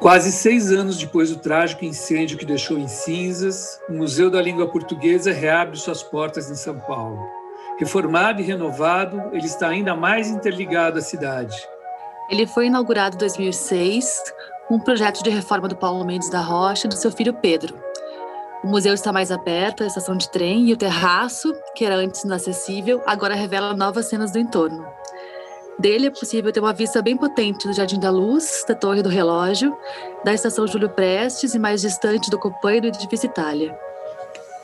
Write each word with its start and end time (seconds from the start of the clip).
Quase 0.00 0.32
seis 0.32 0.70
anos 0.70 0.98
depois 0.98 1.30
do 1.30 1.38
trágico 1.38 1.84
incêndio 1.84 2.36
que 2.36 2.44
deixou 2.44 2.78
em 2.78 2.88
cinzas, 2.88 3.80
o 3.88 3.92
Museu 3.92 4.30
da 4.30 4.42
Língua 4.42 4.68
Portuguesa 4.68 5.32
reabre 5.32 5.78
suas 5.78 6.02
portas 6.02 6.50
em 6.50 6.54
São 6.54 6.78
Paulo. 6.80 7.18
Reformado 7.78 8.40
e 8.40 8.44
renovado, 8.44 9.30
ele 9.32 9.46
está 9.46 9.68
ainda 9.68 9.96
mais 9.96 10.28
interligado 10.28 10.98
à 10.98 11.02
cidade. 11.02 11.56
Ele 12.30 12.46
foi 12.46 12.66
inaugurado 12.66 13.16
em 13.16 13.18
2006, 13.18 14.22
um 14.70 14.78
projeto 14.78 15.22
de 15.22 15.30
reforma 15.30 15.68
do 15.68 15.76
Paulo 15.76 16.04
Mendes 16.04 16.30
da 16.30 16.40
Rocha 16.40 16.86
e 16.86 16.90
do 16.90 16.96
seu 16.96 17.10
filho 17.10 17.34
Pedro. 17.34 17.74
O 18.62 18.66
museu 18.66 18.94
está 18.94 19.12
mais 19.12 19.30
aberto, 19.30 19.84
a 19.84 19.86
estação 19.86 20.16
de 20.16 20.30
trem 20.30 20.68
e 20.68 20.72
o 20.72 20.76
terraço, 20.76 21.54
que 21.74 21.84
era 21.84 21.96
antes 21.96 22.24
inacessível, 22.24 23.02
agora 23.06 23.34
revela 23.34 23.76
novas 23.76 24.06
cenas 24.06 24.32
do 24.32 24.38
entorno. 24.38 24.86
Dele 25.78 26.06
é 26.06 26.10
possível 26.10 26.52
ter 26.52 26.60
uma 26.60 26.72
vista 26.72 27.02
bem 27.02 27.16
potente 27.16 27.66
do 27.66 27.72
Jardim 27.72 27.98
da 27.98 28.10
Luz, 28.10 28.64
da 28.66 28.74
Torre 28.74 29.02
do 29.02 29.08
Relógio, 29.08 29.76
da 30.24 30.32
Estação 30.32 30.66
Júlio 30.66 30.88
Prestes 30.88 31.54
e 31.54 31.58
mais 31.58 31.80
distante 31.80 32.30
do 32.30 32.38
Copan 32.38 32.76
e 32.76 32.80
do 32.82 32.86
Edifício 32.88 33.26
Itália. 33.26 33.76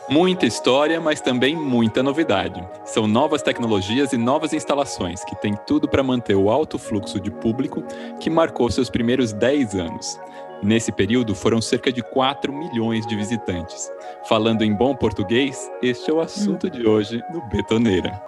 Muita 0.08 0.46
história, 0.46 1.00
mas 1.00 1.20
também 1.20 1.56
muita 1.56 2.02
novidade. 2.02 2.66
São 2.84 3.06
novas 3.06 3.42
tecnologias 3.42 4.12
e 4.12 4.16
novas 4.16 4.52
instalações 4.52 5.24
que 5.24 5.36
têm 5.36 5.54
tudo 5.66 5.88
para 5.88 6.02
manter 6.02 6.34
o 6.34 6.50
alto 6.50 6.78
fluxo 6.78 7.20
de 7.20 7.30
público 7.30 7.82
que 8.18 8.30
marcou 8.30 8.70
seus 8.70 8.90
primeiros 8.90 9.32
10 9.32 9.74
anos. 9.74 10.18
Nesse 10.62 10.92
período, 10.92 11.34
foram 11.34 11.60
cerca 11.60 11.92
de 11.92 12.02
4 12.02 12.52
milhões 12.52 13.06
de 13.06 13.16
visitantes. 13.16 13.90
Falando 14.28 14.62
em 14.62 14.74
bom 14.74 14.94
português, 14.94 15.70
este 15.80 16.10
é 16.10 16.14
o 16.14 16.20
assunto 16.20 16.68
de 16.68 16.86
hoje 16.86 17.22
no 17.32 17.40
Betoneira. 17.48 18.20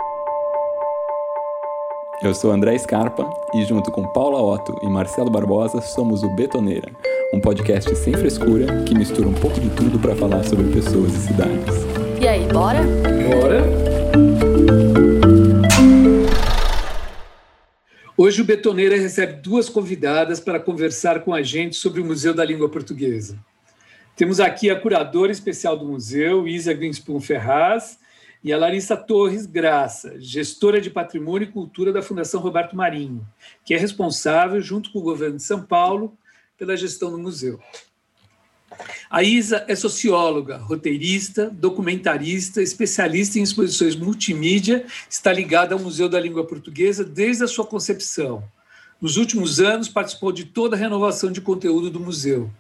Eu 2.22 2.32
sou 2.32 2.52
André 2.52 2.78
Scarpa 2.78 3.28
e, 3.52 3.64
junto 3.64 3.90
com 3.90 4.06
Paula 4.12 4.40
Otto 4.40 4.78
e 4.80 4.86
Marcelo 4.88 5.28
Barbosa, 5.28 5.80
somos 5.80 6.22
o 6.22 6.28
Betoneira, 6.28 6.88
um 7.34 7.40
podcast 7.40 7.96
sem 7.96 8.12
frescura 8.12 8.84
que 8.84 8.94
mistura 8.94 9.26
um 9.26 9.34
pouco 9.34 9.58
de 9.58 9.68
tudo 9.70 9.98
para 9.98 10.14
falar 10.14 10.44
sobre 10.44 10.72
pessoas 10.72 11.12
e 11.16 11.18
cidades. 11.18 11.74
E 12.20 12.28
aí, 12.28 12.46
bora? 12.46 12.78
Bora! 13.28 13.64
Hoje 18.16 18.40
o 18.40 18.44
Betoneira 18.44 18.96
recebe 18.96 19.42
duas 19.42 19.68
convidadas 19.68 20.38
para 20.38 20.60
conversar 20.60 21.24
com 21.24 21.34
a 21.34 21.42
gente 21.42 21.74
sobre 21.74 22.00
o 22.00 22.04
Museu 22.04 22.32
da 22.32 22.44
Língua 22.44 22.68
Portuguesa. 22.68 23.36
Temos 24.14 24.38
aqui 24.38 24.70
a 24.70 24.78
curadora 24.78 25.32
especial 25.32 25.76
do 25.76 25.86
museu, 25.86 26.46
Isa 26.46 26.72
Greenspoon 26.72 27.20
Ferraz, 27.20 27.98
e 28.44 28.52
a 28.52 28.58
Larissa 28.58 28.96
Torres 28.96 29.46
Graça, 29.46 30.16
gestora 30.18 30.80
de 30.80 30.90
Patrimônio 30.90 31.46
e 31.48 31.52
Cultura 31.52 31.92
da 31.92 32.02
Fundação 32.02 32.40
Roberto 32.40 32.74
Marinho, 32.74 33.24
que 33.64 33.72
é 33.72 33.78
responsável, 33.78 34.60
junto 34.60 34.90
com 34.90 34.98
o 34.98 35.02
governo 35.02 35.36
de 35.36 35.44
São 35.44 35.62
Paulo, 35.62 36.16
pela 36.58 36.76
gestão 36.76 37.10
do 37.10 37.18
museu. 37.18 37.60
A 39.08 39.22
Isa 39.22 39.64
é 39.68 39.76
socióloga, 39.76 40.56
roteirista, 40.56 41.50
documentarista, 41.50 42.60
especialista 42.62 43.38
em 43.38 43.42
exposições 43.42 43.94
multimídia, 43.94 44.86
está 45.08 45.32
ligada 45.32 45.74
ao 45.74 45.80
Museu 45.80 46.08
da 46.08 46.18
Língua 46.18 46.46
Portuguesa 46.46 47.04
desde 47.04 47.44
a 47.44 47.48
sua 47.48 47.66
concepção. 47.66 48.42
Nos 49.00 49.16
últimos 49.16 49.60
anos, 49.60 49.88
participou 49.88 50.32
de 50.32 50.46
toda 50.46 50.74
a 50.74 50.78
renovação 50.78 51.30
de 51.30 51.40
conteúdo 51.40 51.90
do 51.90 52.00
museu. 52.00 52.50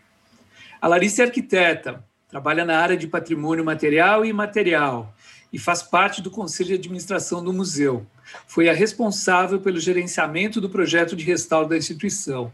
A 0.80 0.86
Larissa 0.86 1.22
é 1.22 1.26
arquiteta, 1.26 2.04
trabalha 2.28 2.64
na 2.64 2.78
área 2.78 2.96
de 2.96 3.06
patrimônio 3.06 3.64
material 3.64 4.24
e 4.24 4.28
imaterial 4.28 5.14
e 5.52 5.58
faz 5.58 5.82
parte 5.82 6.22
do 6.22 6.30
conselho 6.30 6.70
de 6.70 6.74
administração 6.76 7.44
do 7.44 7.52
museu. 7.52 8.06
Foi 8.46 8.68
a 8.68 8.72
responsável 8.72 9.60
pelo 9.60 9.78
gerenciamento 9.78 10.60
do 10.60 10.70
projeto 10.70 11.14
de 11.14 11.24
restauro 11.24 11.68
da 11.68 11.76
instituição. 11.76 12.50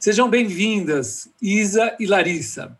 Sejam 0.00 0.28
bem-vindas, 0.30 1.28
Isa 1.40 1.94
e 2.00 2.06
Larissa. 2.06 2.76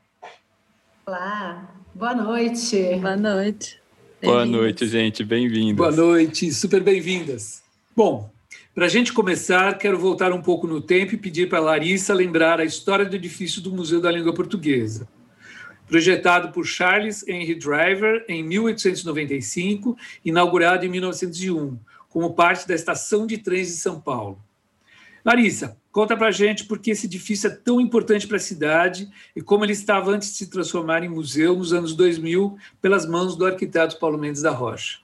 Olá, 1.06 1.68
boa 1.94 2.14
noite. 2.14 2.96
Boa 3.00 3.16
noite. 3.16 3.78
Boa 4.22 4.46
noite, 4.46 4.86
gente, 4.86 5.22
bem-vindas. 5.22 5.76
Boa 5.76 5.92
noite, 5.92 6.52
super 6.52 6.82
bem-vindas. 6.82 7.62
Bom, 7.94 8.30
para 8.74 8.86
a 8.86 8.88
gente 8.88 9.12
começar, 9.12 9.76
quero 9.76 9.98
voltar 9.98 10.32
um 10.32 10.40
pouco 10.42 10.66
no 10.66 10.80
tempo 10.80 11.14
e 11.14 11.18
pedir 11.18 11.48
para 11.48 11.58
a 11.58 11.62
Larissa 11.62 12.14
lembrar 12.14 12.60
a 12.60 12.64
história 12.64 13.04
do 13.04 13.14
edifício 13.14 13.60
do 13.60 13.72
Museu 13.72 14.00
da 14.00 14.10
Língua 14.10 14.32
Portuguesa 14.32 15.06
projetado 15.88 16.52
por 16.52 16.64
Charles 16.64 17.26
Henry 17.26 17.54
Driver 17.54 18.24
em 18.28 18.42
1895, 18.42 19.96
inaugurado 20.24 20.84
em 20.84 20.88
1901, 20.88 21.78
como 22.08 22.34
parte 22.34 22.68
da 22.68 22.74
estação 22.74 23.26
de 23.26 23.38
trens 23.38 23.68
de 23.68 23.74
São 23.74 24.00
Paulo. 24.00 24.38
Larissa, 25.24 25.76
conta 25.90 26.16
para 26.16 26.28
a 26.28 26.32
gente 26.32 26.64
por 26.64 26.78
que 26.78 26.90
esse 26.90 27.06
edifício 27.06 27.48
é 27.48 27.50
tão 27.50 27.80
importante 27.80 28.26
para 28.26 28.36
a 28.36 28.40
cidade 28.40 29.10
e 29.34 29.42
como 29.42 29.64
ele 29.64 29.72
estava 29.72 30.10
antes 30.10 30.30
de 30.30 30.36
se 30.36 30.46
transformar 30.48 31.02
em 31.02 31.08
museu 31.08 31.56
nos 31.56 31.72
anos 31.72 31.94
2000 31.94 32.56
pelas 32.80 33.06
mãos 33.06 33.36
do 33.36 33.44
arquiteto 33.44 33.98
Paulo 33.98 34.18
Mendes 34.18 34.42
da 34.42 34.50
Rocha. 34.50 35.00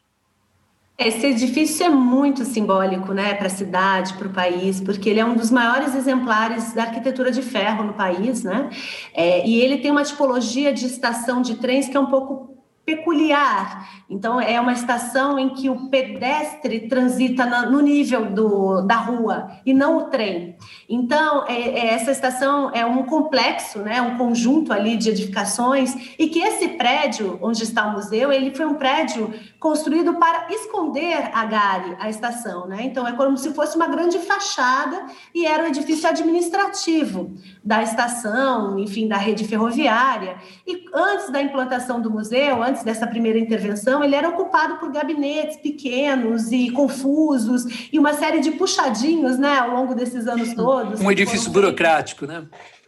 Esse 0.97 1.27
edifício 1.27 1.85
é 1.85 1.89
muito 1.89 2.45
simbólico 2.45 3.13
né, 3.13 3.35
para 3.35 3.49
a 3.49 3.51
cidade, 3.51 4.15
para 4.15 4.29
o 4.29 4.33
país, 4.33 4.81
porque 4.81 5.11
ele 5.11 5.19
é 5.19 5.25
um 5.25 5.35
dos 5.35 5.51
maiores 5.51 5.93
exemplares 5.97 6.73
da 6.73 6.85
arquitetura 6.85 7.33
de 7.33 7.43
ferro 7.43 7.83
no 7.83 7.95
país, 7.95 8.45
né? 8.45 8.71
É, 9.13 9.45
e 9.45 9.61
ele 9.61 9.79
tem 9.79 9.91
uma 9.91 10.05
tipologia 10.05 10.73
de 10.73 10.87
estação 10.87 11.43
de 11.43 11.57
trens 11.57 11.89
que 11.89 11.97
é 11.97 12.01
um 12.01 12.07
pouco 12.07 12.55
peculiar. 12.85 14.05
Então, 14.11 14.39
é 14.39 14.61
uma 14.61 14.73
estação 14.73 15.39
em 15.39 15.49
que 15.49 15.71
o 15.71 15.89
pedestre 15.89 16.87
transita 16.87 17.47
no 17.71 17.81
nível 17.81 18.27
do, 18.27 18.83
da 18.83 18.97
rua 18.97 19.51
e 19.65 19.73
não 19.73 19.97
o 19.97 20.03
trem. 20.05 20.57
Então, 20.89 21.47
é, 21.49 21.55
é, 21.55 21.87
essa 21.95 22.11
estação 22.11 22.71
é 22.75 22.85
um 22.85 23.05
complexo, 23.05 23.79
né, 23.79 24.03
um 24.03 24.19
conjunto 24.19 24.73
ali 24.73 24.97
de 24.97 25.09
edificações 25.09 25.95
e 26.19 26.29
que 26.29 26.41
esse 26.41 26.69
prédio 26.69 27.39
onde 27.41 27.63
está 27.63 27.87
o 27.87 27.93
museu, 27.93 28.31
ele 28.31 28.55
foi 28.55 28.67
um 28.67 28.75
prédio 28.75 29.33
construído 29.65 30.17
para 30.17 30.47
esconder 30.51 31.31
a 31.33 31.47
Gare, 31.47 31.97
a 31.99 32.11
estação, 32.11 32.67
né? 32.67 32.81
Então, 32.83 33.09
é 33.09 33.13
como 33.13 33.35
se 33.39 33.55
fosse 33.55 33.77
uma 33.77 33.87
grande 33.87 34.19
fachada 34.19 35.07
e 35.35 35.47
era 35.47 35.63
um 35.63 35.67
edifício 35.67 36.07
administrativo 36.07 37.33
da 37.65 37.83
estação, 37.83 38.79
enfim, 38.79 39.09
da 39.09 39.17
rede 39.17 39.43
ferroviária. 39.45 40.37
E 40.67 40.85
antes 40.93 41.31
da 41.31 41.41
implantação 41.41 41.99
do 41.99 42.11
museu, 42.11 42.63
antes 42.63 42.83
dessa 42.83 43.07
primeira 43.07 43.39
intervenção, 43.39 44.05
ele 44.05 44.15
era 44.15 44.29
ocupado 44.29 44.77
por 44.77 44.93
gabinetes 44.93 45.57
pequenos 45.57 46.53
e 46.53 46.69
confusos 46.69 47.89
e 47.91 47.99
uma 47.99 48.13
série 48.13 48.41
de 48.41 48.51
puxadinhos, 48.51 49.39
né, 49.39 49.61
ao 49.61 49.71
longo 49.71 49.95
desses 49.95 50.27
anos 50.27 50.53
todos. 50.53 51.01
Um 51.01 51.11
edifício 51.11 51.51
burocrático, 51.51 52.27
né? 52.27 52.45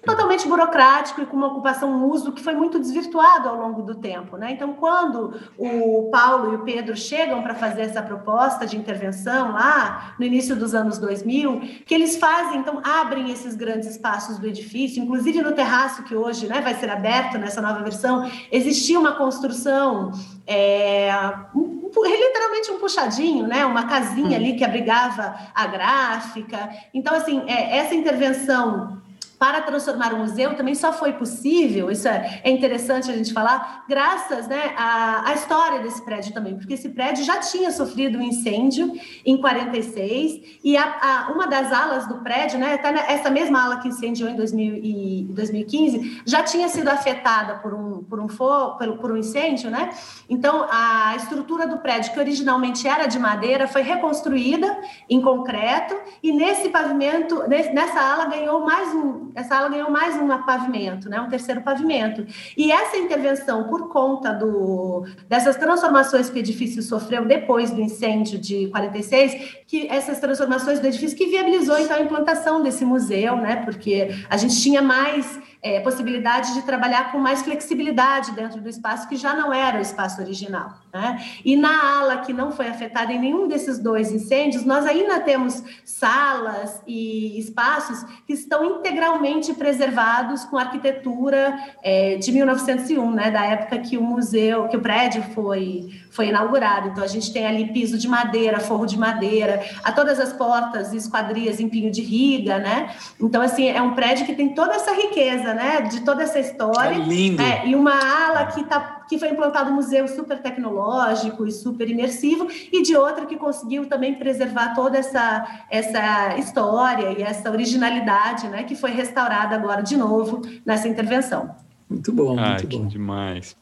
Totalmente 0.06 0.46
burocrático 0.46 1.20
e 1.20 1.26
com 1.26 1.36
uma 1.36 1.48
ocupação, 1.48 1.90
um 1.90 2.04
uso 2.06 2.32
que 2.32 2.42
foi 2.42 2.54
muito 2.54 2.78
desvirtuado 2.78 3.48
ao 3.48 3.56
longo 3.56 3.82
do 3.82 3.96
tempo. 3.96 4.36
Né? 4.36 4.52
Então, 4.52 4.72
quando 4.72 5.34
o 5.58 6.08
Paulo 6.10 6.52
e 6.52 6.56
o 6.56 6.58
Pedro 6.60 6.96
chegam 6.96 7.42
para 7.42 7.54
fazer 7.54 7.82
essa 7.82 8.00
proposta 8.00 8.64
de 8.64 8.76
intervenção 8.76 9.52
lá 9.52 10.14
no 10.18 10.24
início 10.24 10.54
dos 10.54 10.74
anos 10.74 10.96
2000, 10.98 11.60
que 11.84 11.94
eles 11.94 12.16
fazem, 12.16 12.60
então, 12.60 12.80
abrem 12.84 13.30
esses 13.30 13.56
grandes 13.56 13.90
espaços 13.90 14.38
do 14.38 14.46
edifício, 14.46 15.02
inclusive 15.02 15.42
no 15.42 15.52
terraço 15.52 16.04
que 16.04 16.14
hoje 16.14 16.46
né, 16.46 16.60
vai 16.60 16.74
ser 16.74 16.88
aberto 16.88 17.36
nessa 17.36 17.60
nova 17.60 17.82
versão, 17.82 18.30
existia 18.52 18.98
uma 18.98 19.12
construção 19.12 20.12
é, 20.46 21.10
um, 21.54 21.90
literalmente 22.04 22.70
um 22.70 22.78
puxadinho, 22.78 23.46
né? 23.46 23.66
Uma 23.66 23.86
casinha 23.86 24.30
hum. 24.30 24.40
ali 24.40 24.54
que 24.54 24.64
abrigava 24.64 25.34
a 25.52 25.66
gráfica. 25.66 26.70
Então, 26.94 27.14
assim, 27.14 27.42
é, 27.48 27.78
essa 27.78 27.94
intervenção 27.94 29.02
para 29.38 29.62
transformar 29.62 30.14
o 30.14 30.18
museu 30.18 30.56
também 30.56 30.74
só 30.74 30.92
foi 30.92 31.12
possível, 31.12 31.90
isso 31.90 32.08
é, 32.08 32.40
é 32.42 32.50
interessante 32.50 33.10
a 33.10 33.16
gente 33.16 33.32
falar, 33.32 33.84
graças 33.88 34.48
né, 34.48 34.74
à, 34.76 35.28
à, 35.28 35.34
história 35.34 35.80
desse 35.80 36.02
prédio 36.04 36.32
também, 36.32 36.56
porque 36.56 36.74
esse 36.74 36.88
prédio 36.88 37.24
já 37.24 37.38
tinha 37.38 37.70
sofrido 37.70 38.18
um 38.18 38.22
incêndio 38.22 38.92
em 39.24 39.36
46 39.36 40.58
e 40.64 40.76
a, 40.76 40.84
a, 40.84 41.32
uma 41.32 41.46
das 41.46 41.72
alas 41.72 42.06
do 42.06 42.16
prédio, 42.18 42.58
né, 42.58 42.78
tá 42.78 42.88
essa 43.08 43.30
mesma 43.30 43.64
ala 43.64 43.76
que 43.78 43.88
incendiou 43.88 44.30
em 44.30 44.36
2000 44.36 44.74
e, 44.76 45.26
2015, 45.30 46.22
já 46.24 46.42
tinha 46.42 46.68
sido 46.68 46.88
afetada 46.88 47.56
por 47.56 47.74
um, 47.74 48.02
por 48.04 48.20
um, 48.20 48.28
for, 48.28 48.76
por, 48.78 48.98
por 48.98 49.12
um 49.12 49.16
incêndio, 49.16 49.70
né? 49.70 49.90
Então, 50.28 50.66
a 50.70 51.14
estrutura 51.16 51.66
do 51.66 51.78
prédio, 51.78 52.12
que 52.12 52.18
originalmente 52.18 52.86
era 52.88 53.06
de 53.06 53.18
madeira, 53.18 53.68
foi 53.68 53.82
reconstruída 53.82 54.80
em 55.08 55.20
concreto 55.20 55.94
e 56.22 56.32
nesse 56.32 56.68
pavimento, 56.68 57.46
nessa 57.48 58.00
ala 58.00 58.26
ganhou 58.26 58.60
mais 58.64 58.94
um 58.94 59.25
essa 59.34 59.56
ala 59.56 59.68
ganhou 59.68 59.90
mais 59.90 60.14
um 60.16 60.28
pavimento, 60.42 61.08
né, 61.08 61.20
um 61.20 61.28
terceiro 61.28 61.60
pavimento. 61.60 62.26
E 62.56 62.70
essa 62.70 62.96
intervenção, 62.96 63.64
por 63.64 63.88
conta 63.88 64.32
do, 64.32 65.06
dessas 65.28 65.56
transformações 65.56 66.28
que 66.28 66.36
o 66.36 66.40
edifício 66.40 66.82
sofreu 66.82 67.24
depois 67.24 67.70
do 67.70 67.80
incêndio 67.80 68.38
de 68.38 68.68
46, 68.68 69.56
que 69.66 69.86
essas 69.88 70.20
transformações 70.20 70.80
do 70.80 70.86
edifício 70.86 71.16
que 71.16 71.26
viabilizou 71.26 71.78
então 71.78 71.96
a 71.96 72.00
implantação 72.00 72.62
desse 72.62 72.84
museu, 72.84 73.36
né, 73.36 73.56
porque 73.64 74.10
a 74.28 74.36
gente 74.36 74.60
tinha 74.60 74.82
mais 74.82 75.38
é, 75.62 75.80
possibilidade 75.80 76.54
de 76.54 76.62
trabalhar 76.62 77.10
com 77.10 77.18
mais 77.18 77.42
flexibilidade 77.42 78.32
dentro 78.32 78.60
do 78.60 78.68
espaço 78.68 79.08
que 79.08 79.16
já 79.16 79.34
não 79.34 79.52
era 79.52 79.78
o 79.78 79.82
espaço 79.82 80.20
original. 80.20 80.74
Né? 80.96 81.22
E 81.44 81.56
na 81.56 81.98
ala 81.98 82.16
que 82.18 82.32
não 82.32 82.50
foi 82.50 82.68
afetada 82.68 83.12
em 83.12 83.18
nenhum 83.18 83.46
desses 83.46 83.78
dois 83.78 84.10
incêndios, 84.10 84.64
nós 84.64 84.86
ainda 84.86 85.20
temos 85.20 85.62
salas 85.84 86.80
e 86.86 87.38
espaços 87.38 88.02
que 88.26 88.32
estão 88.32 88.64
integralmente 88.64 89.52
preservados 89.52 90.44
com 90.44 90.56
arquitetura 90.56 91.54
é, 91.82 92.16
de 92.16 92.32
1901, 92.32 93.10
né, 93.10 93.30
da 93.30 93.44
época 93.44 93.78
que 93.78 93.98
o 93.98 94.02
museu, 94.02 94.68
que 94.68 94.76
o 94.76 94.80
prédio 94.80 95.22
foi, 95.34 95.90
foi 96.10 96.28
inaugurado. 96.28 96.88
Então 96.88 97.04
a 97.04 97.08
gente 97.08 97.30
tem 97.30 97.46
ali 97.46 97.72
piso 97.72 97.98
de 97.98 98.08
madeira, 98.08 98.58
forro 98.58 98.86
de 98.86 98.98
madeira, 98.98 99.62
a 99.84 99.92
todas 99.92 100.18
as 100.18 100.32
portas 100.32 100.94
e 100.94 100.96
esquadrias 100.96 101.60
em 101.60 101.68
pinho 101.68 101.90
de 101.90 102.00
riga, 102.00 102.58
né? 102.58 102.94
Então 103.20 103.42
assim 103.42 103.68
é 103.68 103.82
um 103.82 103.94
prédio 103.94 104.24
que 104.24 104.34
tem 104.34 104.54
toda 104.54 104.74
essa 104.74 104.92
riqueza, 104.94 105.52
né, 105.52 105.82
de 105.82 106.00
toda 106.00 106.22
essa 106.22 106.40
história. 106.40 106.94
É 106.94 106.98
lindo. 106.98 107.42
É, 107.42 107.66
e 107.66 107.74
uma 107.74 107.92
ala 107.92 108.46
que 108.46 108.64
tá 108.64 109.04
que 109.08 109.18
foi 109.18 109.30
implantado 109.30 109.70
um 109.70 109.74
museu 109.74 110.06
super 110.08 110.40
tecnológico 110.40 111.46
e 111.46 111.52
super 111.52 111.88
imersivo, 111.88 112.48
e 112.72 112.82
de 112.82 112.96
outra 112.96 113.26
que 113.26 113.36
conseguiu 113.36 113.86
também 113.86 114.14
preservar 114.14 114.74
toda 114.74 114.98
essa, 114.98 115.64
essa 115.70 116.36
história 116.38 117.18
e 117.18 117.22
essa 117.22 117.50
originalidade, 117.50 118.48
né, 118.48 118.64
que 118.64 118.74
foi 118.74 118.90
restaurada 118.90 119.54
agora 119.54 119.82
de 119.82 119.96
novo 119.96 120.42
nessa 120.64 120.88
intervenção. 120.88 121.54
Muito 121.88 122.12
bom, 122.12 122.38
Ai, 122.38 122.50
muito 122.62 122.78
bom. 122.78 122.86
demais. 122.86 123.56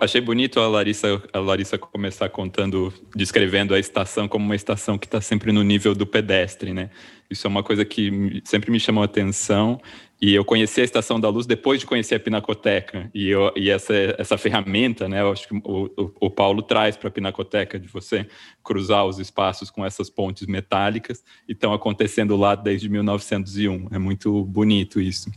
Achei 0.00 0.20
bonito 0.20 0.60
a 0.60 0.68
Larissa, 0.68 1.20
a 1.32 1.38
Larissa 1.40 1.76
começar 1.76 2.28
contando, 2.28 2.92
descrevendo 3.14 3.74
a 3.74 3.78
estação 3.78 4.28
como 4.28 4.44
uma 4.44 4.54
estação 4.54 4.96
que 4.96 5.06
está 5.06 5.20
sempre 5.20 5.50
no 5.50 5.64
nível 5.64 5.94
do 5.94 6.06
pedestre, 6.06 6.72
né? 6.72 6.90
Isso 7.28 7.46
é 7.46 7.50
uma 7.50 7.62
coisa 7.62 7.84
que 7.84 8.40
sempre 8.44 8.70
me 8.70 8.78
chamou 8.78 9.02
a 9.02 9.06
atenção 9.06 9.80
e 10.22 10.32
eu 10.32 10.44
conheci 10.44 10.80
a 10.80 10.84
Estação 10.84 11.18
da 11.18 11.28
Luz 11.28 11.44
depois 11.44 11.80
de 11.80 11.86
conhecer 11.86 12.14
a 12.14 12.20
Pinacoteca. 12.20 13.10
E, 13.12 13.28
eu, 13.28 13.52
e 13.56 13.68
essa, 13.68 13.92
essa 14.16 14.38
ferramenta, 14.38 15.08
né, 15.08 15.20
eu 15.20 15.32
acho 15.32 15.48
que 15.48 15.54
o, 15.54 15.90
o, 15.96 16.12
o 16.20 16.30
Paulo 16.30 16.62
traz 16.62 16.96
para 16.96 17.08
a 17.08 17.10
Pinacoteca 17.10 17.78
de 17.78 17.88
você 17.88 18.26
cruzar 18.62 19.04
os 19.04 19.18
espaços 19.18 19.70
com 19.70 19.84
essas 19.84 20.08
pontes 20.08 20.46
metálicas 20.46 21.24
e 21.48 21.52
estão 21.52 21.72
acontecendo 21.72 22.36
lá 22.36 22.54
desde 22.54 22.88
1901. 22.88 23.88
É 23.90 23.98
muito 23.98 24.44
bonito 24.44 25.00
isso. 25.00 25.30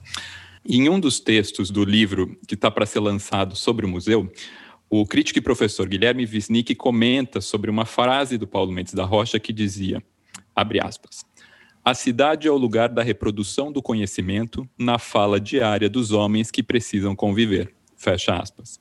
Em 0.70 0.90
um 0.90 1.00
dos 1.00 1.22
textos 1.22 1.72
do 1.72 1.86
livro 1.86 2.38
que 2.46 2.54
está 2.54 2.70
para 2.70 2.86
ser 2.86 3.00
lançado 3.00 3.56
sobre 3.56 3.86
o 3.86 3.90
museu, 3.90 4.30
o 4.90 5.08
crítico 5.08 5.40
e 5.40 5.42
professor 5.42 5.88
Guilherme 5.88 6.26
Wisnik 6.26 6.76
comenta 6.76 7.40
sobre 7.40 7.72
uma 7.72 7.86
frase 7.86 8.38
do 8.38 8.46
Paulo 8.46 8.74
Mendes 8.74 8.94
da 8.94 9.06
Rocha 9.06 9.40
que 9.40 9.54
dizia, 9.54 10.04
abre 10.54 10.82
aspas, 10.82 11.26
a 11.86 11.94
cidade 11.94 12.50
é 12.50 12.52
o 12.52 12.58
lugar 12.58 12.90
da 12.90 13.02
reprodução 13.02 13.72
do 13.72 13.82
conhecimento 13.82 14.68
na 14.78 15.00
fala 15.00 15.40
diária 15.40 15.90
dos 15.90 16.12
homens 16.12 16.52
que 16.52 16.62
precisam 16.62 17.16
conviver. 17.16 17.74
Fecha 17.96 18.36
aspas. 18.36 18.78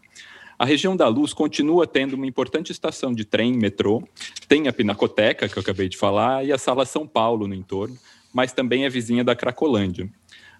A 0.58 0.64
região 0.64 0.96
da 0.96 1.06
Luz 1.06 1.32
continua 1.32 1.86
tendo 1.86 2.14
uma 2.14 2.26
importante 2.26 2.72
estação 2.72 3.14
de 3.14 3.24
trem, 3.24 3.52
metrô, 3.52 4.02
tem 4.48 4.66
a 4.66 4.72
Pinacoteca, 4.72 5.48
que 5.48 5.56
eu 5.56 5.60
acabei 5.60 5.88
de 5.88 5.96
falar, 5.96 6.44
e 6.44 6.52
a 6.52 6.58
Sala 6.58 6.84
São 6.84 7.06
Paulo 7.06 7.46
no 7.46 7.54
entorno, 7.54 7.96
mas 8.34 8.52
também 8.52 8.84
é 8.84 8.88
vizinha 8.88 9.22
da 9.22 9.36
Cracolândia. 9.36 10.10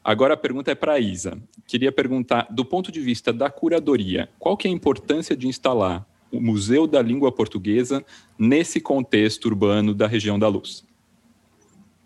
Agora 0.07 0.35
a 0.35 0.37
pergunta 0.37 0.71
é 0.71 0.75
para 0.77 0.93
a 0.93 1.01
Isa. 1.01 1.37
Queria 1.67 1.91
perguntar, 1.91 2.47
do 2.49 2.65
ponto 2.65 2.93
de 2.93 3.01
vista 3.01 3.33
da 3.33 3.51
curadoria, 3.51 4.29
qual 4.39 4.57
que 4.57 4.69
é 4.69 4.71
a 4.71 4.73
importância 4.73 5.37
de 5.37 5.49
instalar 5.49 6.07
o 6.31 6.41
Museu 6.41 6.87
da 6.87 7.03
Língua 7.03 7.33
Portuguesa 7.33 8.05
nesse 8.39 8.81
contexto 8.81 9.47
urbano 9.47 9.93
da 9.93 10.07
região 10.07 10.39
da 10.39 10.47
Luz? 10.47 10.85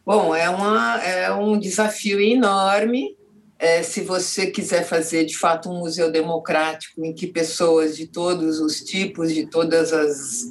Bom, 0.06 0.34
é, 0.34 0.48
uma, 0.48 0.96
é 1.02 1.30
um 1.30 1.58
desafio 1.58 2.18
enorme. 2.18 3.14
É, 3.62 3.82
se 3.82 4.00
você 4.00 4.46
quiser 4.46 4.84
fazer 4.86 5.26
de 5.26 5.36
fato 5.36 5.68
um 5.68 5.80
museu 5.80 6.10
democrático 6.10 7.04
em 7.04 7.12
que 7.12 7.26
pessoas 7.26 7.94
de 7.94 8.06
todos 8.06 8.58
os 8.58 8.80
tipos, 8.80 9.34
de 9.34 9.44
todas 9.44 9.92
as 9.92 10.50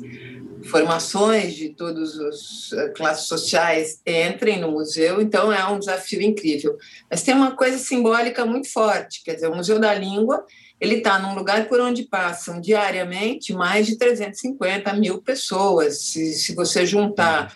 formações, 0.66 1.56
de 1.56 1.70
todas 1.70 2.20
as 2.20 2.72
eh, 2.74 2.90
classes 2.90 3.28
sociais 3.28 4.00
entrem 4.06 4.60
no 4.60 4.72
museu, 4.72 5.20
então 5.20 5.52
é 5.52 5.66
um 5.66 5.80
desafio 5.80 6.22
incrível. 6.22 6.78
Mas 7.10 7.24
tem 7.24 7.34
uma 7.34 7.56
coisa 7.56 7.80
simbólica 7.80 8.46
muito 8.46 8.72
forte, 8.72 9.24
quer 9.24 9.34
dizer, 9.34 9.48
o 9.48 9.56
Museu 9.56 9.80
da 9.80 9.92
Língua 9.94 10.46
ele 10.80 10.96
está 10.96 11.18
num 11.18 11.34
lugar 11.34 11.68
por 11.68 11.82
onde 11.82 12.04
passam 12.04 12.62
diariamente 12.62 13.54
mais 13.54 13.88
de 13.88 13.98
350 13.98 14.94
mil 14.94 15.22
pessoas. 15.22 16.04
Se, 16.04 16.34
se 16.34 16.54
você 16.54 16.86
juntar 16.86 17.54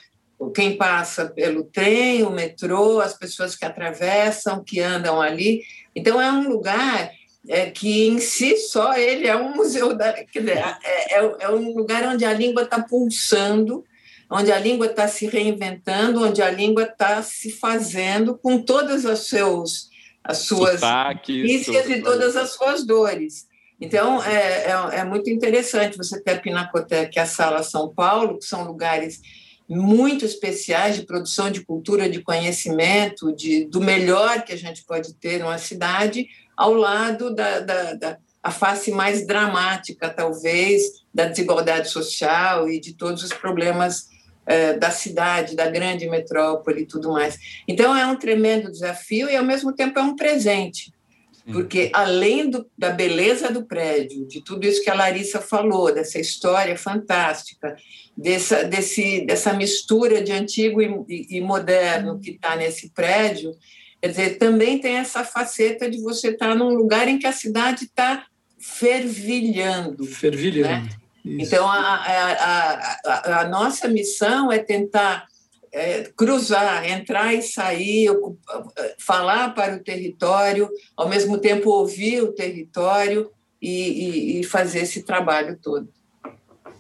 quem 0.52 0.78
passa 0.78 1.28
pelo 1.28 1.64
trem, 1.64 2.24
o 2.24 2.30
metrô, 2.30 3.00
as 3.00 3.18
pessoas 3.18 3.56
que 3.56 3.66
atravessam, 3.66 4.64
que 4.64 4.80
andam 4.80 5.22
ali. 5.22 5.62
Então, 5.96 6.22
é 6.22 6.32
um 6.32 6.50
lugar 6.50 7.12
é, 7.48 7.70
que, 7.70 8.08
em 8.08 8.20
si 8.20 8.58
só, 8.58 8.94
ele 8.96 9.28
é 9.28 9.36
um 9.36 9.56
museu, 9.56 9.96
da, 9.96 10.14
quer 10.14 10.40
dizer, 10.40 10.58
é, 10.58 11.20
é, 11.20 11.36
é 11.42 11.50
um 11.50 11.74
lugar 11.74 12.04
onde 12.08 12.26
a 12.26 12.34
língua 12.34 12.64
está 12.64 12.82
pulsando, 12.82 13.84
onde 14.30 14.52
a 14.52 14.60
língua 14.60 14.88
está 14.88 15.08
se 15.08 15.28
reinventando, 15.28 16.24
onde 16.24 16.42
a 16.42 16.50
língua 16.50 16.84
está 16.84 17.22
se 17.22 17.52
fazendo 17.52 18.38
com 18.38 18.62
todas 18.62 19.06
as, 19.06 19.28
seus, 19.28 19.90
as 20.24 20.40
suas 20.40 20.82
delícias 21.26 21.90
e 21.90 22.02
todas 22.02 22.36
as 22.36 22.54
suas 22.54 22.86
dores. 22.86 23.46
Então, 23.80 24.24
é, 24.24 24.66
é, 24.66 25.00
é, 25.00 25.04
muito 25.04 25.30
interessante 25.30 25.98
você 25.98 26.22
ter 26.22 26.32
a 26.32 26.40
Pinacoteca 26.40 27.12
e 27.16 27.20
a 27.20 27.26
Sala 27.26 27.62
São 27.64 27.94
Paulo, 27.94 28.40
que 28.40 28.46
são 28.46 28.64
lugares 28.64 29.20
muito 29.68 30.26
especiais 30.26 30.96
de 30.96 31.06
produção 31.06 31.50
de 31.50 31.66
cultura, 31.66 32.10
de 32.10 32.22
conhecimento, 32.22 33.34
de, 33.34 33.66
do 33.66 33.82
melhor 33.82 34.44
que 34.44 34.54
a 34.54 34.58
gente 34.58 34.84
pode 34.84 35.14
ter 35.16 35.40
numa 35.40 35.58
cidade, 35.58 36.28
ao 36.56 36.74
lado 36.74 37.34
da, 37.34 37.60
da, 37.60 37.94
da 37.94 38.18
a 38.44 38.52
face 38.52 38.92
mais 38.92 39.26
dramática, 39.26 40.10
talvez, 40.10 41.06
da 41.14 41.26
desigualdade 41.26 41.90
social 41.90 42.70
e 42.70 42.78
de 42.78 42.94
todos 42.94 43.24
os 43.24 43.32
problemas 43.32 44.10
é, 44.46 44.74
da 44.74 44.92
cidade, 44.92 45.56
da 45.56 45.70
grande 45.70 46.10
metrópole 46.10 46.82
e 46.82 46.86
tudo 46.86 47.14
mais. 47.14 47.40
Então, 47.66 47.96
é 47.96 48.06
um 48.06 48.18
tremendo 48.18 48.70
desafio 48.70 49.30
e, 49.30 49.38
ao 49.38 49.46
mesmo 49.46 49.72
tempo, 49.72 49.98
é 49.98 50.02
um 50.02 50.18
presente, 50.18 50.93
porque 51.52 51.90
além 51.94 52.50
do, 52.50 52.66
da 52.78 52.90
beleza 52.90 53.52
do 53.52 53.66
prédio, 53.66 54.26
de 54.28 54.42
tudo 54.42 54.66
isso 54.66 54.84
que 54.84 54.90
a 54.90 54.94
Larissa 54.94 55.42
falou, 55.42 55.94
dessa 55.94 56.20
história 56.20 56.78
fantástica, 56.78 57.76
dessa, 58.16 58.64
desse, 58.64 59.26
dessa 59.26 59.54
mistura 59.54 60.24
de 60.24 60.32
antigo 60.32 60.82
e, 60.82 61.38
e 61.38 61.42
moderno 61.42 62.20
que 62.20 62.32
está 62.32 62.56
nesse 62.56 62.90
prédio, 62.92 63.52
quer 64.02 64.10
dizer, 64.10 64.38
também 64.38 64.80
tem 64.80 64.96
essa 64.96 65.26
faceta 65.26 65.90
de 65.90 66.02
você 66.02 66.30
estar 66.30 66.50
tá 66.50 66.56
num 66.56 66.70
lugar 66.70 67.08
em 67.08 67.20
que 67.20 67.28
a 67.28 67.34
cidade 67.34 67.86
está 67.86 68.26
fervilhando. 68.58 70.06
Fervilhando. 70.06 70.86
Né? 70.86 71.40
Então, 71.40 71.70
a, 71.70 71.78
a, 71.78 72.98
a, 73.06 73.42
a, 73.42 73.48
nossa 73.48 73.88
missão 73.88 74.52
é 74.52 74.60
tentar 74.60 75.26
é, 75.74 76.04
cruzar, 76.16 76.88
entrar 76.88 77.34
e 77.34 77.42
sair, 77.42 78.10
falar 79.00 79.56
para 79.56 79.76
o 79.76 79.84
território, 79.84 80.70
ao 80.96 81.10
mesmo 81.10 81.40
tempo 81.40 81.72
ouvir 81.72 82.22
o 82.22 82.32
território 82.32 83.32
e, 83.60 84.38
e, 84.38 84.40
e 84.40 84.44
fazer 84.44 84.82
esse 84.82 85.04
trabalho 85.04 85.58
todo. 85.62 85.90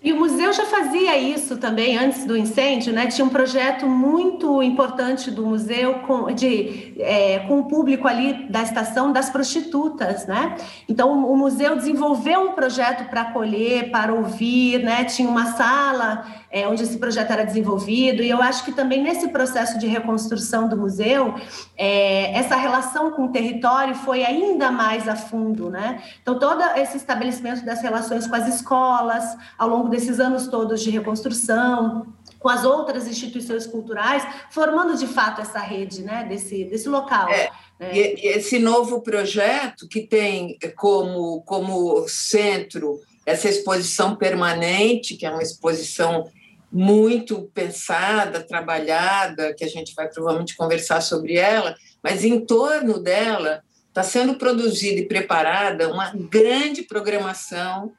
E 0.03 0.11
o 0.11 0.17
museu 0.17 0.51
já 0.51 0.65
fazia 0.65 1.17
isso 1.17 1.55
também 1.55 1.97
antes 1.97 2.25
do 2.25 2.35
incêndio, 2.35 2.91
né? 2.91 3.07
Tinha 3.07 3.23
um 3.23 3.29
projeto 3.29 3.87
muito 3.87 4.61
importante 4.61 5.31
do 5.31 5.45
museu 5.45 5.99
com, 5.99 6.25
de, 6.33 6.93
é, 6.99 7.39
com 7.47 7.59
o 7.59 7.67
público 7.69 8.05
ali 8.05 8.45
da 8.49 8.63
estação 8.63 9.13
das 9.13 9.29
prostitutas, 9.29 10.27
né? 10.27 10.57
Então 10.89 11.25
o 11.25 11.37
museu 11.37 11.77
desenvolveu 11.77 12.49
um 12.49 12.51
projeto 12.51 13.09
para 13.09 13.21
acolher, 13.21 13.91
para 13.91 14.13
ouvir, 14.13 14.83
né? 14.83 15.05
Tinha 15.05 15.29
uma 15.29 15.53
sala 15.53 16.25
é, 16.53 16.67
onde 16.67 16.83
esse 16.83 16.99
projeto 16.99 17.31
era 17.31 17.43
desenvolvido, 17.43 18.21
e 18.21 18.29
eu 18.29 18.39
acho 18.39 18.63
que 18.63 18.71
também 18.71 19.01
nesse 19.01 19.29
processo 19.29 19.79
de 19.79 19.87
reconstrução 19.87 20.69
do 20.69 20.77
museu, 20.77 21.33
é, 21.75 22.31
essa 22.37 22.55
relação 22.55 23.09
com 23.09 23.25
o 23.25 23.29
território 23.29 23.95
foi 23.95 24.23
ainda 24.23 24.69
mais 24.69 25.09
a 25.09 25.15
fundo, 25.15 25.71
né? 25.71 26.03
Então, 26.21 26.37
todo 26.37 26.61
esse 26.77 26.95
estabelecimento 26.95 27.65
das 27.65 27.81
relações 27.81 28.27
com 28.27 28.35
as 28.35 28.47
escolas, 28.47 29.35
ao 29.57 29.67
longo 29.67 29.89
desses 29.89 30.19
anos 30.19 30.45
todos 30.45 30.83
de 30.83 30.91
reconstrução, 30.91 32.05
com 32.37 32.49
as 32.49 32.63
outras 32.63 33.07
instituições 33.07 33.65
culturais, 33.65 34.23
formando 34.51 34.95
de 34.95 35.07
fato 35.07 35.41
essa 35.41 35.59
rede, 35.59 36.03
né, 36.03 36.23
desse, 36.29 36.65
desse 36.65 36.87
local. 36.87 37.29
É. 37.29 37.49
Né? 37.79 37.95
E 37.95 38.27
esse 38.27 38.59
novo 38.59 39.01
projeto 39.01 39.87
que 39.87 40.01
tem 40.01 40.59
como, 40.75 41.41
como 41.41 42.07
centro 42.07 42.99
essa 43.25 43.49
exposição 43.49 44.15
permanente, 44.15 45.15
que 45.15 45.25
é 45.25 45.31
uma 45.31 45.41
exposição 45.41 46.29
muito 46.73 47.51
pensada, 47.53 48.41
trabalhada, 48.41 49.53
que 49.53 49.63
a 49.63 49.67
gente 49.67 49.93
vai 49.93 50.09
provavelmente 50.09 50.55
conversar 50.55 51.01
sobre 51.01 51.37
ela, 51.37 51.75
mas 52.01 52.23
em 52.23 52.39
torno 52.43 52.99
dela 52.99 53.61
está 53.87 54.01
sendo 54.01 54.39
produzida 54.39 54.99
e 54.99 55.07
preparada 55.07 55.93
uma 55.93 56.11
grande 56.15 56.81
programação 56.81 57.93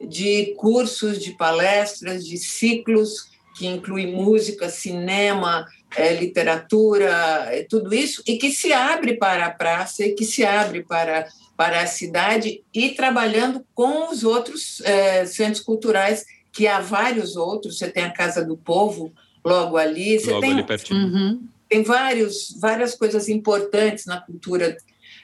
de 0.00 0.54
cursos, 0.56 1.22
de 1.22 1.36
palestras, 1.36 2.26
de 2.26 2.36
ciclos 2.36 3.30
que 3.56 3.66
inclui 3.66 4.08
música, 4.08 4.68
cinema, 4.68 5.64
é, 5.96 6.12
literatura, 6.12 7.48
é, 7.50 7.62
tudo 7.62 7.94
isso, 7.94 8.22
e 8.26 8.36
que 8.36 8.50
se 8.50 8.72
abre 8.72 9.16
para 9.16 9.46
a 9.46 9.50
praça 9.50 10.04
e 10.04 10.14
que 10.14 10.24
se 10.24 10.44
abre 10.44 10.82
para, 10.82 11.26
para 11.56 11.80
a 11.80 11.86
cidade 11.86 12.62
e 12.74 12.90
trabalhando 12.90 13.64
com 13.72 14.10
os 14.10 14.24
outros 14.24 14.82
é, 14.82 15.24
centros 15.24 15.62
culturais 15.62 16.26
que 16.56 16.66
há 16.66 16.80
vários 16.80 17.36
outros. 17.36 17.78
Você 17.78 17.90
tem 17.90 18.04
a 18.04 18.10
Casa 18.10 18.42
do 18.42 18.56
Povo 18.56 19.12
logo 19.44 19.76
ali. 19.76 20.18
Você 20.18 20.30
logo 20.30 20.40
tem, 20.40 20.52
ali 20.52 20.64
pertinho. 20.64 21.06
Uhum. 21.06 21.48
tem 21.68 21.82
vários, 21.82 22.56
várias 22.58 22.94
coisas 22.94 23.28
importantes 23.28 24.06
na 24.06 24.20
cultura 24.20 24.76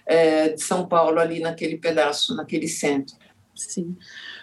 é, 0.06 0.50
de 0.50 0.62
São 0.62 0.86
Paulo, 0.86 1.18
ali 1.18 1.40
naquele 1.40 1.78
pedaço, 1.78 2.36
naquele 2.36 2.68
centro. 2.68 3.16
Sim. 3.54 3.96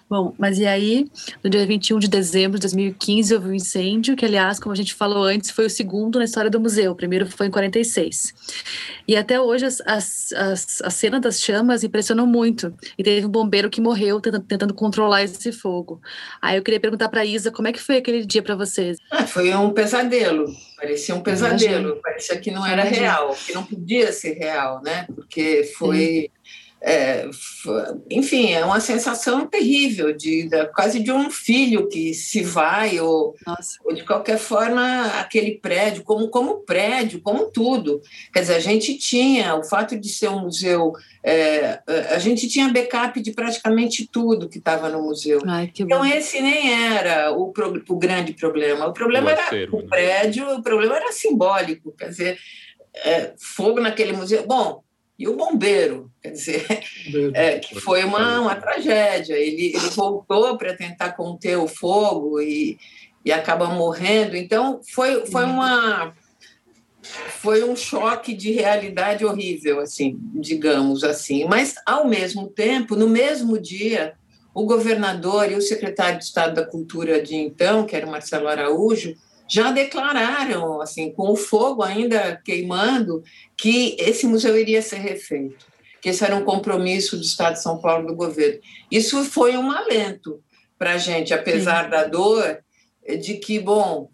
Bom, 0.10 0.34
mas 0.40 0.58
e 0.58 0.66
aí, 0.66 1.08
no 1.44 1.52
dia 1.52 1.64
21 1.68 2.00
de 2.00 2.08
dezembro 2.08 2.58
de 2.58 2.62
2015, 2.64 3.36
houve 3.36 3.50
um 3.50 3.54
incêndio, 3.54 4.16
que, 4.16 4.26
aliás, 4.26 4.60
como 4.60 4.74
a 4.74 4.76
gente 4.76 4.96
falou 4.96 5.24
antes, 5.24 5.52
foi 5.52 5.68
o 5.68 5.70
segundo 5.70 6.18
na 6.18 6.26
história 6.26 6.50
do 6.50 6.60
museu. 6.60 6.94
O 6.94 6.96
primeiro 6.96 7.28
foi 7.28 7.46
em 7.46 7.52
46. 7.52 8.34
E 9.08 9.16
até 9.16 9.40
hoje, 9.40 9.66
as, 9.66 9.82
as, 9.86 10.34
as, 10.34 10.82
a 10.82 10.90
cena 10.90 11.20
das 11.20 11.40
chamas 11.40 11.84
impressionou 11.84 12.26
muito. 12.26 12.74
E 12.98 13.04
teve 13.04 13.28
um 13.28 13.30
bombeiro 13.30 13.70
que 13.70 13.80
morreu 13.80 14.20
tentando, 14.20 14.44
tentando 14.46 14.74
controlar 14.74 15.22
esse 15.22 15.52
fogo. 15.52 16.02
Aí 16.42 16.58
eu 16.58 16.64
queria 16.64 16.80
perguntar 16.80 17.10
para 17.10 17.24
Isa, 17.24 17.52
como 17.52 17.68
é 17.68 17.72
que 17.72 17.80
foi 17.80 17.98
aquele 17.98 18.26
dia 18.26 18.42
para 18.42 18.56
vocês? 18.56 18.98
Ah, 19.12 19.28
foi 19.28 19.54
um 19.54 19.70
pesadelo, 19.70 20.46
parecia 20.76 21.14
um 21.14 21.22
pesadelo, 21.22 22.02
parecia 22.02 22.36
que 22.40 22.50
não 22.50 22.66
era 22.66 22.84
real, 22.84 23.36
que 23.46 23.54
não 23.54 23.64
podia 23.64 24.12
ser 24.12 24.34
real, 24.34 24.82
né? 24.84 25.06
Porque 25.14 25.72
foi. 25.78 26.32
É, 26.82 27.28
enfim, 28.10 28.52
é 28.54 28.64
uma 28.64 28.80
sensação 28.80 29.46
terrível, 29.46 30.16
de, 30.16 30.48
da- 30.50 30.68
quase 30.68 31.00
de 31.02 31.12
um 31.12 31.30
filho 31.30 31.88
que 31.90 32.14
se 32.14 32.42
vai, 32.42 33.00
ou, 33.00 33.36
ou 33.86 33.94
de 33.94 34.04
qualquer 34.06 34.38
forma, 34.38 35.06
aquele 35.20 35.58
prédio, 35.60 36.04
como, 36.04 36.30
como 36.30 36.60
prédio, 36.62 37.22
como 37.22 37.52
tudo. 37.52 38.02
Quer 38.34 38.42
dizer, 38.42 38.56
a 38.56 38.60
gente 38.60 38.98
tinha, 38.98 39.56
o 39.56 39.64
fato 39.64 39.98
de 40.00 40.08
ser 40.10 40.30
um 40.30 40.42
museu, 40.42 40.94
é, 41.24 41.82
a 42.12 42.20
gente 42.20 42.48
tinha 42.48 42.70
backup 42.70 43.20
de 43.22 43.32
praticamente 43.34 44.08
tudo 44.12 44.48
que 44.50 44.58
estava 44.58 44.90
no 44.90 45.02
museu. 45.04 45.42
Ai, 45.46 45.68
que 45.68 45.84
Então, 45.84 46.00
bom. 46.00 46.06
esse 46.06 46.42
nem 46.42 46.74
era 46.96 47.32
o, 47.34 47.52
pro- 47.52 47.84
o 47.90 47.98
grande 47.98 48.34
problema. 48.34 48.88
O 48.88 48.94
problema 48.94 49.28
O 49.28 49.30
era 49.32 49.44
acervo, 49.44 49.78
o 49.78 49.82
né? 49.82 49.88
prédio, 49.90 50.50
o 50.56 50.64
problema 50.64 50.96
era 50.96 51.12
simbólico. 51.12 51.92
Quer 51.98 52.10
dizer, 52.10 52.40
é, 52.96 53.34
fogo 53.38 53.80
naquele 53.82 54.14
museu. 54.14 54.46
Bom, 54.48 54.82
e 55.20 55.28
o 55.28 55.36
bombeiro? 55.36 56.10
Quer 56.22 56.32
dizer, 56.32 56.66
é, 57.34 57.60
que 57.60 57.78
foi 57.78 58.06
uma, 58.06 58.40
uma 58.40 58.56
tragédia. 58.56 59.34
Ele, 59.34 59.74
ele 59.76 59.90
voltou 59.90 60.58
para 60.58 60.74
tentar 60.74 61.12
conter 61.12 61.58
o 61.58 61.68
fogo 61.68 62.40
e, 62.40 62.80
e 63.26 63.32
acaba 63.32 63.68
morrendo. 63.68 64.38
Então, 64.38 64.80
foi, 64.90 65.26
foi 65.26 65.44
uma. 65.44 66.14
Foi 67.02 67.64
um 67.64 67.76
choque 67.76 68.34
de 68.34 68.52
realidade 68.52 69.26
horrível, 69.26 69.80
assim, 69.80 70.18
digamos 70.36 71.04
assim. 71.04 71.46
Mas, 71.46 71.76
ao 71.86 72.08
mesmo 72.08 72.48
tempo, 72.48 72.96
no 72.96 73.10
mesmo 73.10 73.60
dia, 73.60 74.14
o 74.54 74.66
governador 74.66 75.52
e 75.52 75.56
o 75.56 75.62
secretário 75.62 76.20
de 76.20 76.26
Estado 76.26 76.56
da 76.56 76.66
Cultura 76.66 77.22
de 77.22 77.36
então, 77.36 77.86
que 77.86 77.96
era 77.96 78.06
o 78.06 78.12
Marcelo 78.12 78.48
Araújo, 78.48 79.16
já 79.50 79.72
declararam, 79.72 80.80
assim, 80.80 81.12
com 81.12 81.32
o 81.32 81.36
fogo 81.36 81.82
ainda 81.82 82.40
queimando, 82.46 83.24
que 83.58 83.96
esse 84.00 84.28
museu 84.28 84.58
iria 84.58 84.82
ser 84.82 84.98
refeito, 84.98 85.66
que 86.02 86.10
esse 86.10 86.24
era 86.24 86.36
um 86.36 86.46
compromisso 86.46 87.18
do 87.18 87.24
Estado 87.24 87.54
de 87.54 87.64
São 87.64 87.80
Paulo 87.80 88.08
do 88.08 88.16
governo. 88.16 88.60
Isso 88.92 89.24
foi 89.26 89.58
um 89.58 89.72
alento 89.72 90.40
para 90.78 90.94
a 90.94 90.98
gente, 90.98 91.34
apesar 91.34 91.90
da 91.90 92.06
dor, 92.06 92.60
de 93.20 93.36
que, 93.36 93.60
bom, 93.60 94.10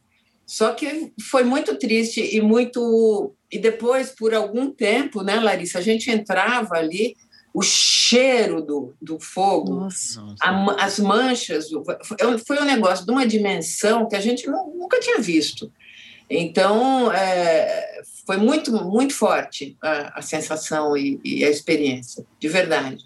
só 0.45 0.73
que 0.73 1.11
foi 1.29 1.43
muito 1.43 1.75
triste 1.75 2.35
e 2.35 2.41
muito. 2.41 3.33
E 3.51 3.59
depois, 3.59 4.11
por 4.11 4.33
algum 4.33 4.71
tempo, 4.71 5.21
né, 5.21 5.35
Larissa, 5.39 5.79
a 5.79 5.81
gente 5.81 6.09
entrava 6.09 6.75
ali, 6.75 7.15
o 7.55 7.61
cheiro 7.61 8.61
do, 8.61 8.93
do 9.01 9.17
fogo, 9.17 9.75
Nossa. 9.75 10.21
A 10.41 10.83
as 10.83 10.99
manchas, 10.99 11.69
foi- 12.03 12.59
um 12.59 12.65
negócio 12.65 13.05
de 13.05 13.11
uma 13.13 13.25
dimensão 13.25 14.09
que 14.09 14.15
a 14.17 14.19
gente 14.19 14.45
nu- 14.45 14.73
nunca 14.77 14.99
tinha 14.99 15.19
visto. 15.19 15.71
Então, 16.29 17.09
é, 17.13 18.01
foi 18.27 18.35
muito, 18.35 18.73
muito 18.83 19.13
forte 19.13 19.77
a, 19.81 20.19
a 20.19 20.21
sensação 20.21 20.97
e, 20.97 21.17
e 21.23 21.45
a 21.45 21.49
experiência, 21.49 22.25
de 22.37 22.49
verdade. 22.49 23.05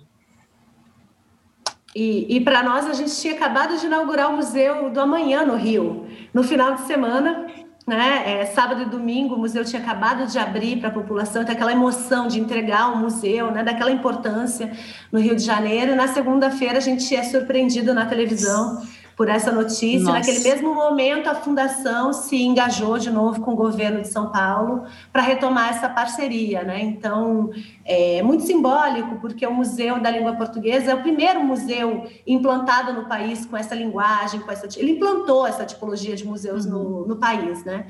E, 1.95 2.35
e 2.37 2.41
para 2.41 2.63
nós, 2.63 2.87
a 2.87 2.93
gente 2.93 3.15
tinha 3.21 3.35
acabado 3.35 3.77
de 3.77 3.85
inaugurar 3.85 4.31
o 4.33 4.35
Museu 4.35 4.89
do 4.89 4.99
Amanhã 4.99 5.45
no 5.45 5.57
Rio, 5.57 6.07
no 6.33 6.43
final 6.43 6.73
de 6.73 6.87
semana. 6.87 7.45
Né? 7.89 8.41
É, 8.41 8.45
sábado 8.45 8.83
e 8.83 8.85
domingo, 8.85 9.33
o 9.33 9.39
museu 9.39 9.65
tinha 9.65 9.81
acabado 9.81 10.27
de 10.27 10.37
abrir 10.37 10.77
para 10.77 10.89
a 10.89 10.91
população, 10.91 11.41
então 11.41 11.55
aquela 11.55 11.71
emoção 11.71 12.27
de 12.27 12.39
entregar 12.39 12.93
o 12.93 12.97
museu, 12.97 13.49
né? 13.49 13.63
daquela 13.63 13.89
importância 13.89 14.71
no 15.11 15.19
Rio 15.19 15.35
de 15.35 15.41
Janeiro. 15.41 15.93
E 15.93 15.95
na 15.95 16.07
segunda-feira, 16.07 16.77
a 16.77 16.81
gente 16.81 17.15
é 17.15 17.23
surpreendido 17.23 17.91
na 17.91 18.05
televisão 18.05 18.79
por 19.17 19.27
essa 19.27 19.51
notícia. 19.51 19.99
Nossa. 19.99 20.19
Naquele 20.19 20.39
mesmo 20.39 20.73
momento, 20.73 21.27
a 21.27 21.33
Fundação 21.33 22.13
se 22.13 22.41
engajou 22.41 22.99
de 22.99 23.09
novo 23.09 23.41
com 23.41 23.53
o 23.53 23.55
governo 23.55 24.01
de 24.01 24.07
São 24.07 24.31
Paulo 24.31 24.83
para 25.11 25.23
retomar 25.23 25.71
essa 25.71 25.89
parceria. 25.89 26.63
Né? 26.63 26.81
Então, 26.83 27.49
é 27.89 28.21
muito 28.21 28.43
simbólico, 28.43 29.15
porque 29.19 29.45
o 29.47 29.51
Museu 29.51 29.99
da 29.99 30.11
Língua 30.11 30.35
Portuguesa 30.35 30.91
é 30.91 30.93
o 30.93 31.01
primeiro 31.01 31.43
museu 31.43 32.07
implantado 32.27 32.93
no 32.93 33.09
país 33.09 33.47
com 33.47 33.57
essa 33.57 33.73
linguagem, 33.73 34.41
com 34.41 34.51
essa, 34.51 34.67
ele 34.79 34.91
implantou 34.91 35.47
essa 35.47 35.65
tipologia 35.65 36.15
de 36.15 36.23
museus 36.23 36.67
no, 36.67 37.07
no 37.07 37.15
país, 37.15 37.65
né? 37.65 37.87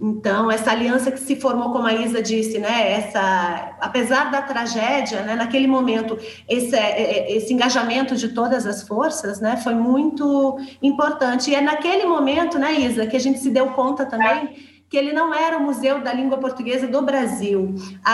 Então, 0.00 0.50
essa 0.50 0.70
aliança 0.70 1.12
que 1.12 1.20
se 1.20 1.36
formou, 1.36 1.70
como 1.70 1.86
a 1.86 1.92
Isa 1.92 2.22
disse, 2.22 2.58
né? 2.58 2.92
Essa, 2.92 3.76
apesar 3.78 4.30
da 4.30 4.40
tragédia, 4.40 5.22
né? 5.22 5.36
Naquele 5.36 5.66
momento, 5.66 6.18
esse, 6.48 6.74
é, 6.74 7.36
esse 7.36 7.52
engajamento 7.52 8.16
de 8.16 8.30
todas 8.30 8.66
as 8.66 8.82
forças, 8.82 9.38
né? 9.38 9.58
Foi 9.58 9.74
muito 9.74 10.56
importante. 10.80 11.50
E 11.50 11.54
é 11.54 11.60
naquele 11.60 12.06
momento, 12.06 12.58
né, 12.58 12.72
Isa, 12.80 13.06
que 13.06 13.16
a 13.16 13.20
gente 13.20 13.38
se 13.38 13.50
deu 13.50 13.66
conta 13.72 14.06
também 14.06 14.71
que 14.92 14.96
ele 14.98 15.10
não 15.14 15.32
era 15.32 15.56
o 15.56 15.62
Museu 15.62 16.02
da 16.02 16.12
Língua 16.12 16.36
Portuguesa 16.36 16.86
do 16.86 17.00
Brasil. 17.00 17.74
A, 18.04 18.12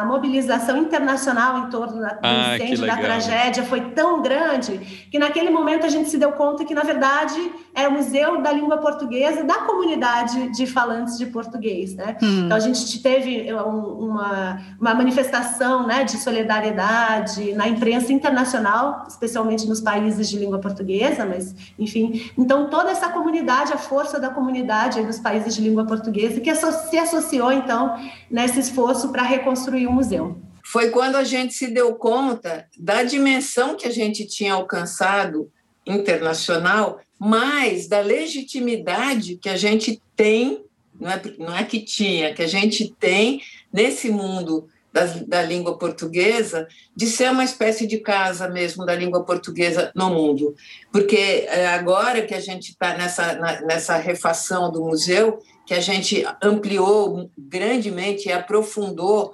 a 0.00 0.04
mobilização 0.04 0.76
internacional 0.76 1.58
em 1.58 1.70
torno 1.70 2.00
da, 2.00 2.10
do 2.10 2.18
Ah, 2.22 2.54
incêndio, 2.54 2.86
da 2.86 2.96
tragédia 2.96 3.64
foi 3.64 3.80
tão 3.90 4.22
grande 4.22 4.78
que 5.10 5.18
naquele 5.18 5.50
momento 5.50 5.84
a 5.84 5.88
gente 5.88 6.08
se 6.08 6.16
deu 6.16 6.30
conta 6.30 6.64
que, 6.64 6.72
na 6.72 6.82
verdade, 6.82 7.34
era 7.74 7.88
o 7.88 7.92
Museu 7.92 8.40
da 8.40 8.52
Língua 8.52 8.78
Portuguesa 8.78 9.42
da 9.42 9.54
comunidade 9.62 10.52
de 10.52 10.66
falantes 10.68 11.18
de 11.18 11.26
português, 11.26 11.96
né? 11.96 12.16
Hum. 12.22 12.42
Então 12.44 12.56
a 12.56 12.60
gente 12.60 13.02
teve 13.02 13.52
um- 13.52 14.04
uma, 14.10 14.60
uma 14.80 14.94
manifestação 14.94 15.84
né, 15.84 16.04
de 16.04 16.16
solidariedade 16.18 17.52
na 17.54 17.66
imprensa 17.68 18.12
internacional, 18.12 19.04
especialmente 19.08 19.66
nos 19.66 19.80
países 19.80 20.28
de 20.30 20.38
língua 20.38 20.60
portuguesa, 20.60 21.26
mas 21.26 21.54
enfim. 21.76 22.30
Então 22.38 22.68
toda 22.70 22.90
essa 22.90 23.08
comunidade, 23.08 23.72
a 23.72 23.76
força 23.78 24.20
da 24.20 24.28
comunidade 24.30 25.02
dos 25.02 25.18
países 25.18 25.54
de 25.56 25.60
língua 25.60 25.84
portuguesa, 25.84 26.03
que 26.12 26.50
asso- 26.50 26.90
se 26.90 26.96
associou 26.98 27.52
então 27.52 27.94
nesse 28.30 28.60
esforço 28.60 29.10
para 29.10 29.22
reconstruir 29.22 29.86
o 29.86 29.92
museu. 29.92 30.36
Foi 30.64 30.90
quando 30.90 31.16
a 31.16 31.24
gente 31.24 31.52
se 31.54 31.68
deu 31.68 31.94
conta 31.94 32.66
da 32.78 33.02
dimensão 33.02 33.76
que 33.76 33.86
a 33.86 33.90
gente 33.90 34.26
tinha 34.26 34.54
alcançado 34.54 35.50
internacional, 35.86 37.00
mas 37.18 37.86
da 37.86 38.00
legitimidade 38.00 39.36
que 39.36 39.48
a 39.48 39.56
gente 39.56 40.00
tem, 40.16 40.64
não 40.98 41.10
é, 41.10 41.22
não 41.38 41.56
é 41.56 41.64
que 41.64 41.80
tinha, 41.80 42.32
que 42.32 42.42
a 42.42 42.46
gente 42.46 42.94
tem 42.98 43.42
nesse 43.72 44.10
mundo 44.10 44.68
das, 44.92 45.20
da 45.26 45.42
língua 45.42 45.76
portuguesa, 45.76 46.68
de 46.94 47.06
ser 47.06 47.30
uma 47.30 47.42
espécie 47.42 47.84
de 47.86 47.98
casa 47.98 48.48
mesmo 48.48 48.86
da 48.86 48.94
língua 48.94 49.24
portuguesa 49.24 49.90
no 49.94 50.08
mundo. 50.08 50.54
Porque 50.92 51.46
é, 51.48 51.66
agora 51.66 52.22
que 52.22 52.32
a 52.32 52.40
gente 52.40 52.70
está 52.70 52.96
nessa, 52.96 53.34
nessa 53.66 53.96
refação 53.96 54.70
do 54.70 54.84
museu, 54.84 55.40
que 55.66 55.74
a 55.74 55.80
gente 55.80 56.24
ampliou 56.42 57.30
grandemente 57.36 58.28
e 58.28 58.32
aprofundou 58.32 59.32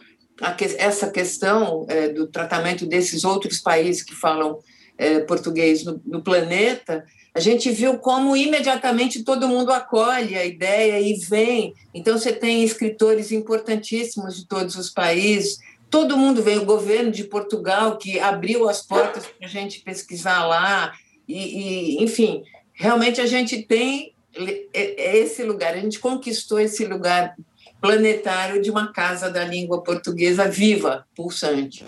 que- 0.56 0.76
essa 0.78 1.10
questão 1.10 1.84
é, 1.88 2.08
do 2.08 2.26
tratamento 2.26 2.86
desses 2.86 3.24
outros 3.24 3.60
países 3.60 4.02
que 4.02 4.14
falam 4.14 4.58
é, 4.96 5.20
português 5.20 5.82
no, 5.84 6.00
no 6.04 6.22
planeta, 6.22 7.04
a 7.34 7.40
gente 7.40 7.70
viu 7.70 7.98
como 7.98 8.36
imediatamente 8.36 9.22
todo 9.22 9.48
mundo 9.48 9.72
acolhe 9.72 10.36
a 10.36 10.44
ideia 10.44 11.00
e 11.00 11.14
vem. 11.14 11.72
Então, 11.94 12.18
você 12.18 12.32
tem 12.32 12.62
escritores 12.62 13.32
importantíssimos 13.32 14.36
de 14.36 14.46
todos 14.46 14.76
os 14.76 14.90
países, 14.90 15.58
todo 15.88 16.16
mundo 16.16 16.42
vem, 16.42 16.58
o 16.58 16.64
governo 16.64 17.10
de 17.10 17.24
Portugal, 17.24 17.96
que 17.96 18.20
abriu 18.20 18.68
as 18.68 18.82
portas 18.82 19.24
para 19.26 19.46
a 19.46 19.50
gente 19.50 19.80
pesquisar 19.80 20.46
lá, 20.46 20.92
e, 21.26 21.96
e, 21.98 22.02
enfim, 22.02 22.42
realmente 22.74 23.20
a 23.20 23.26
gente 23.26 23.62
tem 23.62 24.12
esse 24.72 25.42
lugar, 25.42 25.74
a 25.74 25.80
gente 25.80 25.98
conquistou 25.98 26.60
esse 26.60 26.84
lugar 26.84 27.36
planetário 27.80 28.60
de 28.60 28.70
uma 28.70 28.92
casa 28.92 29.30
da 29.30 29.44
língua 29.44 29.82
portuguesa 29.82 30.48
viva, 30.48 31.06
pulsante. 31.14 31.84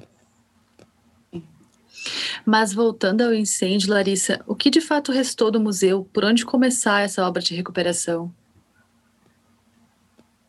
Mas 2.44 2.72
voltando 2.72 3.22
ao 3.22 3.32
incêndio, 3.32 3.90
Larissa, 3.90 4.40
o 4.46 4.54
que 4.54 4.70
de 4.70 4.80
fato 4.80 5.12
restou 5.12 5.50
do 5.50 5.60
museu? 5.60 6.08
Por 6.12 6.24
onde 6.24 6.44
começar 6.44 7.02
essa 7.02 7.26
obra 7.26 7.40
de 7.40 7.54
recuperação? 7.54 8.32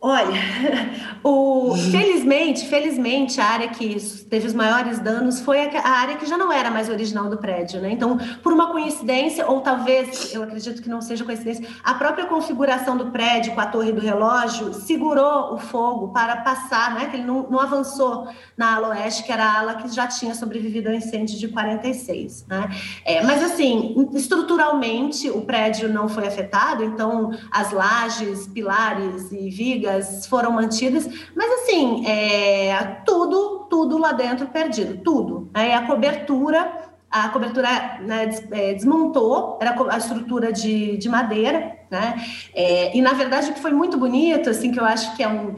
Olha, 0.06 0.34
o, 1.24 1.78
felizmente, 1.90 2.68
felizmente, 2.68 3.40
a 3.40 3.46
área 3.46 3.70
que 3.70 3.98
teve 4.30 4.46
os 4.46 4.54
maiores 4.54 5.00
danos 5.00 5.40
foi 5.40 5.62
a, 5.62 5.90
área 5.90 6.18
que 6.18 6.26
já 6.26 6.38
não 6.38 6.52
era 6.52 6.70
mais 6.70 6.90
original 6.90 7.30
do 7.30 7.38
prédio, 7.38 7.80
né? 7.80 7.90
Então, 7.90 8.18
por 8.44 8.52
uma 8.52 8.70
coincidência, 8.70 9.48
ou 9.50 9.62
talvez, 9.62 10.34
eu 10.34 10.44
acredito 10.44 10.82
que 10.82 10.90
não 10.90 11.00
seja 11.00 11.24
coincidência, 11.24 11.66
a 11.82 11.94
própria 11.94 12.26
configuração 12.26 12.98
do 12.98 13.12
prédio 13.12 13.54
com 13.54 13.62
a 13.62 13.66
torre 13.66 13.94
do 13.94 14.02
relógio 14.02 14.74
segurou 14.74 15.54
o 15.54 15.58
fogo 15.58 16.10
para 16.10 16.36
passar, 16.36 16.96
né? 16.96 17.06
Que 17.06 17.16
ele 17.16 17.24
não, 17.24 17.50
não 17.50 17.62
avançou 17.62 18.28
na 18.58 18.76
ala 18.76 18.90
oeste, 18.90 19.24
que 19.24 19.32
era 19.32 19.46
a 19.46 19.60
ala 19.60 19.76
que 19.76 19.88
já 19.88 20.06
tinha 20.06 20.36
sobrevivido 20.36 20.90
ao 20.90 20.96
incêndio 20.96 21.40
de 21.40 21.48
46, 21.48 22.46
né? 22.50 22.70
É, 23.06 23.24
mas, 23.24 23.42
assim, 23.42 24.10
estruturalmente, 24.14 25.30
o 25.30 25.44
prédio 25.44 25.88
não 25.88 26.10
foi 26.10 26.28
afetado, 26.28 26.84
então, 26.84 27.32
as 27.50 27.72
lajes, 27.72 28.48
pilares 28.48 29.32
e 29.32 29.50
vigas 29.50 29.93
foram 30.28 30.52
mantidas, 30.52 31.08
mas 31.36 31.52
assim, 31.62 32.06
é, 32.06 33.02
tudo, 33.06 33.68
tudo 33.70 33.98
lá 33.98 34.12
dentro 34.14 34.48
perdido, 34.48 35.02
tudo. 35.04 35.50
Aí 35.54 35.74
a 35.74 35.86
cobertura, 35.86 36.72
a 37.10 37.30
cobertura 37.30 38.00
né, 38.02 38.30
é, 38.52 38.74
desmontou, 38.74 39.58
era 39.62 39.76
a 39.90 39.98
estrutura 39.98 40.52
de, 40.52 40.98
de 40.98 41.10
madeira, 41.10 41.78
né? 41.92 42.16
É, 42.56 42.98
e 42.98 43.02
na 43.02 43.14
verdade 43.14 43.52
o 43.52 43.54
que 43.54 43.60
foi 43.60 43.72
muito 43.72 43.98
bonito, 43.98 44.50
assim, 44.50 44.72
que 44.72 44.80
eu 44.80 44.86
acho 44.86 45.16
que 45.16 45.22
é 45.22 45.28
um 45.28 45.56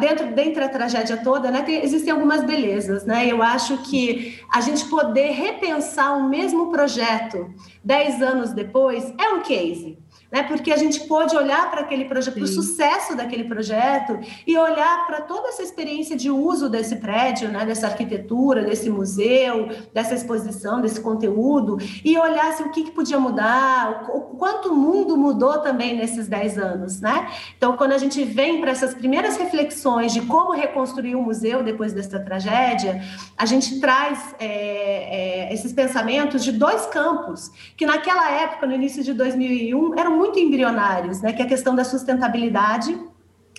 dentro 0.00 0.34
dentro 0.34 0.60
da 0.60 0.68
tragédia 0.68 1.16
toda, 1.18 1.52
né, 1.52 1.62
tem, 1.62 1.84
existem 1.84 2.12
algumas 2.12 2.42
belezas, 2.42 3.04
né? 3.04 3.26
Eu 3.30 3.40
acho 3.42 3.78
que 3.78 4.40
a 4.52 4.60
gente 4.60 4.84
poder 4.86 5.30
repensar 5.30 6.18
o 6.18 6.28
mesmo 6.28 6.72
projeto 6.72 7.54
dez 7.84 8.20
anos 8.20 8.52
depois 8.52 9.14
é 9.20 9.28
um 9.28 9.40
case 9.42 10.01
né? 10.32 10.42
Porque 10.44 10.72
a 10.72 10.76
gente 10.78 11.00
pôde 11.00 11.36
olhar 11.36 11.70
para 11.70 11.82
aquele 11.82 12.06
projeto, 12.06 12.34
para 12.34 12.44
o 12.44 12.46
sucesso 12.46 13.14
daquele 13.14 13.44
projeto 13.44 14.18
e 14.46 14.56
olhar 14.56 15.06
para 15.06 15.20
toda 15.20 15.48
essa 15.48 15.62
experiência 15.62 16.16
de 16.16 16.30
uso 16.30 16.70
desse 16.70 16.96
prédio, 16.96 17.50
né? 17.50 17.66
Dessa 17.66 17.86
arquitetura, 17.88 18.64
desse 18.64 18.88
museu, 18.88 19.68
dessa 19.92 20.14
exposição, 20.14 20.80
desse 20.80 21.00
conteúdo 21.00 21.76
e 22.02 22.16
olhar 22.16 22.46
assim, 22.48 22.64
o 22.64 22.70
que, 22.70 22.84
que 22.84 22.90
podia 22.92 23.18
mudar, 23.18 24.08
o, 24.08 24.20
quanto 24.38 24.70
o 24.70 24.74
mundo 24.74 25.16
mudou 25.18 25.58
também 25.58 25.94
nesses 25.96 26.26
10 26.26 26.58
anos, 26.58 27.00
né? 27.00 27.28
Então, 27.58 27.76
quando 27.76 27.92
a 27.92 27.98
gente 27.98 28.24
vem 28.24 28.60
para 28.60 28.70
essas 28.70 28.94
primeiras 28.94 29.36
reflexões 29.36 30.14
de 30.14 30.22
como 30.22 30.52
reconstruir 30.52 31.14
o 31.14 31.20
museu 31.20 31.62
depois 31.62 31.92
dessa 31.92 32.18
tragédia, 32.18 33.02
a 33.36 33.44
gente 33.44 33.78
traz 33.80 34.34
é, 34.38 35.48
é, 35.50 35.54
esses 35.54 35.72
pensamentos 35.72 36.42
de 36.42 36.52
dois 36.52 36.86
campos 36.86 37.50
que 37.76 37.84
naquela 37.84 38.30
época, 38.30 38.66
no 38.66 38.72
início 38.72 39.02
de 39.02 39.12
2001, 39.12 39.98
eram 39.98 40.21
muito 40.22 40.38
embrionários, 40.38 41.20
né? 41.20 41.32
Que 41.32 41.42
é 41.42 41.44
a 41.44 41.48
questão 41.48 41.74
da 41.74 41.82
sustentabilidade 41.82 42.96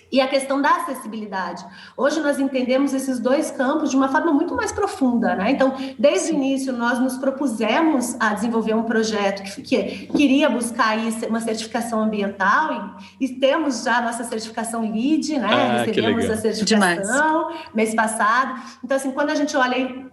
e 0.09 0.21
a 0.21 0.27
questão 0.27 0.61
da 0.61 0.69
acessibilidade. 0.77 1.65
Hoje 1.97 2.21
nós 2.21 2.39
entendemos 2.39 2.93
esses 2.93 3.19
dois 3.19 3.51
campos 3.51 3.89
de 3.89 3.97
uma 3.97 4.07
forma 4.07 4.31
muito 4.31 4.55
mais 4.55 4.71
profunda, 4.71 5.35
né? 5.35 5.51
Então, 5.51 5.73
desde 5.99 6.31
o 6.31 6.35
início 6.35 6.71
nós 6.71 6.99
nos 6.99 7.17
propusemos 7.17 8.15
a 8.19 8.33
desenvolver 8.33 8.75
um 8.75 8.83
projeto 8.83 9.43
que, 9.43 9.61
que 9.61 10.07
queria 10.07 10.49
buscar 10.49 10.89
aí 10.89 11.09
uma 11.27 11.41
certificação 11.41 11.99
ambiental 11.99 12.95
e, 13.19 13.25
e, 13.25 13.29
temos 13.39 13.83
já 13.83 13.97
a 13.97 14.01
nossa 14.03 14.23
certificação 14.23 14.81
LEED, 14.81 15.39
né? 15.39 15.47
Ah, 15.51 15.83
Recebemos 15.83 16.29
a 16.29 16.37
certificação 16.37 16.65
Demais. 16.65 17.73
mês 17.73 17.93
passado. 17.93 18.61
Então, 18.83 18.95
assim, 18.95 19.11
quando 19.11 19.31
a 19.31 19.35
gente 19.35 19.57
olha 19.57 20.12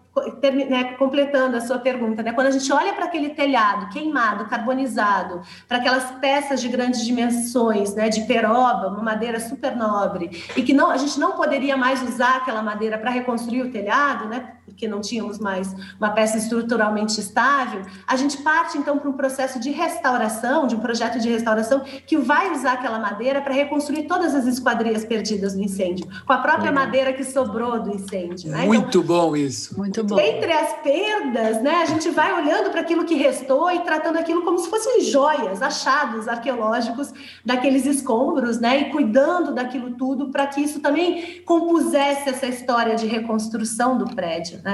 né, 0.69 0.95
completando 0.95 1.57
a 1.57 1.61
sua 1.61 1.79
pergunta, 1.79 2.23
né, 2.23 2.33
quando 2.33 2.49
a 2.49 2.51
gente 2.51 2.71
olha 2.73 2.93
para 2.93 3.05
aquele 3.05 3.31
telhado 3.31 3.89
queimado, 3.91 4.47
carbonizado, 4.47 5.41
para 5.69 5.79
aquelas 5.79 6.11
peças 6.13 6.61
de 6.61 6.69
grandes 6.69 7.05
dimensões, 7.05 7.95
né, 7.95 8.09
de 8.09 8.23
peroba, 8.23 8.89
uma 8.89 9.03
madeira 9.03 9.39
super 9.39 9.77
nobre, 9.77 10.45
e 10.57 10.63
que 10.63 10.73
não, 10.73 10.91
a 10.91 10.97
gente 10.97 11.19
não 11.19 11.33
poderia 11.33 11.77
mais 11.77 12.03
usar 12.03 12.39
aquela 12.39 12.63
madeira 12.63 12.99
para 12.99 13.11
reconstruir 13.11 13.63
o 13.63 13.71
telhado, 13.71 14.27
né, 14.27 14.55
porque 14.71 14.89
não 14.89 15.01
tínhamos 15.01 15.39
mais 15.39 15.75
uma 15.99 16.11
peça 16.11 16.39
estruturalmente 16.39 17.21
estável, 17.21 17.83
a 18.07 18.17
gente 18.17 18.39
parte 18.39 18.79
então 18.79 18.99
para 18.99 19.09
um 19.09 19.13
processo 19.13 19.61
de 19.61 19.71
restauração, 19.71 20.67
de 20.67 20.75
um 20.75 20.81
projeto 20.81 21.21
de 21.21 21.29
restauração 21.29 21.83
que 22.07 22.17
vai 22.17 22.51
usar 22.53 22.73
aquela 22.73 22.99
madeira 22.99 23.41
para 23.41 23.53
reconstruir 23.53 24.05
todas 24.05 24.35
as 24.35 24.47
esquadrias 24.47 25.05
perdidas 25.05 25.55
no 25.55 25.63
incêndio, 25.63 26.07
com 26.27 26.33
a 26.33 26.39
própria 26.39 26.73
madeira 26.73 27.13
que 27.13 27.25
sobrou 27.25 27.81
do 27.81 27.95
incêndio. 27.95 28.51
Né? 28.51 28.65
Muito 28.65 28.99
então, 28.99 29.03
bom 29.03 29.37
isso. 29.37 29.79
Muito 29.79 29.91
muito 29.91 30.05
bom. 30.05 30.21
Entre 30.21 30.53
as 30.53 30.73
perdas, 30.83 31.63
né, 31.63 31.77
a 31.83 31.85
gente 31.85 32.11
vai 32.11 32.33
olhando 32.33 32.71
para 32.71 32.81
aquilo 32.81 33.05
que 33.05 33.15
restou 33.15 33.71
e 33.71 33.81
tratando 33.81 34.19
aquilo 34.19 34.43
como 34.43 34.59
se 34.59 34.69
fossem 34.69 35.03
joias, 35.03 35.63
achados 35.63 36.29
arqueológicos 36.29 37.13
daqueles 37.45 37.87
escombros, 37.87 38.59
né, 38.61 38.81
e 38.81 38.85
cuidando 38.91 39.53
daquilo 39.53 39.93
tudo 39.93 40.31
para 40.31 40.47
que 40.47 40.61
isso 40.61 40.81
também 40.81 41.43
compusesse 41.43 42.29
essa 42.29 42.47
história 42.47 42.95
de 42.95 43.07
reconstrução 43.07 43.99
do 43.99 44.15
prédio, 44.15 44.61
né? 44.63 44.70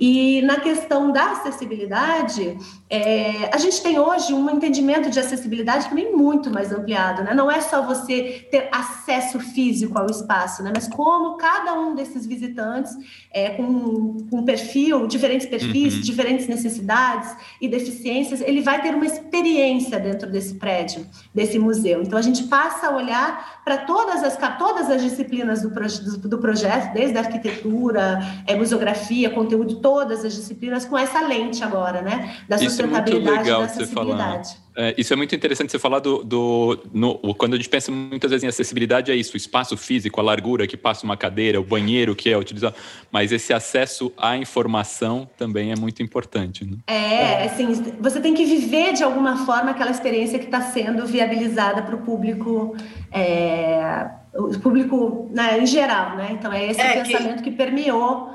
E 0.00 0.42
na 0.42 0.60
questão 0.60 1.12
da 1.12 1.32
acessibilidade, 1.32 2.56
é, 2.90 3.50
a 3.52 3.58
gente 3.58 3.82
tem 3.82 3.98
hoje 3.98 4.32
um 4.32 4.48
entendimento 4.48 5.10
de 5.10 5.20
acessibilidade 5.20 5.88
também 5.88 6.10
muito 6.14 6.50
mais 6.50 6.72
ampliado, 6.72 7.22
né? 7.22 7.34
Não 7.34 7.50
é 7.50 7.60
só 7.60 7.82
você 7.82 8.46
ter 8.50 8.68
acesso 8.72 9.38
físico 9.38 9.98
ao 9.98 10.06
espaço, 10.06 10.62
né? 10.62 10.72
Mas 10.74 10.88
como 10.88 11.36
cada 11.36 11.74
um 11.74 11.94
desses 11.94 12.24
visitantes 12.24 12.96
é, 13.30 13.50
com, 13.50 14.26
com 14.30 14.42
perfil, 14.42 15.06
diferentes 15.06 15.46
perfis, 15.46 15.96
uhum. 15.96 16.00
diferentes 16.00 16.48
necessidades 16.48 17.36
e 17.60 17.68
deficiências, 17.68 18.40
ele 18.40 18.62
vai 18.62 18.80
ter 18.80 18.94
uma 18.94 19.04
experiência 19.04 20.00
dentro 20.00 20.30
desse 20.30 20.54
prédio, 20.54 21.06
desse 21.34 21.58
museu. 21.58 22.00
Então 22.00 22.18
a 22.18 22.22
gente 22.22 22.44
passa 22.44 22.86
a 22.86 22.96
olhar 22.96 23.60
para 23.64 23.78
todas 23.78 24.22
as 24.22 24.38
todas 24.58 24.90
as 24.90 25.02
disciplinas 25.02 25.60
do, 25.60 25.68
do, 25.68 26.28
do 26.28 26.38
projeto, 26.38 26.94
desde 26.94 27.18
a 27.18 27.20
arquitetura, 27.20 28.18
é, 28.46 28.56
museografia, 28.56 29.28
conteúdo, 29.28 29.76
todas 29.76 30.24
as 30.24 30.32
disciplinas 30.32 30.86
com 30.86 30.96
essa 30.96 31.20
lente 31.20 31.62
agora, 31.62 32.00
né? 32.00 32.36
Da 32.48 32.56
sustentabilidade, 32.86 33.48
da 33.48 33.64
acessibilidade. 33.64 34.56
É, 34.80 34.94
isso 34.96 35.12
é 35.12 35.16
muito 35.16 35.34
interessante 35.34 35.72
você 35.72 35.78
falar 35.78 35.98
do. 35.98 36.22
do 36.22 36.78
no, 36.92 37.18
quando 37.34 37.54
a 37.54 37.56
gente 37.56 37.68
pensa 37.68 37.90
muitas 37.90 38.30
vezes 38.30 38.44
em 38.44 38.46
acessibilidade, 38.46 39.10
é 39.10 39.14
isso: 39.16 39.34
o 39.34 39.36
espaço 39.36 39.76
físico, 39.76 40.20
a 40.20 40.22
largura 40.22 40.68
que 40.68 40.76
passa 40.76 41.04
uma 41.04 41.16
cadeira, 41.16 41.60
o 41.60 41.64
banheiro 41.64 42.14
que 42.14 42.30
é 42.30 42.38
utilizado. 42.38 42.76
Mas 43.10 43.32
esse 43.32 43.52
acesso 43.52 44.12
à 44.16 44.36
informação 44.36 45.28
também 45.36 45.72
é 45.72 45.76
muito 45.76 46.00
importante. 46.00 46.64
Né? 46.64 46.76
É, 46.86 47.46
assim, 47.46 47.96
você 48.00 48.20
tem 48.20 48.34
que 48.34 48.44
viver 48.44 48.92
de 48.92 49.02
alguma 49.02 49.44
forma 49.44 49.72
aquela 49.72 49.90
experiência 49.90 50.38
que 50.38 50.44
está 50.44 50.60
sendo 50.60 51.04
viabilizada 51.04 51.82
para 51.82 51.96
o 51.96 51.98
público. 51.98 52.76
É, 53.10 54.08
o 54.32 54.56
público 54.60 55.28
né, 55.32 55.58
em 55.58 55.66
geral, 55.66 56.16
né? 56.16 56.28
Então 56.32 56.52
é 56.52 56.70
esse 56.70 56.80
é 56.80 57.02
pensamento 57.02 57.42
que... 57.42 57.50
que 57.50 57.56
permeou 57.56 58.30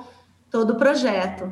todo 0.51 0.73
o 0.73 0.75
projeto. 0.75 1.49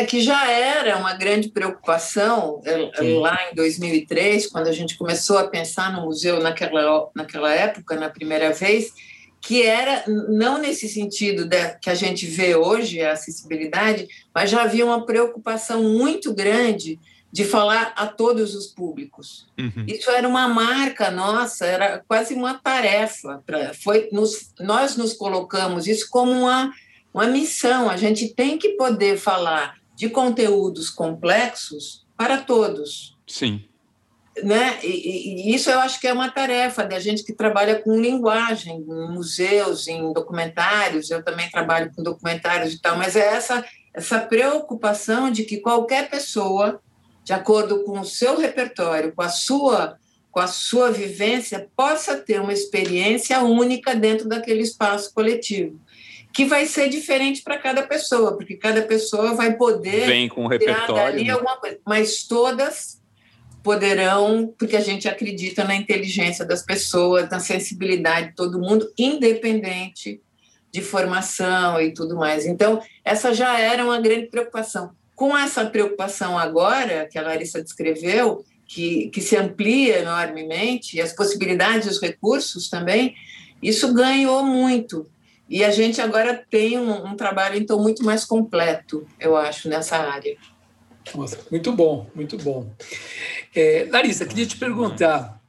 É 0.00 0.04
que 0.04 0.20
já 0.20 0.50
era 0.50 0.96
uma 0.96 1.14
grande 1.14 1.48
preocupação 1.48 2.60
Sim. 2.98 3.18
lá 3.18 3.38
em 3.50 3.54
2003, 3.54 4.48
quando 4.48 4.66
a 4.66 4.72
gente 4.72 4.96
começou 4.96 5.38
a 5.38 5.48
pensar 5.48 5.92
no 5.92 6.02
museu 6.02 6.40
naquela, 6.40 7.08
naquela 7.14 7.52
época, 7.54 7.96
na 7.96 8.10
primeira 8.10 8.52
vez, 8.52 8.92
que 9.40 9.62
era 9.62 10.04
não 10.06 10.58
nesse 10.58 10.88
sentido 10.88 11.44
de, 11.44 11.78
que 11.80 11.90
a 11.90 11.94
gente 11.94 12.26
vê 12.26 12.56
hoje, 12.56 13.02
a 13.02 13.12
acessibilidade, 13.12 14.08
mas 14.34 14.50
já 14.50 14.62
havia 14.62 14.84
uma 14.84 15.04
preocupação 15.06 15.82
muito 15.82 16.34
grande 16.34 16.98
de 17.30 17.44
falar 17.44 17.92
a 17.96 18.06
todos 18.06 18.54
os 18.54 18.68
públicos. 18.68 19.46
Uhum. 19.58 19.84
Isso 19.86 20.10
era 20.10 20.26
uma 20.26 20.48
marca 20.48 21.10
nossa, 21.10 21.66
era 21.66 22.02
quase 22.06 22.34
uma 22.34 22.54
tarefa. 22.54 23.42
Pra, 23.44 23.74
foi, 23.74 24.08
nos, 24.12 24.52
nós 24.60 24.96
nos 24.96 25.12
colocamos 25.12 25.86
isso 25.86 26.08
como 26.10 26.30
uma 26.32 26.72
uma 27.14 27.28
missão. 27.28 27.88
A 27.88 27.96
gente 27.96 28.34
tem 28.34 28.58
que 28.58 28.70
poder 28.70 29.16
falar 29.16 29.76
de 29.94 30.08
conteúdos 30.08 30.90
complexos 30.90 32.04
para 32.16 32.38
todos. 32.38 33.16
Sim. 33.26 33.64
Né? 34.42 34.80
E, 34.82 35.50
e, 35.50 35.54
isso 35.54 35.70
eu 35.70 35.78
acho 35.78 36.00
que 36.00 36.08
é 36.08 36.12
uma 36.12 36.30
tarefa 36.30 36.84
da 36.84 36.98
gente 36.98 37.22
que 37.22 37.32
trabalha 37.32 37.80
com 37.80 38.00
linguagem, 38.00 38.78
em 38.78 39.08
museus, 39.12 39.86
em 39.86 40.12
documentários. 40.12 41.10
Eu 41.10 41.22
também 41.22 41.48
trabalho 41.50 41.92
com 41.94 42.02
documentários 42.02 42.74
e 42.74 42.80
tal, 42.80 42.96
mas 42.96 43.14
é 43.14 43.26
essa 43.26 43.64
essa 43.94 44.18
preocupação 44.18 45.30
de 45.30 45.44
que 45.44 45.58
qualquer 45.58 46.10
pessoa, 46.10 46.80
de 47.22 47.32
acordo 47.32 47.84
com 47.84 48.00
o 48.00 48.04
seu 48.04 48.36
repertório, 48.36 49.14
com 49.14 49.22
a 49.22 49.28
sua 49.28 49.96
com 50.32 50.40
a 50.40 50.48
sua 50.48 50.90
vivência, 50.90 51.68
possa 51.76 52.16
ter 52.16 52.40
uma 52.40 52.52
experiência 52.52 53.40
única 53.44 53.94
dentro 53.94 54.28
daquele 54.28 54.62
espaço 54.62 55.14
coletivo 55.14 55.78
que 56.34 56.44
vai 56.44 56.66
ser 56.66 56.88
diferente 56.88 57.42
para 57.42 57.56
cada 57.56 57.84
pessoa, 57.84 58.36
porque 58.36 58.56
cada 58.56 58.82
pessoa 58.82 59.34
vai 59.34 59.56
poder 59.56 60.06
vem 60.06 60.28
com 60.28 60.42
um 60.44 60.48
repertório, 60.48 61.24
né? 61.24 61.30
alguma 61.30 61.56
coisa, 61.56 61.78
mas 61.86 62.24
todas 62.24 63.00
poderão, 63.62 64.52
porque 64.58 64.76
a 64.76 64.80
gente 64.80 65.08
acredita 65.08 65.62
na 65.64 65.76
inteligência 65.76 66.44
das 66.44 66.62
pessoas, 66.62 67.30
na 67.30 67.38
sensibilidade 67.38 68.28
de 68.28 68.34
todo 68.34 68.58
mundo, 68.58 68.92
independente 68.98 70.20
de 70.70 70.82
formação 70.82 71.80
e 71.80 71.94
tudo 71.94 72.16
mais. 72.16 72.44
Então, 72.44 72.82
essa 73.04 73.32
já 73.32 73.58
era 73.58 73.84
uma 73.84 74.00
grande 74.00 74.26
preocupação. 74.26 74.90
Com 75.14 75.38
essa 75.38 75.64
preocupação 75.64 76.36
agora, 76.36 77.08
que 77.10 77.16
a 77.16 77.22
Larissa 77.22 77.62
descreveu, 77.62 78.44
que, 78.66 79.08
que 79.10 79.20
se 79.20 79.36
amplia 79.36 80.00
enormemente, 80.00 80.96
e 80.96 81.00
as 81.00 81.12
possibilidades 81.12 81.86
e 81.86 81.90
os 81.90 82.00
recursos 82.00 82.68
também, 82.68 83.14
Isso 83.62 83.94
ganhou 83.94 84.44
muito. 84.44 85.06
E 85.48 85.62
a 85.62 85.70
gente 85.70 86.00
agora 86.00 86.44
tem 86.50 86.78
um, 86.78 87.06
um 87.06 87.16
trabalho, 87.16 87.56
então, 87.56 87.80
muito 87.80 88.04
mais 88.04 88.24
completo, 88.24 89.06
eu 89.20 89.36
acho, 89.36 89.68
nessa 89.68 89.96
área. 89.96 90.36
Nossa, 91.14 91.38
muito 91.50 91.72
bom, 91.72 92.06
muito 92.14 92.38
bom. 92.38 92.70
É, 93.54 93.86
Larissa, 93.90 94.24
queria 94.24 94.46
te 94.46 94.56
perguntar 94.56 95.40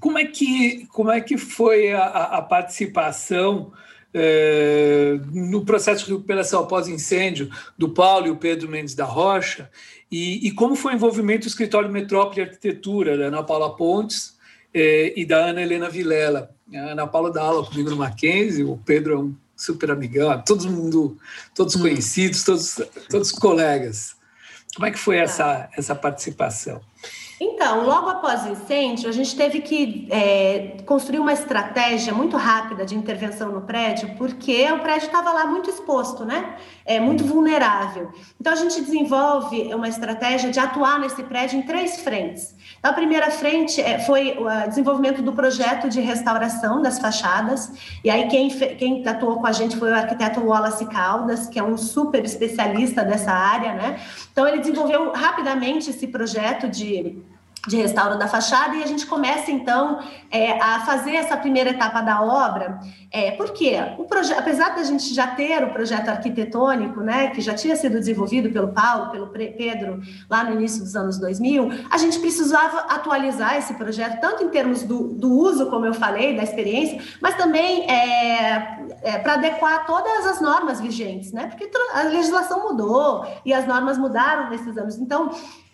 como 0.00 0.18
é 0.18 0.24
que, 0.24 0.86
como 0.86 1.10
é 1.10 1.20
que 1.20 1.36
foi 1.36 1.92
a, 1.92 2.04
a 2.04 2.42
participação 2.42 3.72
é, 4.14 5.18
no 5.32 5.64
processo 5.64 6.04
de 6.04 6.12
recuperação 6.12 6.62
após 6.62 6.88
incêndio 6.88 7.50
do 7.76 7.88
Paulo 7.88 8.26
e 8.26 8.30
o 8.30 8.36
Pedro 8.36 8.68
Mendes 8.68 8.94
da 8.94 9.04
Rocha 9.04 9.70
e, 10.10 10.46
e 10.46 10.50
como 10.50 10.74
foi 10.74 10.92
o 10.92 10.96
envolvimento 10.96 11.46
do 11.46 11.48
escritório 11.48 11.90
Metrópole 11.90 12.42
Arquitetura 12.42 13.16
da 13.16 13.26
Ana 13.26 13.42
Paula 13.42 13.74
Pontes 13.74 14.31
é, 14.74 15.12
e 15.18 15.24
da 15.24 15.46
Ana 15.46 15.62
Helena 15.62 15.88
Vilela. 15.88 16.50
A 16.74 16.92
Ana 16.92 17.06
Paula 17.06 17.30
dá 17.30 17.42
aula 17.42 17.66
comigo 17.66 17.90
no 17.90 17.96
Mackenzie, 17.96 18.64
o 18.64 18.78
Pedro 18.78 19.14
é 19.14 19.18
um 19.18 19.34
super 19.56 19.90
amigão, 19.90 20.42
todo 20.44 20.70
mundo, 20.70 21.16
todos 21.54 21.76
hum. 21.76 21.82
conhecidos, 21.82 22.42
todos, 22.42 22.80
todos 23.08 23.30
colegas. 23.32 24.16
Como 24.74 24.86
é 24.86 24.90
que 24.90 24.98
foi 24.98 25.16
tá. 25.16 25.22
essa, 25.22 25.70
essa 25.76 25.94
participação? 25.94 26.80
Então, 27.44 27.84
logo 27.84 28.08
após 28.08 28.44
o 28.44 28.50
incêndio, 28.50 29.08
a 29.08 29.12
gente 29.12 29.34
teve 29.34 29.62
que 29.62 30.06
é, 30.12 30.76
construir 30.86 31.18
uma 31.18 31.32
estratégia 31.32 32.14
muito 32.14 32.36
rápida 32.36 32.86
de 32.86 32.94
intervenção 32.94 33.50
no 33.50 33.62
prédio, 33.62 34.14
porque 34.16 34.70
o 34.70 34.78
prédio 34.78 35.06
estava 35.06 35.32
lá 35.32 35.44
muito 35.44 35.68
exposto, 35.68 36.24
né? 36.24 36.54
É 36.86 37.00
muito 37.00 37.24
vulnerável. 37.24 38.12
Então, 38.40 38.52
a 38.52 38.56
gente 38.56 38.80
desenvolve 38.80 39.74
uma 39.74 39.88
estratégia 39.88 40.52
de 40.52 40.60
atuar 40.60 41.00
nesse 41.00 41.20
prédio 41.24 41.58
em 41.58 41.62
três 41.62 42.00
frentes. 42.02 42.54
Então, 42.78 42.92
a 42.92 42.94
primeira 42.94 43.28
frente 43.32 43.80
é, 43.80 43.98
foi 43.98 44.38
o 44.38 44.68
desenvolvimento 44.68 45.20
do 45.20 45.32
projeto 45.32 45.88
de 45.88 46.00
restauração 46.00 46.80
das 46.80 47.00
fachadas. 47.00 47.72
E 48.04 48.10
aí, 48.10 48.28
quem, 48.28 48.50
quem 48.50 49.04
atuou 49.08 49.40
com 49.40 49.48
a 49.48 49.52
gente 49.52 49.76
foi 49.76 49.90
o 49.90 49.94
arquiteto 49.96 50.40
Wallace 50.40 50.86
Caldas, 50.86 51.48
que 51.48 51.58
é 51.58 51.62
um 51.62 51.76
super 51.76 52.24
especialista 52.24 53.02
dessa 53.02 53.32
área, 53.32 53.74
né? 53.74 54.00
Então, 54.30 54.46
ele 54.46 54.58
desenvolveu 54.60 55.10
rapidamente 55.10 55.90
esse 55.90 56.06
projeto 56.06 56.68
de 56.68 57.20
de 57.66 57.76
restauro 57.76 58.18
da 58.18 58.26
fachada 58.26 58.74
e 58.74 58.82
a 58.82 58.86
gente 58.86 59.06
começa 59.06 59.50
então 59.50 60.00
é, 60.30 60.60
a 60.60 60.80
fazer 60.80 61.14
essa 61.14 61.36
primeira 61.36 61.70
etapa 61.70 62.00
da 62.00 62.20
obra, 62.20 62.80
é, 63.08 63.30
porque 63.32 63.76
o 63.98 64.06
apesar 64.36 64.74
da 64.74 64.82
gente 64.82 65.14
já 65.14 65.28
ter 65.28 65.62
o 65.62 65.72
projeto 65.72 66.08
arquitetônico, 66.08 67.00
né, 67.00 67.28
que 67.28 67.40
já 67.40 67.54
tinha 67.54 67.76
sido 67.76 68.00
desenvolvido 68.00 68.50
pelo 68.50 68.68
Paulo, 68.68 69.10
pelo 69.10 69.28
Pedro 69.28 70.00
lá 70.28 70.42
no 70.42 70.54
início 70.54 70.82
dos 70.82 70.96
anos 70.96 71.18
2000, 71.18 71.70
a 71.88 71.98
gente 71.98 72.18
precisava 72.18 72.80
atualizar 72.92 73.56
esse 73.56 73.74
projeto 73.74 74.20
tanto 74.20 74.42
em 74.42 74.48
termos 74.48 74.82
do, 74.82 75.08
do 75.08 75.30
uso, 75.30 75.70
como 75.70 75.86
eu 75.86 75.94
falei, 75.94 76.36
da 76.36 76.42
experiência, 76.42 77.00
mas 77.20 77.36
também 77.36 77.88
é, 77.88 78.86
é 79.02 79.18
para 79.18 79.34
adequar 79.34 79.86
todas 79.86 80.26
as 80.26 80.40
normas 80.40 80.80
vigentes, 80.80 81.32
né, 81.32 81.46
porque 81.46 81.70
a 81.94 82.02
legislação 82.02 82.68
mudou 82.68 83.24
e 83.44 83.52
as 83.54 83.68
normas 83.68 83.96
mudaram 83.98 84.50
nesses 84.50 84.76
anos, 84.76 84.98
então 84.98 85.30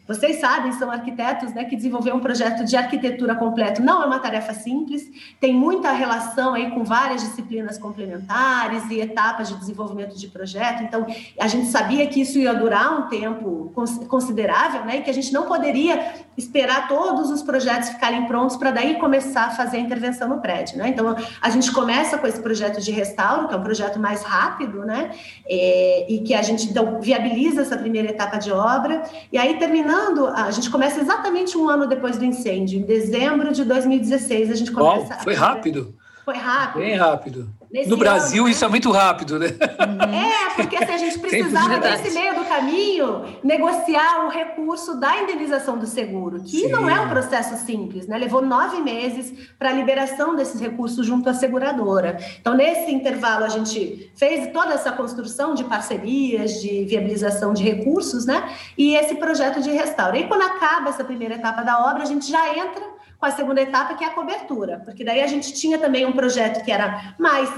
vocês 0.09 0.40
sabem, 0.40 0.73
são 0.73 0.90
arquitetos, 0.90 1.53
né, 1.53 1.66
que 1.66 1.77
desenvolver 1.77 2.12
um 2.12 2.21
projeto 2.21 2.64
de 2.64 2.75
arquitetura 2.75 3.35
completo 3.35 3.83
não 3.83 4.03
é 4.03 4.07
uma 4.07 4.18
tarefa 4.18 4.55
simples, 4.55 5.07
tem 5.38 5.53
muita 5.53 5.92
relação 5.92 6.55
aí 6.55 6.71
com 6.71 6.83
várias 6.83 7.21
disciplinas 7.21 7.77
complementares 7.77 8.88
e 8.90 9.01
etapas 9.01 9.49
de 9.49 9.57
desenvolvimento 9.57 10.16
de 10.16 10.27
projeto. 10.29 10.83
Então, 10.83 11.07
a 11.38 11.47
gente 11.47 11.66
sabia 11.66 12.07
que 12.07 12.23
isso 12.23 12.38
ia 12.38 12.55
durar 12.55 12.99
um 12.99 13.09
tempo 13.09 13.71
considerável, 14.09 14.87
né, 14.87 14.97
e 14.97 15.03
que 15.03 15.11
a 15.11 15.14
gente 15.14 15.31
não 15.31 15.44
poderia 15.44 16.14
esperar 16.38 16.88
todos 16.88 17.31
os 17.31 17.42
projetos 17.42 17.90
ficarem 17.90 18.27
prontos 18.27 18.57
para 18.57 18.71
daí 18.71 18.94
começar 18.99 19.47
a 19.47 19.51
fazer 19.51 19.77
a 19.77 19.81
intervenção 19.81 20.29
no 20.29 20.40
prédio, 20.40 20.79
né? 20.79 20.88
Então, 20.88 21.16
a 21.42 21.51
gente 21.51 21.71
começa 21.73 22.16
com 22.16 22.27
esse 22.29 22.40
projeto 22.40 22.81
de 22.81 22.92
restauro, 22.92 23.49
que 23.49 23.55
é 23.55 23.57
um 23.59 23.62
projeto 23.62 23.99
mais 23.99 24.23
rápido, 24.23 24.87
né, 24.87 25.11
é, 25.47 26.07
e 26.09 26.21
que 26.21 26.33
a 26.33 26.40
gente 26.40 26.71
então 26.71 26.99
viabiliza 27.01 27.61
essa 27.61 27.77
primeira 27.77 28.09
etapa 28.09 28.38
de 28.38 28.51
obra, 28.53 29.03
e 29.33 29.37
aí 29.37 29.59
terminando 29.59 29.97
a 30.34 30.50
gente 30.50 30.70
começa 30.70 31.00
exatamente 31.00 31.56
um 31.56 31.68
ano 31.68 31.87
depois 31.87 32.16
do 32.16 32.24
incêndio, 32.24 32.78
em 32.78 32.82
dezembro 32.82 33.52
de 33.52 33.64
2016, 33.64 34.50
a 34.50 34.54
gente 34.54 34.72
começa. 34.72 35.14
Bom, 35.16 35.22
foi 35.22 35.34
rápido. 35.34 35.94
Foi 36.24 36.37
rápido. 36.37 36.82
Bem 36.82 36.96
rápido. 36.96 37.48
Nesse 37.70 37.90
no 37.90 37.98
Brasil, 37.98 38.44
ano, 38.44 38.52
isso 38.52 38.64
é 38.64 38.68
muito 38.68 38.90
rápido, 38.90 39.38
né? 39.38 39.48
É, 39.48 40.54
porque 40.54 40.76
assim, 40.76 40.92
a 40.92 40.96
gente 40.96 41.18
precisava, 41.18 41.78
nesse 41.78 42.14
meio 42.14 42.35
do 42.35 42.44
caminho, 42.44 43.24
negociar 43.44 44.24
o 44.24 44.31
recurso 44.31 44.98
da 44.98 45.18
indenização 45.18 45.78
do 45.78 45.87
seguro, 45.87 46.40
que 46.40 46.61
Sim. 46.61 46.68
não 46.68 46.88
é 46.88 46.98
um 46.98 47.09
processo 47.09 47.57
simples, 47.66 48.07
né? 48.07 48.16
Levou 48.16 48.40
nove 48.40 48.81
meses 48.81 49.33
para 49.59 49.68
a 49.68 49.72
liberação 49.72 50.35
desses 50.35 50.59
recursos 50.61 51.07
junto 51.07 51.28
à 51.28 51.35
seguradora. 51.35 52.18
Então, 52.40 52.54
nesse 52.54 52.90
intervalo, 52.90 53.44
a 53.44 53.48
gente 53.48 54.11
fez 54.14 54.50
toda 54.50 54.72
essa 54.72 54.90
construção 54.92 55.54
de 55.54 55.64
parcerias, 55.64 56.62
de 56.62 56.85
viabilização 56.87 57.52
de 57.52 57.62
recursos, 57.62 58.24
né? 58.24 58.48
E 58.78 58.94
esse 58.94 59.16
projeto 59.16 59.61
de 59.61 59.70
restauro. 59.70 60.16
E 60.16 60.26
quando 60.26 60.42
acaba 60.42 60.88
essa 60.88 61.04
primeira 61.04 61.35
etapa 61.35 61.62
da 61.62 61.90
obra, 61.90 62.02
a 62.02 62.07
gente 62.07 62.31
já 62.31 62.57
entra 62.57 62.97
com 63.18 63.26
a 63.26 63.31
segunda 63.31 63.61
etapa, 63.61 63.94
que 63.94 64.04
é 64.04 64.07
a 64.07 64.14
cobertura, 64.14 64.81
porque 64.85 65.04
daí 65.04 65.20
a 65.20 65.26
gente 65.26 65.52
tinha 65.52 65.78
também 65.78 66.07
um 66.07 66.12
projeto 66.12 66.64
que 66.64 66.70
era 66.70 67.14
mais 67.18 67.50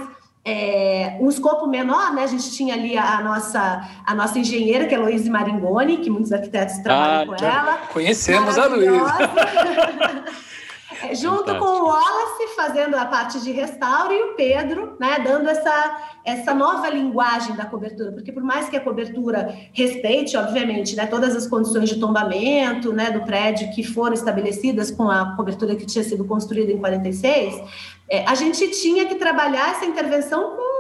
é, 0.45 1.19
um 1.21 1.29
escopo 1.29 1.67
menor, 1.67 2.15
né? 2.15 2.23
A 2.23 2.27
gente 2.27 2.51
tinha 2.51 2.75
ali 2.75 2.97
a, 2.97 3.21
nossa, 3.21 3.87
a 4.07 4.15
nossa 4.15 4.39
engenheira, 4.39 4.87
que 4.87 4.95
é 4.95 4.99
Luísa 4.99 5.31
Maringoni, 5.31 5.99
que 5.99 6.09
muitos 6.09 6.33
arquitetos 6.33 6.79
trabalham 6.79 7.35
ah, 7.35 7.37
com 7.37 7.45
ela. 7.45 7.79
Conhecemos 7.93 8.59
a 8.59 8.67
Luísa. 8.67 9.15
É, 11.03 11.15
junto 11.15 11.55
com 11.57 11.65
o 11.65 11.87
Wallace 11.87 12.49
fazendo 12.55 12.95
a 12.97 13.05
parte 13.07 13.41
de 13.41 13.53
restauro 13.53 14.13
e 14.13 14.23
o 14.23 14.35
Pedro, 14.35 14.97
né, 14.99 15.19
dando 15.21 15.49
essa, 15.49 16.17
essa 16.25 16.53
nova 16.55 16.89
linguagem 16.91 17.55
da 17.57 17.65
cobertura, 17.65 18.13
porque 18.13 18.33
por 18.33 18.43
mais 18.43 18.69
que 18.69 18.77
a 18.77 18.81
cobertura 18.81 19.55
respeite, 19.73 20.37
obviamente, 20.37 20.95
né, 20.97 21.07
todas 21.07 21.35
as 21.35 21.47
condições 21.47 21.89
de 21.89 21.99
tombamento, 21.99 22.93
né, 22.93 23.11
do 23.11 23.21
prédio 23.23 23.71
que 23.73 23.83
foram 23.83 24.15
estabelecidas 24.15 24.91
com 24.91 25.11
a 25.11 25.37
cobertura 25.37 25.75
que 25.75 25.87
tinha 25.87 26.05
sido 26.05 26.25
construída 26.25 26.73
em 26.73 26.79
46, 26.79 27.63
é, 28.09 28.25
a 28.27 28.35
gente 28.35 28.69
tinha 28.71 29.07
que 29.07 29.15
trabalhar 29.15 29.71
essa 29.71 29.85
intervenção 29.85 30.57
com 30.57 30.80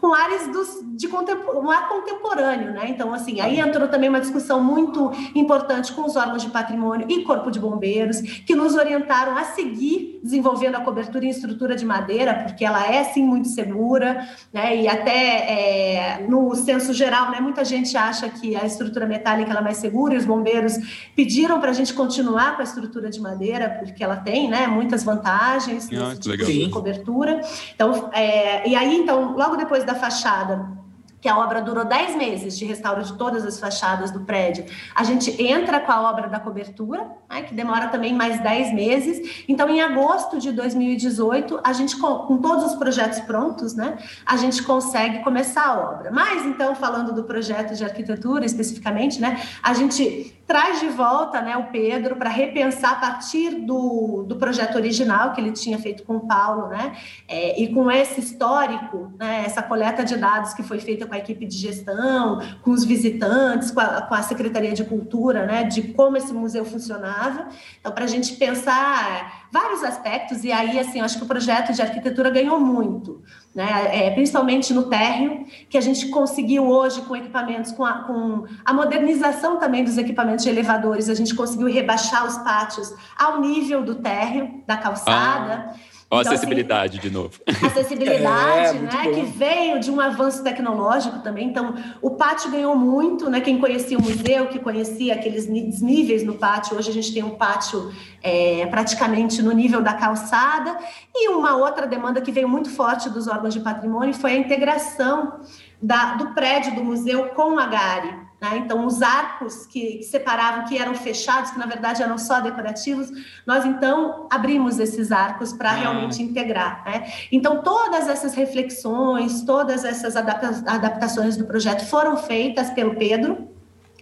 com, 0.00 0.14
áreas 0.14 0.46
dos, 0.48 0.80
de 0.96 1.06
um 1.06 1.70
ar 1.70 1.88
contemporâneo, 1.88 2.72
né? 2.72 2.86
Então, 2.88 3.12
assim, 3.12 3.40
aí 3.40 3.60
entrou 3.60 3.88
também 3.88 4.08
uma 4.08 4.20
discussão 4.20 4.62
muito 4.62 5.10
importante 5.34 5.92
com 5.92 6.04
os 6.04 6.16
órgãos 6.16 6.42
de 6.42 6.50
patrimônio 6.50 7.06
e 7.08 7.22
corpo 7.22 7.50
de 7.50 7.58
bombeiros, 7.58 8.20
que 8.20 8.54
nos 8.54 8.74
orientaram 8.74 9.36
a 9.36 9.44
seguir 9.44 10.20
desenvolvendo 10.22 10.76
a 10.76 10.80
cobertura 10.80 11.24
em 11.24 11.28
estrutura 11.28 11.76
de 11.76 11.84
madeira, 11.84 12.34
porque 12.34 12.64
ela 12.64 12.84
é, 12.86 13.04
sim, 13.04 13.24
muito 13.24 13.48
segura, 13.48 14.26
né? 14.52 14.76
E 14.76 14.88
até 14.88 16.20
é, 16.20 16.26
no 16.28 16.54
senso 16.54 16.92
geral, 16.92 17.30
né? 17.30 17.40
Muita 17.40 17.64
gente 17.64 17.96
acha 17.96 18.28
que 18.28 18.56
a 18.56 18.64
estrutura 18.64 19.06
metálica 19.06 19.52
é 19.52 19.60
mais 19.60 19.76
segura 19.76 20.14
e 20.14 20.16
os 20.16 20.24
bombeiros 20.24 20.74
pediram 21.14 21.60
para 21.60 21.70
a 21.70 21.74
gente 21.74 21.94
continuar 21.94 22.56
com 22.56 22.62
a 22.62 22.64
estrutura 22.64 23.08
de 23.08 23.20
madeira, 23.20 23.70
porque 23.78 24.02
ela 24.02 24.16
tem, 24.16 24.48
né? 24.48 24.66
Muitas 24.66 25.04
vantagens 25.04 25.88
ah, 25.92 26.08
nesse 26.08 26.20
tipo 26.20 26.44
de 26.44 26.68
cobertura. 26.70 27.40
Então, 27.74 28.10
é, 28.12 28.68
e 28.68 28.74
aí, 28.74 28.96
então, 28.96 29.25
logo 29.32 29.56
depois 29.56 29.84
da 29.84 29.94
fachada, 29.94 30.76
que 31.20 31.28
a 31.28 31.38
obra 31.38 31.60
durou 31.60 31.84
10 31.84 32.14
meses 32.14 32.56
de 32.56 32.64
restauro 32.64 33.02
de 33.02 33.12
todas 33.14 33.44
as 33.44 33.58
fachadas 33.58 34.10
do 34.12 34.20
prédio, 34.20 34.64
a 34.94 35.02
gente 35.02 35.42
entra 35.42 35.80
com 35.80 35.90
a 35.90 36.08
obra 36.08 36.28
da 36.28 36.38
cobertura, 36.38 37.04
né, 37.28 37.42
que 37.42 37.54
demora 37.54 37.88
também 37.88 38.14
mais 38.14 38.40
10 38.40 38.72
meses. 38.72 39.44
Então, 39.48 39.68
em 39.68 39.80
agosto 39.80 40.38
de 40.38 40.52
2018, 40.52 41.60
a 41.64 41.72
gente, 41.72 41.96
com, 41.96 42.18
com 42.18 42.38
todos 42.38 42.66
os 42.66 42.74
projetos 42.76 43.18
prontos, 43.20 43.74
né, 43.74 43.98
a 44.24 44.36
gente 44.36 44.62
consegue 44.62 45.24
começar 45.24 45.66
a 45.66 45.94
obra. 45.94 46.10
Mas, 46.12 46.44
então, 46.44 46.74
falando 46.74 47.12
do 47.12 47.24
projeto 47.24 47.74
de 47.74 47.82
arquitetura 47.82 48.44
especificamente, 48.44 49.20
né, 49.20 49.42
a 49.62 49.74
gente 49.74 50.35
traz 50.46 50.80
de 50.80 50.88
volta 50.88 51.40
né, 51.40 51.56
o 51.56 51.64
Pedro 51.64 52.16
para 52.16 52.30
repensar 52.30 52.92
a 52.92 52.96
partir 52.96 53.50
do, 53.66 54.24
do 54.26 54.36
projeto 54.36 54.76
original 54.76 55.32
que 55.32 55.40
ele 55.40 55.52
tinha 55.52 55.78
feito 55.78 56.04
com 56.04 56.16
o 56.16 56.26
Paulo, 56.26 56.68
né, 56.68 56.96
é, 57.26 57.60
e 57.60 57.74
com 57.74 57.90
esse 57.90 58.20
histórico, 58.20 59.12
né, 59.18 59.42
essa 59.44 59.62
coleta 59.62 60.04
de 60.04 60.16
dados 60.16 60.54
que 60.54 60.62
foi 60.62 60.78
feita 60.78 61.06
com 61.06 61.14
a 61.14 61.18
equipe 61.18 61.44
de 61.46 61.56
gestão, 61.56 62.40
com 62.62 62.70
os 62.70 62.84
visitantes, 62.84 63.70
com 63.70 63.80
a, 63.80 64.02
com 64.02 64.14
a 64.14 64.22
Secretaria 64.22 64.72
de 64.72 64.84
Cultura, 64.84 65.44
né, 65.44 65.64
de 65.64 65.82
como 65.82 66.16
esse 66.16 66.32
museu 66.32 66.64
funcionava. 66.64 67.48
Então, 67.80 67.90
para 67.92 68.04
a 68.04 68.08
gente 68.08 68.34
pensar 68.36 69.48
vários 69.50 69.82
aspectos, 69.82 70.44
e 70.44 70.52
aí, 70.52 70.78
assim, 70.78 71.00
acho 71.00 71.18
que 71.18 71.24
o 71.24 71.26
projeto 71.26 71.72
de 71.72 71.82
arquitetura 71.82 72.30
ganhou 72.30 72.60
muito, 72.60 73.22
né, 73.56 74.06
é, 74.06 74.10
principalmente 74.10 74.74
no 74.74 74.84
térreo, 74.84 75.46
que 75.70 75.78
a 75.78 75.80
gente 75.80 76.08
conseguiu 76.08 76.68
hoje 76.68 77.00
com 77.00 77.16
equipamentos, 77.16 77.72
com 77.72 77.86
a, 77.86 78.04
com 78.04 78.44
a 78.62 78.72
modernização 78.74 79.58
também 79.58 79.82
dos 79.82 79.96
equipamentos 79.96 80.44
de 80.44 80.50
elevadores, 80.50 81.08
a 81.08 81.14
gente 81.14 81.34
conseguiu 81.34 81.66
rebaixar 81.66 82.26
os 82.26 82.36
pátios 82.38 82.94
ao 83.18 83.40
nível 83.40 83.82
do 83.82 83.94
térreo, 83.94 84.62
da 84.66 84.76
calçada. 84.76 85.70
Ah 85.70 85.95
Então, 86.06 86.20
acessibilidade, 86.20 86.98
assim, 86.98 87.08
de 87.08 87.12
novo. 87.12 87.32
Acessibilidade, 87.66 88.78
é, 88.78 88.80
né? 88.80 89.08
Que 89.12 89.22
veio 89.22 89.80
de 89.80 89.90
um 89.90 90.00
avanço 90.00 90.42
tecnológico 90.42 91.18
também. 91.18 91.48
Então, 91.48 91.74
o 92.00 92.10
pátio 92.10 92.48
ganhou 92.48 92.76
muito, 92.76 93.28
né? 93.28 93.40
Quem 93.40 93.58
conhecia 93.58 93.98
o 93.98 94.02
museu, 94.02 94.46
que 94.46 94.60
conhecia 94.60 95.14
aqueles 95.14 95.48
níveis 95.48 96.22
no 96.22 96.34
pátio, 96.34 96.76
hoje 96.76 96.90
a 96.90 96.92
gente 96.92 97.12
tem 97.12 97.24
um 97.24 97.30
pátio 97.30 97.92
é, 98.22 98.64
praticamente 98.66 99.42
no 99.42 99.50
nível 99.50 99.82
da 99.82 99.94
calçada. 99.94 100.78
E 101.12 101.28
uma 101.28 101.56
outra 101.56 101.88
demanda 101.88 102.20
que 102.20 102.30
veio 102.30 102.48
muito 102.48 102.70
forte 102.70 103.10
dos 103.10 103.26
órgãos 103.26 103.52
de 103.52 103.58
patrimônio 103.58 104.14
foi 104.14 104.32
a 104.32 104.36
integração 104.36 105.40
da, 105.82 106.14
do 106.14 106.34
prédio 106.34 106.76
do 106.76 106.84
museu 106.84 107.30
com 107.30 107.58
a 107.58 107.66
Gare. 107.66 108.25
Né? 108.50 108.58
Então, 108.58 108.86
os 108.86 109.02
arcos 109.02 109.66
que, 109.66 109.98
que, 109.98 110.04
separavam, 110.04 110.64
que 110.64 110.78
eram 110.78 110.94
fechados, 110.94 111.50
que 111.50 111.58
na 111.58 111.66
verdade 111.66 112.02
eram 112.02 112.18
só 112.18 112.40
decorativos, 112.40 113.10
nós 113.46 113.64
então 113.64 114.26
abrimos 114.30 114.78
esses 114.78 115.12
arcos 115.12 115.52
para 115.52 115.70
ah. 115.70 115.74
realmente 115.74 116.22
integrar. 116.22 116.82
Né? 116.84 117.12
Então, 117.32 117.62
todas 117.62 118.08
essas 118.08 118.34
reflexões, 118.34 119.42
todas 119.42 119.84
essas 119.84 120.16
adapta 120.16 120.64
adaptações 120.66 121.36
do 121.36 121.44
projeto 121.44 121.84
foram 121.86 122.16
feitas 122.16 122.70
pelo 122.70 122.94
Pedro, 122.96 123.48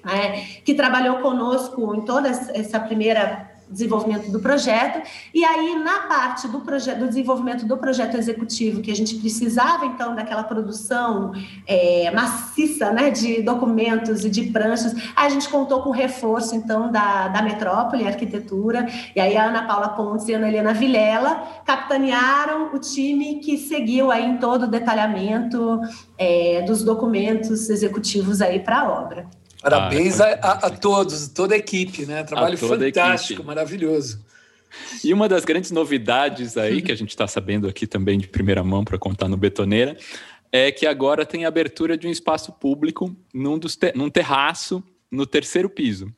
né? 0.04 0.44
que 0.64 0.74
trabalhou 0.74 1.20
conosco 1.20 1.94
em 1.94 2.02
toda 2.02 2.28
essa 2.28 2.80
primeira 2.80 3.53
desenvolvimento 3.74 4.30
do 4.30 4.40
projeto. 4.40 5.02
E 5.34 5.44
aí, 5.44 5.78
na 5.78 6.00
parte 6.00 6.48
do 6.48 6.60
projeto, 6.60 7.00
do 7.00 7.08
desenvolvimento 7.08 7.66
do 7.66 7.76
projeto 7.76 8.16
executivo, 8.16 8.80
que 8.80 8.90
a 8.90 8.96
gente 8.96 9.16
precisava, 9.16 9.84
então, 9.84 10.14
daquela 10.14 10.42
produção 10.42 11.32
é, 11.66 12.10
maciça, 12.10 12.90
né, 12.90 13.10
de 13.10 13.42
documentos 13.42 14.24
e 14.24 14.30
de 14.30 14.44
pranchas, 14.44 14.94
a 15.14 15.28
gente 15.28 15.48
contou 15.48 15.82
com 15.82 15.90
o 15.90 15.92
reforço, 15.92 16.54
então, 16.54 16.90
da, 16.90 17.28
da 17.28 17.42
Metrópole 17.42 18.06
Arquitetura, 18.06 18.86
e 19.14 19.20
aí 19.20 19.36
a 19.36 19.44
Ana 19.44 19.66
Paula 19.66 19.90
Pontes 19.90 20.26
e 20.28 20.34
a 20.34 20.38
Ana 20.38 20.48
Helena 20.48 20.72
Vilela 20.72 21.42
capitanearam 21.66 22.74
o 22.74 22.78
time 22.78 23.40
que 23.40 23.58
seguiu 23.58 24.10
aí 24.10 24.24
em 24.24 24.38
todo 24.38 24.64
o 24.64 24.68
detalhamento 24.68 25.80
é, 26.16 26.62
dos 26.62 26.82
documentos 26.82 27.68
executivos 27.68 28.40
aí 28.40 28.60
para 28.60 28.80
a 28.80 28.88
obra. 28.88 29.43
Parabéns 29.64 30.20
ah, 30.20 30.26
a, 30.42 30.48
a, 30.48 30.52
a, 30.66 30.70
todos, 30.70 31.26
toda 31.28 31.54
a 31.54 31.56
equipe, 31.56 32.04
né? 32.04 32.22
Trabalho 32.22 32.58
fantástico, 32.58 33.42
maravilhoso. 33.42 34.22
E 35.02 35.10
uma 35.14 35.26
das 35.26 35.42
grandes 35.42 35.70
novidades 35.70 36.58
aí, 36.58 36.82
que 36.82 36.92
a 36.92 36.94
gente 36.94 37.08
está 37.08 37.26
sabendo 37.26 37.66
aqui 37.66 37.86
também 37.86 38.18
de 38.18 38.28
primeira 38.28 38.62
mão 38.62 38.84
para 38.84 38.98
contar 38.98 39.26
no 39.26 39.38
Betoneira, 39.38 39.96
é 40.52 40.70
que 40.70 40.86
agora 40.86 41.24
tem 41.24 41.46
abertura 41.46 41.96
de 41.96 42.06
um 42.06 42.10
espaço 42.10 42.52
público 42.52 43.16
num, 43.32 43.58
dos 43.58 43.74
te, 43.74 43.90
num 43.94 44.10
terraço 44.10 44.84
no 45.10 45.24
terceiro 45.24 45.70
piso. 45.70 46.12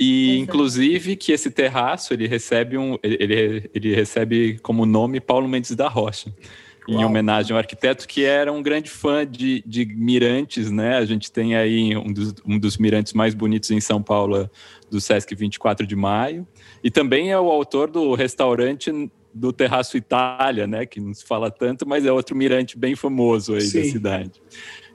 E, 0.00 0.38
inclusive, 0.38 1.14
que 1.14 1.32
esse 1.32 1.50
terraço 1.50 2.14
ele 2.14 2.26
recebe, 2.26 2.78
um, 2.78 2.96
ele, 3.02 3.70
ele 3.74 3.94
recebe 3.94 4.58
como 4.62 4.86
nome 4.86 5.20
Paulo 5.20 5.46
Mendes 5.46 5.76
da 5.76 5.88
Rocha 5.88 6.32
em 6.88 6.96
Uau. 6.96 7.06
homenagem 7.06 7.52
ao 7.52 7.58
arquiteto 7.58 8.08
que 8.08 8.24
era 8.24 8.52
um 8.52 8.62
grande 8.62 8.90
fã 8.90 9.26
de, 9.26 9.62
de 9.66 9.84
mirantes, 9.86 10.70
né? 10.70 10.96
A 10.96 11.04
gente 11.04 11.30
tem 11.30 11.54
aí 11.54 11.96
um 11.96 12.12
dos, 12.12 12.34
um 12.44 12.58
dos 12.58 12.76
mirantes 12.76 13.12
mais 13.12 13.34
bonitos 13.34 13.70
em 13.70 13.80
São 13.80 14.02
Paulo, 14.02 14.50
do 14.90 15.00
Sesc 15.00 15.34
24 15.34 15.86
de 15.86 15.96
Maio, 15.96 16.46
e 16.82 16.90
também 16.90 17.30
é 17.30 17.38
o 17.38 17.50
autor 17.50 17.90
do 17.90 18.14
restaurante 18.14 18.90
do 19.32 19.52
Terraço 19.52 19.96
Itália, 19.96 20.66
né? 20.66 20.84
Que 20.84 21.00
não 21.00 21.14
se 21.14 21.24
fala 21.24 21.50
tanto, 21.50 21.88
mas 21.88 22.04
é 22.04 22.12
outro 22.12 22.36
mirante 22.36 22.76
bem 22.76 22.94
famoso 22.94 23.54
aí 23.54 23.62
Sim. 23.62 23.80
da 23.80 23.84
cidade. 23.86 24.42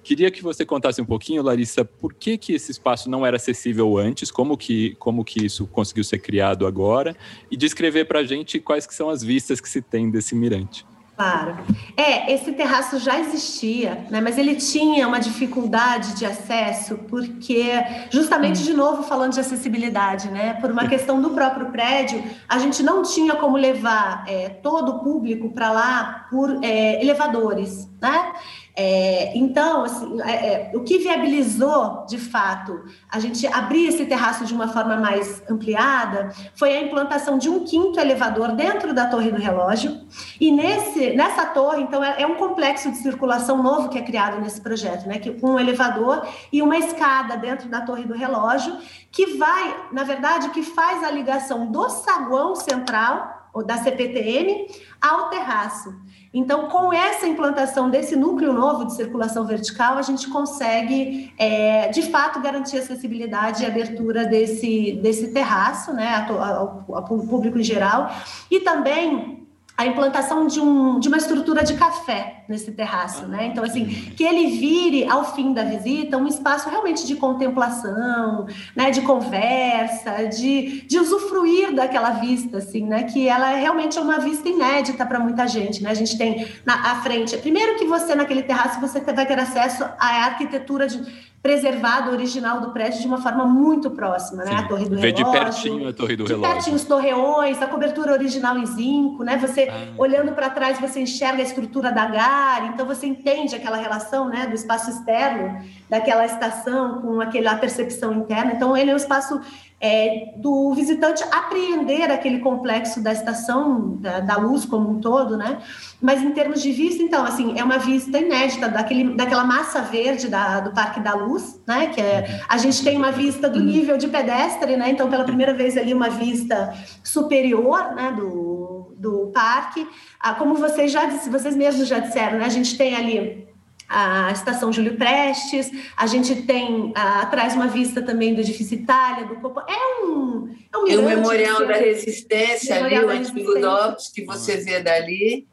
Queria 0.03 0.31
que 0.31 0.41
você 0.41 0.65
contasse 0.65 1.01
um 1.01 1.05
pouquinho, 1.05 1.43
Larissa, 1.43 1.83
por 1.83 2.13
que, 2.13 2.37
que 2.37 2.53
esse 2.53 2.71
espaço 2.71 3.09
não 3.09 3.25
era 3.25 3.35
acessível 3.35 3.97
antes, 3.97 4.31
como 4.31 4.55
que, 4.55 4.95
como 4.99 5.25
que 5.25 5.45
isso 5.45 5.67
conseguiu 5.67 6.03
ser 6.03 6.19
criado 6.19 6.65
agora, 6.65 7.13
e 7.51 7.57
descrever 7.57 8.05
para 8.05 8.19
a 8.19 8.23
gente 8.23 8.57
quais 8.57 8.87
que 8.87 8.95
são 8.95 9.09
as 9.09 9.21
vistas 9.21 9.59
que 9.59 9.67
se 9.67 9.81
tem 9.81 10.09
desse 10.09 10.33
mirante. 10.33 10.85
Claro. 11.17 11.57
É, 11.97 12.31
esse 12.31 12.51
terraço 12.51 12.99
já 12.99 13.19
existia, 13.19 14.05
né? 14.11 14.21
mas 14.21 14.37
ele 14.37 14.53
tinha 14.53 15.07
uma 15.07 15.19
dificuldade 15.19 16.13
de 16.13 16.27
acesso, 16.27 16.95
porque, 17.09 17.71
justamente 18.11 18.61
de 18.61 18.71
novo 18.71 19.01
falando 19.01 19.33
de 19.33 19.39
acessibilidade, 19.39 20.29
né? 20.29 20.53
Por 20.61 20.69
uma 20.69 20.87
questão 20.87 21.19
do 21.19 21.31
próprio 21.31 21.71
prédio, 21.71 22.23
a 22.47 22.59
gente 22.59 22.83
não 22.83 23.01
tinha 23.01 23.35
como 23.35 23.57
levar 23.57 24.25
é, 24.27 24.49
todo 24.49 24.89
o 24.89 24.99
público 24.99 25.49
para 25.49 25.71
lá 25.71 26.27
por 26.29 26.63
é, 26.63 27.01
elevadores, 27.01 27.89
né? 27.99 28.33
É, 28.79 29.35
então, 29.35 29.85
assim, 29.85 30.21
é, 30.21 30.31
é, 30.31 30.71
o 30.75 30.83
que 30.83 30.99
viabilizou, 30.99 32.05
de 32.07 32.19
fato, 32.19 32.85
a 33.09 33.19
gente 33.19 33.47
abrir 33.47 33.87
esse 33.87 34.05
terraço 34.05 34.45
de 34.45 34.53
uma 34.53 34.67
forma 34.67 34.95
mais 34.97 35.41
ampliada 35.49 36.29
foi 36.53 36.77
a 36.77 36.81
implantação 36.83 37.39
de 37.39 37.49
um 37.49 37.65
quinto 37.65 37.99
elevador 37.99 38.51
dentro 38.51 38.93
da 38.93 39.07
Torre 39.07 39.31
do 39.31 39.39
Relógio. 39.39 39.99
E 40.39 40.51
nesse, 40.51 41.15
nessa 41.15 41.47
torre, 41.47 41.81
então, 41.81 42.03
é, 42.03 42.21
é 42.21 42.27
um 42.27 42.35
complexo 42.35 42.91
de 42.91 42.97
circulação 42.97 43.63
novo 43.63 43.89
que 43.89 43.97
é 43.97 44.03
criado 44.03 44.39
nesse 44.39 44.61
projeto, 44.61 45.07
né? 45.07 45.17
Que, 45.17 45.31
com 45.31 45.53
um 45.53 45.59
elevador 45.59 46.27
e 46.53 46.61
uma 46.61 46.77
escada 46.77 47.35
dentro 47.35 47.67
da 47.67 47.81
Torre 47.81 48.03
do 48.03 48.13
Relógio, 48.13 48.77
que 49.11 49.37
vai, 49.37 49.87
na 49.91 50.03
verdade, 50.03 50.49
que 50.49 50.61
faz 50.61 51.03
a 51.03 51.09
ligação 51.09 51.71
do 51.71 51.89
saguão 51.89 52.53
central, 52.53 53.37
ou 53.57 53.65
da 53.65 53.77
CPTM, 53.77 54.67
ao 55.01 55.29
terraço. 55.29 55.95
Então, 56.37 56.67
com 56.67 56.93
essa 56.93 57.25
implantação 57.25 57.89
desse 57.89 58.15
núcleo 58.15 58.53
novo 58.53 58.85
de 58.85 58.93
circulação 58.93 59.43
vertical, 59.43 59.97
a 59.97 60.03
gente 60.03 60.29
consegue, 60.29 61.33
é, 61.35 61.87
de 61.87 62.03
fato, 62.03 62.39
garantir 62.39 62.77
acessibilidade 62.77 63.63
e 63.63 63.65
abertura 63.65 64.23
desse, 64.23 64.99
desse 65.01 65.29
terraço, 65.29 65.91
né, 65.93 66.27
ao, 66.29 66.85
ao 66.93 67.03
público 67.03 67.57
em 67.57 67.63
geral, 67.63 68.11
e 68.51 68.59
também 68.59 69.46
a 69.77 69.85
implantação 69.85 70.47
de, 70.47 70.59
um, 70.59 70.99
de 70.99 71.07
uma 71.07 71.17
estrutura 71.17 71.63
de 71.63 71.75
café 71.75 72.43
nesse 72.49 72.71
terraço, 72.71 73.27
né? 73.27 73.45
Então, 73.45 73.63
assim, 73.63 73.85
que 73.85 74.23
ele 74.23 74.57
vire, 74.57 75.07
ao 75.07 75.35
fim 75.35 75.53
da 75.53 75.63
visita, 75.63 76.17
um 76.17 76.25
espaço 76.25 76.67
realmente 76.67 77.05
de 77.05 77.15
contemplação, 77.15 78.47
né? 78.75 78.89
De 78.89 79.01
conversa, 79.01 80.25
de, 80.25 80.81
de 80.81 80.97
usufruir 80.97 81.75
daquela 81.75 82.09
vista, 82.11 82.57
assim, 82.57 82.87
né? 82.87 83.03
Que 83.03 83.29
ela 83.29 83.51
é 83.51 83.61
realmente 83.61 83.99
uma 83.99 84.17
vista 84.17 84.49
inédita 84.49 85.05
para 85.05 85.19
muita 85.19 85.47
gente, 85.47 85.83
né? 85.83 85.91
A 85.91 85.93
gente 85.95 86.17
tem 86.17 86.47
na 86.65 86.91
à 86.91 86.95
frente, 87.01 87.37
primeiro 87.37 87.75
que 87.75 87.85
você, 87.85 88.15
naquele 88.15 88.41
terraço, 88.41 88.81
você 88.81 88.99
vai 88.99 89.25
ter 89.27 89.37
acesso 89.39 89.83
à 89.83 90.25
arquitetura 90.25 90.87
de 90.87 91.26
preservado 91.41 92.09
o 92.09 92.13
original 92.13 92.59
do 92.59 92.71
prédio 92.71 92.99
de 92.99 93.07
uma 93.07 93.21
forma 93.21 93.45
muito 93.45 93.91
próxima, 93.91 94.43
né? 94.43 94.51
Sim. 94.51 94.57
A 94.57 94.67
torre 94.67 94.89
do 94.89 94.97
Vê 94.97 95.11
relógio. 95.11 95.25
de 95.25 95.31
pertinho 95.31 95.89
a 95.89 95.93
torre 95.93 96.15
do 96.15 96.23
de 96.25 96.33
relógio. 96.33 96.53
pertinho 96.53 96.75
os 96.75 96.83
torreões, 96.83 97.61
a 97.61 97.67
cobertura 97.67 98.11
original 98.11 98.57
em 98.57 98.65
zinco, 98.65 99.23
né? 99.23 99.37
Você 99.37 99.69
ah. 99.69 99.93
olhando 99.97 100.33
para 100.33 100.49
trás, 100.49 100.79
você 100.79 101.01
enxerga 101.01 101.41
a 101.41 101.45
estrutura 101.45 101.91
da 101.91 102.05
GAR, 102.05 102.71
então 102.73 102.85
você 102.85 103.05
entende 103.07 103.55
aquela 103.55 103.77
relação, 103.77 104.27
né, 104.27 104.47
do 104.47 104.55
espaço 104.55 104.89
externo 104.89 105.61
daquela 105.89 106.25
estação 106.25 107.01
com 107.01 107.21
aquela 107.21 107.55
percepção 107.55 108.13
interna. 108.13 108.53
Então 108.53 108.75
ele 108.75 108.91
é 108.91 108.93
um 108.93 108.97
espaço 108.97 109.39
é, 109.79 110.33
do 110.37 110.73
visitante 110.73 111.23
apreender 111.31 112.11
aquele 112.11 112.39
complexo 112.39 113.01
da 113.01 113.11
estação 113.11 113.97
da, 113.97 114.19
da, 114.21 114.35
luz 114.37 114.65
como 114.65 114.89
um 114.89 114.99
todo, 114.99 115.37
né? 115.37 115.59
Mas 116.01 116.21
em 116.21 116.31
termos 116.31 116.63
de 116.63 116.71
vista, 116.71 117.03
então, 117.03 117.23
assim, 117.23 117.57
é 117.59 117.63
uma 117.63 117.77
vista 117.77 118.17
inédita 118.17 118.67
daquele, 118.67 119.15
daquela 119.15 119.43
massa 119.43 119.81
verde 119.81 120.29
da, 120.29 120.61
do 120.61 120.71
Parque 120.71 120.99
da 120.99 121.13
Luz, 121.13 121.61
né? 121.67 121.87
Que 121.87 122.01
é, 122.01 122.41
a 122.49 122.57
gente 122.57 122.83
tem 122.83 122.97
uma 122.97 123.11
vista 123.11 123.47
do 123.47 123.59
nível 123.59 123.97
de 123.97 124.07
pedestre, 124.07 124.75
né? 124.75 124.89
Então, 124.89 125.09
pela 125.09 125.23
primeira 125.23 125.53
vez 125.53 125.77
ali, 125.77 125.93
uma 125.93 126.09
vista 126.09 126.73
superior, 127.03 127.93
né? 127.95 128.11
Do, 128.11 128.95
do 128.97 129.27
parque. 129.27 129.87
Ah, 130.19 130.33
como 130.33 130.55
vocês 130.55 130.91
já 130.91 131.05
vocês 131.07 131.55
mesmos 131.55 131.87
já 131.87 131.99
disseram, 131.99 132.39
né? 132.39 132.45
A 132.45 132.49
gente 132.49 132.75
tem 132.75 132.95
ali 132.95 133.46
a 133.89 134.31
estação 134.31 134.71
Júlio 134.71 134.97
Prestes, 134.97 135.71
a 135.95 136.05
gente 136.07 136.43
tem 136.43 136.91
a, 136.95 137.21
atrás 137.21 137.53
uma 137.53 137.67
vista 137.67 138.01
também 138.01 138.33
do 138.33 138.41
edifício 138.41 138.77
Itália, 138.77 139.25
do 139.25 139.35
Copo. 139.35 139.61
É 139.61 140.05
um. 140.05 140.49
É, 140.73 140.77
um 140.77 140.87
é 140.87 140.97
o 140.97 141.03
Memorial 141.03 141.65
da 141.65 141.75
Resistência 141.75 142.75
memorial 142.75 143.09
ali, 143.09 143.19
o 143.19 143.21
antigo 143.21 143.59
DOPS, 143.59 144.09
que 144.09 144.25
você 144.25 144.57
vê 144.57 144.81
dali. 144.81 145.47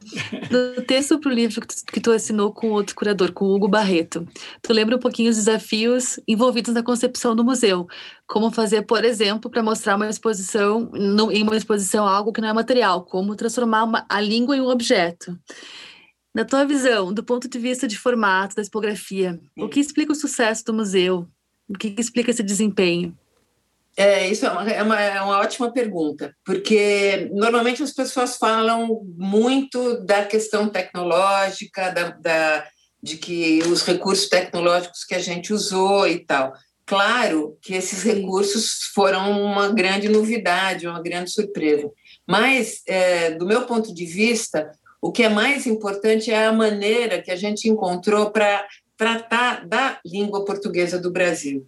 No 0.51 0.83
texto 0.83 1.18
para 1.18 1.31
o 1.31 1.35
livro 1.35 1.61
que 1.61 1.66
tu, 1.66 1.75
que 1.92 2.01
tu 2.01 2.11
assinou 2.11 2.53
com 2.53 2.70
outro 2.70 2.94
curador, 2.94 3.33
com 3.33 3.44
o 3.44 3.55
Hugo 3.55 3.68
Barreto, 3.68 4.27
tu 4.61 4.73
lembra 4.73 4.97
um 4.97 5.01
pouquinho 5.01 5.31
os 5.31 5.37
desafios 5.37 6.18
envolvidos 6.27 6.75
na 6.75 6.83
concepção 6.83 7.37
do 7.37 7.44
museu. 7.44 7.87
Como 8.27 8.51
fazer, 8.51 8.83
por 8.83 9.05
exemplo, 9.05 9.51
para 9.51 9.62
mostrar 9.62 9.97
uma 9.97 10.09
exposição, 10.09 10.90
no, 10.92 11.31
em 11.31 11.42
uma 11.42 11.57
exposição 11.57 12.07
algo 12.07 12.33
que 12.33 12.40
não 12.40 12.49
é 12.49 12.53
material, 12.53 13.05
como 13.05 13.37
transformar 13.37 13.85
uma, 13.85 14.05
a 14.09 14.20
língua 14.20 14.57
em 14.57 14.61
um 14.61 14.68
objeto. 14.68 15.38
Na 16.35 16.44
tua 16.44 16.64
visão, 16.64 17.12
do 17.12 17.23
ponto 17.23 17.49
de 17.49 17.59
vista 17.59 17.87
de 17.87 17.97
formato, 17.97 18.57
da 18.57 18.64
tipografia, 18.64 19.38
o 19.57 19.68
que 19.68 19.79
explica 19.79 20.11
o 20.11 20.16
sucesso 20.16 20.64
do 20.64 20.75
museu? 20.75 21.29
O 21.68 21.75
que 21.79 21.94
explica 21.97 22.33
esse 22.33 22.42
desempenho? 22.42 23.16
É, 23.97 24.27
isso 24.29 24.44
é 24.44 24.51
uma, 24.51 24.68
é 24.68 24.83
uma, 24.83 25.01
é 25.01 25.23
uma 25.23 25.38
ótima 25.38 25.73
pergunta, 25.73 26.35
porque 26.44 27.31
normalmente 27.33 27.81
as 27.81 27.92
pessoas 27.92 28.37
falam 28.37 29.03
muito 29.16 30.01
da 30.05 30.25
questão 30.25 30.68
tecnológica, 30.68 31.90
da, 31.90 32.11
da, 32.11 32.66
de 33.01 33.16
que 33.16 33.61
os 33.68 33.83
recursos 33.85 34.29
tecnológicos 34.29 35.05
que 35.05 35.14
a 35.14 35.20
gente 35.20 35.53
usou 35.53 36.09
e 36.09 36.18
tal. 36.18 36.53
Claro 36.85 37.57
que 37.62 37.75
esses 37.75 38.03
recursos 38.03 38.90
foram 38.92 39.40
uma 39.40 39.68
grande 39.68 40.09
novidade, 40.09 40.88
uma 40.88 41.01
grande 41.01 41.31
surpresa. 41.31 41.88
Mas, 42.27 42.83
é, 42.87 43.31
do 43.31 43.47
meu 43.47 43.64
ponto 43.64 43.94
de 43.94 44.05
vista, 44.05 44.70
o 45.05 45.12
que 45.12 45.23
é 45.23 45.29
mais 45.29 45.67
importante 45.67 46.31
é 46.31 46.47
a 46.47 46.53
maneira 46.53 47.21
que 47.21 47.31
a 47.31 47.37
gente 47.37 47.69
encontrou 47.69 48.31
para 48.31 48.67
tratar 48.97 49.67
da 49.67 49.99
língua 50.03 50.47
portuguesa 50.47 50.99
do 50.99 51.12
Brasil. 51.12 51.67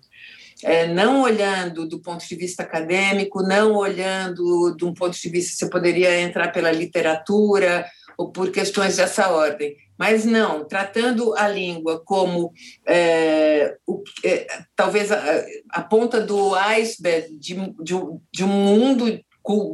É, 0.62 0.86
não 0.86 1.20
olhando 1.20 1.86
do 1.86 2.00
ponto 2.00 2.26
de 2.26 2.34
vista 2.34 2.62
acadêmico, 2.62 3.42
não 3.42 3.74
olhando 3.74 4.74
de 4.74 4.86
um 4.86 4.94
ponto 4.94 5.14
de 5.20 5.28
vista 5.28 5.54
você 5.54 5.68
poderia 5.70 6.18
entrar 6.18 6.50
pela 6.50 6.72
literatura 6.72 7.84
ou 8.16 8.32
por 8.32 8.50
questões 8.50 8.96
dessa 8.96 9.28
ordem, 9.28 9.76
mas 9.98 10.24
não, 10.24 10.64
tratando 10.64 11.36
a 11.36 11.46
língua 11.46 12.00
como 12.06 12.54
é, 12.88 13.76
o, 13.86 14.02
é, 14.24 14.46
talvez 14.74 15.12
a, 15.12 15.44
a, 15.72 15.82
ponta 15.82 16.22
do 16.22 16.54
iceberg 16.54 17.36
de, 17.36 17.54
de, 17.82 17.94
de, 18.32 18.44
um 18.44 18.48
mundo 18.48 19.20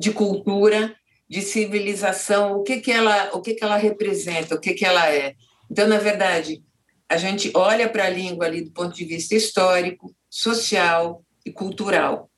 de 0.01 0.11
cultura, 0.11 0.93
de 1.33 1.41
civilização, 1.41 2.59
o 2.59 2.63
que, 2.63 2.79
que, 2.79 2.93
ela, 2.93 3.31
o 3.33 3.41
que, 3.41 3.55
que 3.55 3.65
ela 3.65 3.79
representa, 3.79 4.55
o 4.55 4.61
que, 4.61 4.75
que 4.75 4.85
ela 4.85 5.11
é. 5.11 5.35
Então, 5.71 5.89
na 5.89 5.97
verdade, 5.97 6.63
a 7.09 7.17
gente 7.17 7.51
olha 7.55 7.89
para 7.89 8.05
a 8.05 8.11
língua 8.11 8.45
ali 8.45 8.61
do 8.61 8.71
ponto 8.71 8.95
de 8.95 9.07
vista 9.07 9.35
histórico, 9.35 10.15
social 10.29 11.25
e 11.47 11.51
cultural. 11.51 12.31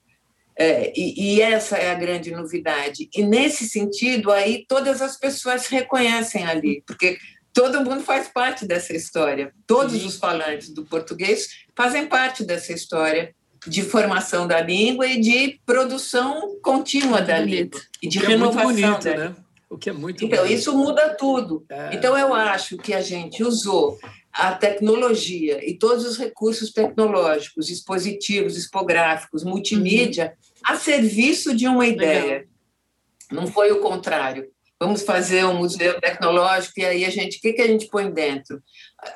É, 0.57 0.92
e, 0.96 1.35
e, 1.35 1.42
essa 1.42 1.76
é 1.76 1.90
a 1.90 1.96
grande 1.96 2.30
novidade. 2.30 3.09
E 3.12 3.24
nesse 3.24 3.68
sentido, 3.68 4.30
aí 4.30 4.64
todas 4.68 5.02
as 5.02 5.18
pessoas 5.18 5.66
reconhecem 5.66 6.46
ali, 6.46 6.80
porque 6.87 7.18
todo 7.52 7.85
mundo 7.85 8.04
faz 8.04 8.28
parte 8.28 8.64
dessa 8.64 8.94
história. 8.94 9.52
Todos 9.66 10.04
os 10.04 10.18
falantes 10.18 10.72
do 10.72 10.85
português 10.85 11.48
fazem 11.76 12.07
parte 12.07 12.44
dessa 12.44 12.72
história 12.72 13.35
de 13.66 13.83
formação 13.83 14.46
da 14.46 14.61
língua 14.61 15.07
e 15.07 15.20
de 15.20 15.61
produção 15.64 16.57
contínua 16.62 17.20
da 17.20 17.38
língua 17.38 17.81
e 18.03 18.09
de 18.09 18.18
renovação 18.18 18.70
é 18.70 18.74
bonito, 18.74 19.05
da 19.05 19.16
né? 19.16 19.37
O 19.70 19.79
que 19.79 19.90
é 19.90 19.92
muito 19.92 20.24
Então, 20.24 20.42
bonito. 20.42 20.59
isso 20.59 20.77
muda 20.77 21.14
tudo. 21.14 21.64
É. 21.68 21.94
Então, 21.94 22.16
eu 22.16 22.33
acho 22.33 22.77
que 22.77 22.92
a 22.92 23.00
gente 23.00 23.42
usou 23.42 23.98
a 24.33 24.53
tecnologia 24.53 25.61
e 25.68 25.74
todos 25.74 26.05
os 26.05 26.18
recursos 26.18 26.72
tecnológicos, 26.72 27.66
dispositivos, 27.66 28.57
expográficos, 28.57 29.44
multimídia, 29.44 30.35
uhum. 30.37 30.74
a 30.74 30.77
serviço 30.77 31.55
de 31.55 31.66
uma 31.66 31.87
ideia. 31.87 32.24
Legal. 32.24 32.48
Não 33.31 33.46
foi 33.46 33.72
o 33.72 33.81
contrário. 33.81 34.48
Vamos 34.79 35.03
fazer 35.03 35.44
um 35.44 35.59
museu 35.59 36.00
tecnológico 36.00 36.81
e 36.81 36.85
aí 36.85 37.05
a 37.05 37.11
gente, 37.11 37.38
o 37.38 37.40
que, 37.40 37.53
que 37.53 37.62
a 37.62 37.66
gente 37.66 37.87
põe 37.87 38.11
dentro? 38.11 38.61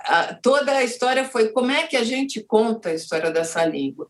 A, 0.05 0.35
toda 0.35 0.73
a 0.73 0.85
história 0.85 1.25
foi 1.25 1.49
como 1.49 1.71
é 1.71 1.87
que 1.87 1.97
a 1.97 2.05
gente 2.05 2.41
conta 2.41 2.91
a 2.91 2.95
história 2.95 3.31
dessa 3.31 3.65
língua, 3.65 4.09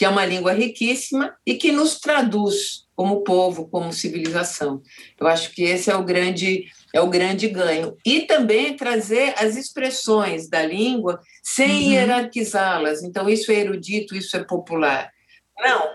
que 0.00 0.04
é 0.06 0.08
uma 0.08 0.24
língua 0.24 0.54
riquíssima 0.54 1.36
e 1.44 1.56
que 1.56 1.70
nos 1.70 2.00
traduz 2.00 2.86
como 2.96 3.22
povo, 3.22 3.68
como 3.68 3.92
civilização. 3.92 4.80
Eu 5.20 5.26
acho 5.26 5.52
que 5.52 5.62
esse 5.62 5.90
é 5.90 5.94
o 5.94 6.02
grande 6.02 6.64
é 6.94 7.02
o 7.02 7.06
grande 7.06 7.46
ganho. 7.48 7.94
E 8.02 8.22
também 8.22 8.74
trazer 8.74 9.34
as 9.36 9.58
expressões 9.58 10.48
da 10.48 10.64
língua 10.64 11.20
sem 11.42 11.70
uhum. 11.70 11.90
hierarquizá-las. 11.90 13.02
Então, 13.02 13.28
isso 13.28 13.52
é 13.52 13.56
erudito, 13.56 14.16
isso 14.16 14.34
é 14.38 14.42
popular. 14.42 15.10
Não, 15.58 15.90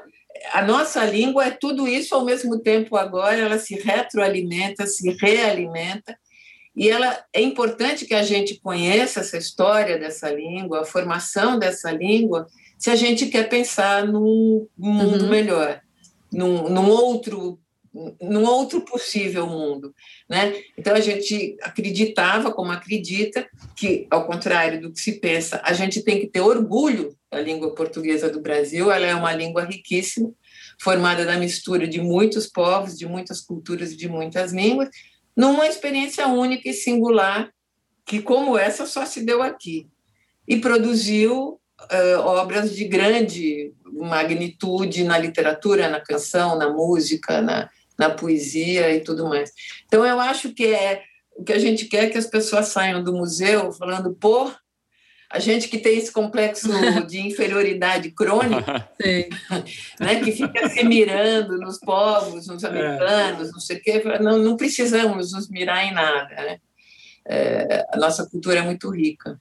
a 0.54 0.62
nossa 0.62 1.04
língua 1.04 1.48
é 1.48 1.50
tudo 1.50 1.88
isso 1.88 2.14
ao 2.14 2.24
mesmo 2.24 2.60
tempo 2.60 2.96
agora, 2.96 3.40
ela 3.40 3.58
se 3.58 3.74
retroalimenta, 3.74 4.86
se 4.86 5.18
realimenta, 5.20 6.16
e 6.76 6.90
ela 6.90 7.24
é 7.34 7.42
importante 7.42 8.06
que 8.06 8.14
a 8.14 8.24
gente 8.24 8.60
conheça 8.60 9.22
essa 9.22 9.38
história 9.38 9.98
dessa 9.98 10.30
língua, 10.30 10.82
a 10.82 10.86
formação 10.86 11.58
dessa 11.58 11.92
língua, 11.92 12.48
se 12.78 12.90
a 12.90 12.96
gente 12.96 13.28
quer 13.28 13.48
pensar 13.48 14.06
num 14.06 14.68
mundo 14.78 15.24
uhum. 15.24 15.30
melhor, 15.30 15.82
num, 16.32 16.70
num 16.70 16.90
outro 16.90 17.60
num 18.22 18.44
outro 18.44 18.82
possível 18.82 19.48
mundo, 19.48 19.96
né? 20.30 20.54
Então 20.78 20.94
a 20.94 21.00
gente 21.00 21.56
acreditava, 21.62 22.52
como 22.52 22.72
acredita, 22.72 23.48
que 23.74 24.06
ao 24.12 24.28
contrário 24.28 24.82
do 24.82 24.92
que 24.92 25.00
se 25.00 25.14
pensa, 25.14 25.62
a 25.64 25.72
gente 25.72 26.04
tem 26.04 26.20
que 26.20 26.28
ter 26.28 26.42
orgulho 26.42 27.16
da 27.32 27.40
língua 27.40 27.74
portuguesa 27.74 28.30
do 28.30 28.42
Brasil. 28.42 28.92
Ela 28.92 29.06
é 29.06 29.16
uma 29.16 29.34
língua 29.34 29.64
riquíssima, 29.64 30.30
formada 30.78 31.24
da 31.24 31.38
mistura 31.38 31.88
de 31.88 32.02
muitos 32.02 32.48
povos, 32.48 32.98
de 32.98 33.06
muitas 33.06 33.40
culturas 33.40 33.96
de 33.96 34.10
muitas 34.10 34.52
línguas, 34.52 34.90
numa 35.36 35.68
experiência 35.68 36.28
única 36.28 36.70
e 36.70 36.74
singular 36.74 37.52
que 38.06 38.22
como 38.22 38.58
essa 38.58 38.86
só 38.86 39.06
se 39.06 39.24
deu 39.24 39.42
aqui 39.42 39.88
e 40.48 40.58
produziu 40.58 41.60
uh, 41.82 42.20
obras 42.20 42.76
de 42.76 42.86
grande 42.86 43.74
magnitude 43.92 45.04
na 45.04 45.18
literatura, 45.18 45.90
na 45.90 46.00
canção, 46.00 46.58
na 46.58 46.70
música, 46.70 47.42
na, 47.42 47.70
na 47.98 48.10
poesia 48.10 48.94
e 48.94 49.02
tudo 49.02 49.28
mais. 49.28 49.52
Então, 49.86 50.06
eu 50.06 50.20
acho 50.20 50.54
que 50.54 50.68
é 50.68 51.02
o 51.36 51.44
que 51.44 51.54
a 51.54 51.60
gente 51.60 51.86
quer 51.86 52.10
que 52.10 52.18
as 52.18 52.28
pessoas 52.28 52.68
saiam 52.68 53.04
do 53.04 53.14
museu 53.14 53.72
falando, 53.74 54.14
pô, 54.14 54.52
a 55.32 55.40
gente 55.40 55.68
que 55.68 55.78
tem 55.78 55.98
esse 55.98 56.12
complexo 56.12 56.70
de 57.08 57.20
inferioridade 57.20 58.12
crônica, 58.12 58.90
né, 60.00 60.22
que 60.24 60.32
fica 60.32 60.70
se 60.70 60.84
mirando 60.84 61.58
nos 61.58 61.80
povos, 61.80 62.48
nos 62.48 62.64
é. 62.64 62.68
americanos, 62.68 63.50
é. 63.50 63.52
não 63.52 63.60
sei 63.60 63.78
o 63.78 63.82
quê, 63.82 64.04
não, 64.22 64.38
não 64.38 64.58
precisamos 64.58 65.34
nos 65.34 65.50
mirar 65.50 65.86
em 65.86 65.94
nada. 65.94 66.36
Né? 66.36 66.60
É, 67.28 67.86
a 67.92 67.98
nossa 67.98 68.26
cultura 68.30 68.60
é 68.60 68.62
muito 68.62 68.90
rica. 68.90 69.40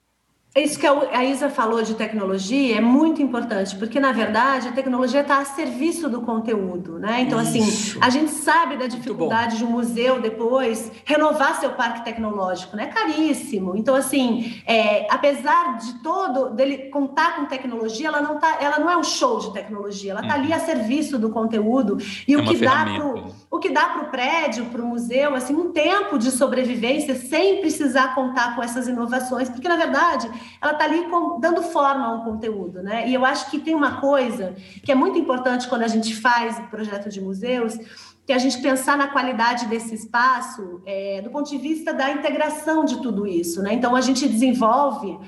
Isso 0.56 0.78
que 0.78 0.86
a 0.86 1.24
Isa 1.24 1.50
falou 1.50 1.82
de 1.82 1.94
tecnologia 1.94 2.76
é 2.76 2.80
muito 2.80 3.20
importante, 3.20 3.74
porque 3.74 3.98
na 3.98 4.12
verdade 4.12 4.68
a 4.68 4.72
tecnologia 4.72 5.22
está 5.22 5.38
a 5.38 5.44
serviço 5.44 6.08
do 6.08 6.20
conteúdo, 6.20 6.96
né? 6.96 7.22
Então, 7.22 7.40
assim, 7.40 7.58
Isso. 7.58 7.98
assim, 7.98 7.98
a 8.00 8.08
gente 8.08 8.30
sabe 8.30 8.76
da 8.76 8.86
dificuldade 8.86 9.58
de 9.58 9.64
um 9.64 9.70
museu 9.70 10.20
depois 10.20 10.92
renovar 11.04 11.58
seu 11.58 11.70
parque 11.70 12.04
tecnológico, 12.04 12.76
né? 12.76 12.86
Caríssimo. 12.86 13.76
Então, 13.76 13.96
assim, 13.96 14.62
é, 14.64 15.08
apesar 15.10 15.76
de 15.78 15.94
todo 16.04 16.50
dele 16.50 16.88
contar 16.88 17.34
com 17.34 17.46
tecnologia, 17.46 18.06
ela 18.06 18.20
não 18.20 18.38
tá, 18.38 18.56
ela 18.60 18.78
não 18.78 18.88
é 18.88 18.96
um 18.96 19.02
show 19.02 19.40
de 19.40 19.52
tecnologia, 19.52 20.12
ela 20.12 20.20
está 20.20 20.34
ali 20.34 20.52
a 20.52 20.60
serviço 20.60 21.18
do 21.18 21.30
conteúdo 21.30 21.98
e 22.28 22.34
é 22.34 22.38
o, 22.38 22.44
que 22.44 22.58
dá 22.58 22.84
pro, 22.84 23.24
o 23.50 23.58
que 23.58 23.70
dá 23.70 23.86
para 23.88 24.02
o 24.02 24.08
prédio, 24.08 24.66
para 24.66 24.80
o 24.80 24.86
museu, 24.86 25.34
assim, 25.34 25.52
um 25.52 25.72
tempo 25.72 26.16
de 26.16 26.30
sobrevivência 26.30 27.16
sem 27.16 27.60
precisar 27.60 28.14
contar 28.14 28.54
com 28.54 28.62
essas 28.62 28.86
inovações, 28.86 29.48
porque 29.48 29.66
na 29.66 29.76
verdade 29.76 30.30
ela 30.60 30.72
está 30.72 30.84
ali 30.84 31.06
dando 31.40 31.62
forma 31.62 32.06
a 32.06 32.12
um 32.12 32.20
conteúdo, 32.24 32.82
né? 32.82 33.08
E 33.08 33.14
eu 33.14 33.24
acho 33.24 33.50
que 33.50 33.58
tem 33.58 33.74
uma 33.74 34.00
coisa 34.00 34.54
que 34.82 34.90
é 34.90 34.94
muito 34.94 35.18
importante 35.18 35.68
quando 35.68 35.82
a 35.82 35.88
gente 35.88 36.14
faz 36.14 36.58
projeto 36.70 37.08
de 37.08 37.20
museus, 37.20 37.78
que 38.26 38.32
é 38.32 38.36
a 38.36 38.38
gente 38.38 38.60
pensar 38.60 38.96
na 38.96 39.08
qualidade 39.08 39.66
desse 39.66 39.94
espaço 39.94 40.80
é, 40.86 41.20
do 41.22 41.30
ponto 41.30 41.50
de 41.50 41.58
vista 41.58 41.92
da 41.92 42.10
integração 42.10 42.84
de 42.84 43.00
tudo 43.02 43.26
isso, 43.26 43.62
né? 43.62 43.74
Então 43.74 43.94
a 43.94 44.00
gente 44.00 44.26
desenvolve 44.26 45.18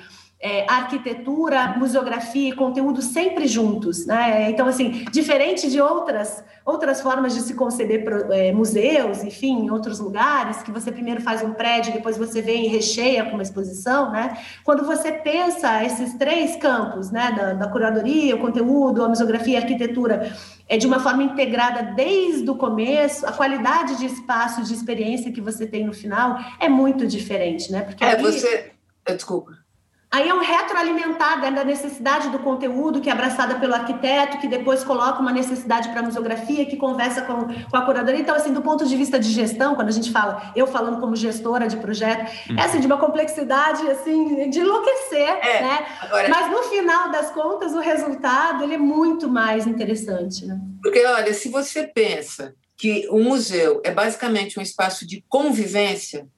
é, 0.40 0.66
arquitetura, 0.70 1.74
museografia 1.78 2.50
e 2.50 2.52
conteúdo 2.52 3.00
sempre 3.00 3.46
juntos, 3.46 4.06
né? 4.06 4.50
Então, 4.50 4.66
assim, 4.66 5.04
diferente 5.10 5.70
de 5.70 5.80
outras 5.80 6.44
outras 6.66 7.00
formas 7.00 7.32
de 7.32 7.42
se 7.42 7.54
conceber 7.54 8.04
é, 8.32 8.50
museus, 8.50 9.22
enfim, 9.22 9.66
em 9.66 9.70
outros 9.70 10.00
lugares, 10.00 10.64
que 10.64 10.72
você 10.72 10.90
primeiro 10.90 11.20
faz 11.20 11.40
um 11.40 11.52
prédio, 11.52 11.92
depois 11.92 12.18
você 12.18 12.42
vem 12.42 12.64
e 12.64 12.68
recheia 12.68 13.24
com 13.24 13.34
uma 13.34 13.42
exposição, 13.44 14.10
né? 14.10 14.36
Quando 14.64 14.84
você 14.84 15.12
pensa 15.12 15.84
esses 15.84 16.14
três 16.14 16.56
campos, 16.56 17.12
né, 17.12 17.32
da, 17.36 17.52
da 17.52 17.68
curadoria, 17.68 18.34
o 18.34 18.40
conteúdo, 18.40 19.04
a 19.04 19.08
museografia 19.08 19.54
e 19.54 19.56
a 19.56 19.60
arquitetura, 19.60 20.36
é 20.68 20.76
de 20.76 20.88
uma 20.88 20.98
forma 20.98 21.22
integrada 21.22 21.94
desde 21.94 22.50
o 22.50 22.56
começo, 22.56 23.24
a 23.24 23.32
qualidade 23.32 23.96
de 23.98 24.06
espaço, 24.06 24.64
de 24.64 24.74
experiência 24.74 25.30
que 25.30 25.40
você 25.40 25.66
tem 25.68 25.86
no 25.86 25.92
final 25.92 26.36
é 26.58 26.68
muito 26.68 27.06
diferente, 27.06 27.70
né? 27.70 27.82
Porque 27.82 28.02
é, 28.02 28.16
aí... 28.16 28.22
você... 28.22 28.72
Desculpa. 29.08 29.65
Aí 30.10 30.28
é 30.28 30.34
um 30.34 30.40
retroalimentar 30.40 31.40
da 31.40 31.64
necessidade 31.64 32.30
do 32.30 32.38
conteúdo, 32.38 33.00
que 33.00 33.10
é 33.10 33.12
abraçada 33.12 33.56
pelo 33.56 33.74
arquiteto, 33.74 34.38
que 34.38 34.46
depois 34.46 34.84
coloca 34.84 35.20
uma 35.20 35.32
necessidade 35.32 35.88
para 35.88 36.00
a 36.00 36.02
museografia, 36.02 36.64
que 36.64 36.76
conversa 36.76 37.22
com, 37.22 37.46
com 37.68 37.76
a 37.76 37.82
curadoria. 37.84 38.20
Então, 38.20 38.34
assim, 38.34 38.52
do 38.52 38.62
ponto 38.62 38.86
de 38.86 38.96
vista 38.96 39.18
de 39.18 39.28
gestão, 39.30 39.74
quando 39.74 39.88
a 39.88 39.92
gente 39.92 40.12
fala, 40.12 40.52
eu 40.54 40.66
falando 40.66 41.00
como 41.00 41.16
gestora 41.16 41.66
de 41.66 41.76
projeto, 41.76 42.30
é 42.56 42.62
assim, 42.62 42.78
de 42.78 42.86
uma 42.86 42.98
complexidade, 42.98 43.86
assim, 43.90 44.48
de 44.48 44.60
enlouquecer, 44.60 45.28
é, 45.42 45.62
né? 45.62 45.86
Agora... 46.00 46.28
Mas, 46.28 46.50
no 46.52 46.62
final 46.64 47.10
das 47.10 47.30
contas, 47.32 47.74
o 47.74 47.80
resultado, 47.80 48.62
ele 48.62 48.74
é 48.74 48.78
muito 48.78 49.28
mais 49.28 49.66
interessante, 49.66 50.46
né? 50.46 50.58
Porque, 50.82 51.04
olha, 51.04 51.34
se 51.34 51.48
você 51.48 51.84
pensa 51.84 52.54
que 52.76 53.08
o 53.10 53.18
museu 53.18 53.80
é 53.84 53.90
basicamente 53.90 54.58
um 54.58 54.62
espaço 54.62 55.06
de 55.06 55.24
convivência, 55.28 56.28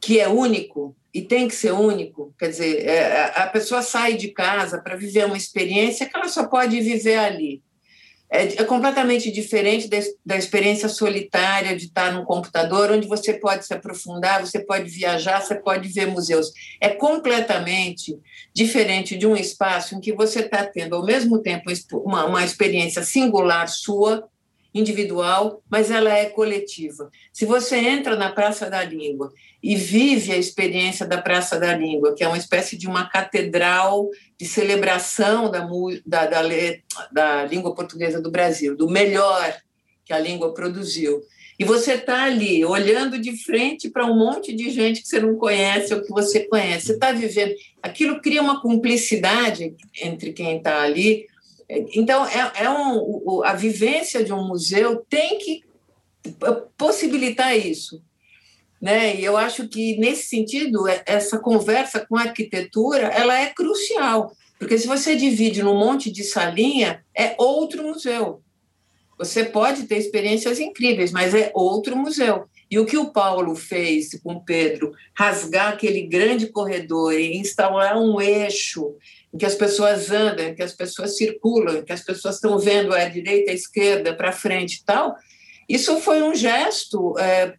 que 0.00 0.18
é 0.18 0.28
único, 0.28 0.96
e 1.18 1.22
tem 1.22 1.48
que 1.48 1.54
ser 1.54 1.72
único. 1.72 2.32
Quer 2.38 2.48
dizer, 2.48 2.86
é, 2.86 3.32
a 3.34 3.48
pessoa 3.48 3.82
sai 3.82 4.14
de 4.14 4.28
casa 4.28 4.80
para 4.80 4.94
viver 4.94 5.26
uma 5.26 5.36
experiência 5.36 6.08
que 6.08 6.16
ela 6.16 6.28
só 6.28 6.46
pode 6.46 6.80
viver 6.80 7.16
ali. 7.16 7.60
É, 8.30 8.44
é 8.44 8.64
completamente 8.64 9.32
diferente 9.32 9.88
da, 9.88 9.96
da, 10.24 10.36
experiência 10.36 10.88
solitária 10.88 11.74
de 11.74 11.86
estar 11.86 12.12
num 12.12 12.24
computador, 12.24 12.92
onde 12.92 13.08
você 13.08 13.34
pode 13.34 13.66
se 13.66 13.74
aprofundar, 13.74 14.46
você 14.46 14.60
pode 14.60 14.88
viajar, 14.88 15.40
você 15.40 15.56
pode 15.56 15.88
ver 15.88 16.06
museus. 16.06 16.52
É 16.80 16.90
completamente 16.90 18.16
diferente 18.54 19.16
de 19.16 19.26
um 19.26 19.34
espaço 19.34 19.96
em 19.96 20.00
que 20.00 20.12
você 20.12 20.40
está 20.40 20.64
tendo, 20.64 20.94
ao 20.94 21.04
mesmo 21.04 21.40
tempo, 21.40 21.64
uma, 21.94 22.26
uma 22.26 22.44
experiência 22.44 23.02
singular 23.02 23.66
sua 23.66 24.28
individual, 24.74 25.62
mas 25.68 25.90
ela 25.90 26.12
é 26.12 26.26
coletiva. 26.26 27.10
Se 27.32 27.44
você 27.44 27.76
entra 27.76 28.16
na 28.16 28.30
Praça 28.30 28.68
da 28.68 28.84
Língua 28.84 29.32
e 29.62 29.74
vive 29.76 30.32
a 30.32 30.36
experiência 30.36 31.06
da 31.06 31.20
Praça 31.20 31.58
da 31.58 31.74
Língua, 31.76 32.14
que 32.14 32.22
é 32.22 32.28
uma 32.28 32.38
espécie 32.38 32.76
de 32.76 32.86
uma 32.86 33.08
catedral 33.08 34.08
de 34.38 34.46
celebração 34.46 35.50
da, 35.50 35.66
da, 36.06 36.26
da, 36.26 36.42
da 37.10 37.44
língua 37.44 37.74
portuguesa 37.74 38.20
do 38.20 38.30
Brasil, 38.30 38.76
do 38.76 38.88
melhor 38.88 39.56
que 40.04 40.12
a 40.12 40.18
língua 40.18 40.54
produziu, 40.54 41.22
e 41.58 41.64
você 41.64 41.94
está 41.94 42.22
ali 42.22 42.64
olhando 42.64 43.18
de 43.18 43.36
frente 43.36 43.90
para 43.90 44.06
um 44.06 44.16
monte 44.16 44.54
de 44.54 44.70
gente 44.70 45.02
que 45.02 45.08
você 45.08 45.18
não 45.18 45.34
conhece 45.34 45.92
ou 45.92 46.00
que 46.02 46.10
você 46.10 46.46
conhece. 46.46 46.86
Você 46.86 46.92
está 46.92 47.10
vivendo. 47.10 47.52
Aquilo 47.82 48.20
cria 48.20 48.40
uma 48.40 48.62
cumplicidade 48.62 49.74
entre 50.00 50.32
quem 50.32 50.58
está 50.58 50.82
ali. 50.82 51.26
Então, 51.68 52.26
é, 52.26 52.64
é 52.64 52.70
um, 52.70 53.42
a 53.44 53.52
vivência 53.52 54.24
de 54.24 54.32
um 54.32 54.46
museu 54.46 55.04
tem 55.08 55.38
que 55.38 55.62
possibilitar 56.76 57.56
isso. 57.56 58.02
Né? 58.80 59.16
E 59.16 59.24
eu 59.24 59.36
acho 59.36 59.68
que, 59.68 59.96
nesse 59.98 60.28
sentido, 60.28 60.88
é, 60.88 61.02
essa 61.04 61.38
conversa 61.38 62.04
com 62.06 62.16
a 62.16 62.22
arquitetura 62.22 63.08
ela 63.08 63.38
é 63.38 63.46
crucial. 63.46 64.32
Porque 64.58 64.78
se 64.78 64.86
você 64.86 65.14
divide 65.14 65.62
num 65.62 65.78
monte 65.78 66.10
de 66.10 66.24
salinha, 66.24 67.04
é 67.16 67.34
outro 67.38 67.82
museu. 67.82 68.42
Você 69.18 69.44
pode 69.44 69.84
ter 69.84 69.98
experiências 69.98 70.60
incríveis, 70.60 71.12
mas 71.12 71.34
é 71.34 71.50
outro 71.54 71.96
museu. 71.96 72.48
E 72.70 72.78
o 72.78 72.86
que 72.86 72.96
o 72.96 73.10
Paulo 73.10 73.54
fez 73.56 74.20
com 74.22 74.40
Pedro, 74.40 74.92
rasgar 75.14 75.72
aquele 75.72 76.02
grande 76.02 76.46
corredor 76.48 77.14
e 77.14 77.36
instalar 77.36 77.96
um 77.96 78.20
eixo 78.20 78.94
em 79.32 79.38
que 79.38 79.46
as 79.46 79.54
pessoas 79.54 80.10
andam, 80.10 80.46
em 80.46 80.54
que 80.54 80.62
as 80.62 80.72
pessoas 80.72 81.16
circulam, 81.16 81.78
em 81.78 81.84
que 81.84 81.92
as 81.92 82.02
pessoas 82.02 82.36
estão 82.36 82.58
vendo 82.58 82.94
a 82.94 83.04
direita, 83.04 83.50
a 83.50 83.54
esquerda, 83.54 84.14
para 84.14 84.32
frente 84.32 84.76
e 84.76 84.84
tal, 84.84 85.14
isso 85.68 86.00
foi 86.00 86.22
um 86.22 86.34
gesto 86.34 87.18
é, 87.18 87.54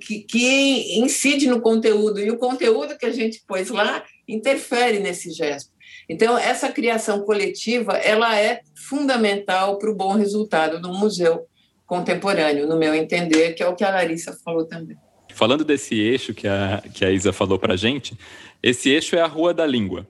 que, 0.00 0.20
que 0.20 0.98
incide 0.98 1.48
no 1.48 1.60
conteúdo, 1.60 2.20
e 2.20 2.30
o 2.30 2.38
conteúdo 2.38 2.96
que 2.96 3.06
a 3.06 3.12
gente 3.12 3.42
pôs 3.46 3.68
lá 3.68 4.04
interfere 4.26 4.98
nesse 4.98 5.30
gesto. 5.30 5.70
Então, 6.08 6.38
essa 6.38 6.70
criação 6.70 7.22
coletiva 7.22 7.94
ela 7.94 8.38
é 8.38 8.60
fundamental 8.74 9.78
para 9.78 9.90
o 9.90 9.94
bom 9.94 10.14
resultado 10.14 10.80
do 10.80 10.92
museu 10.92 11.46
contemporâneo, 11.84 12.66
no 12.66 12.76
meu 12.76 12.94
entender, 12.94 13.54
que 13.54 13.62
é 13.62 13.68
o 13.68 13.74
que 13.74 13.84
a 13.84 13.90
Larissa 13.90 14.36
falou 14.44 14.64
também. 14.64 14.96
Falando 15.32 15.64
desse 15.64 15.94
eixo 15.94 16.32
que 16.32 16.48
a, 16.48 16.82
que 16.94 17.04
a 17.04 17.10
Isa 17.10 17.32
falou 17.32 17.58
para 17.58 17.74
a 17.74 17.76
gente, 17.76 18.16
esse 18.62 18.90
eixo 18.90 19.14
é 19.16 19.20
a 19.20 19.26
Rua 19.26 19.52
da 19.52 19.66
Língua. 19.66 20.06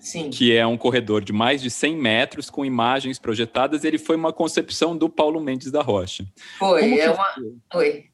Sim. 0.00 0.30
que 0.30 0.56
é 0.56 0.66
um 0.66 0.78
corredor 0.78 1.22
de 1.22 1.32
mais 1.32 1.60
de 1.60 1.70
100 1.70 1.96
metros 1.96 2.48
com 2.48 2.64
imagens 2.64 3.18
projetadas. 3.18 3.84
Ele 3.84 3.98
foi 3.98 4.16
uma 4.16 4.32
concepção 4.32 4.96
do 4.96 5.08
Paulo 5.08 5.40
Mendes 5.40 5.70
da 5.70 5.82
Rocha. 5.82 6.24
Foi, 6.58 6.98
é 6.98 7.10
uma... 7.10 7.26
Foi. 7.70 8.06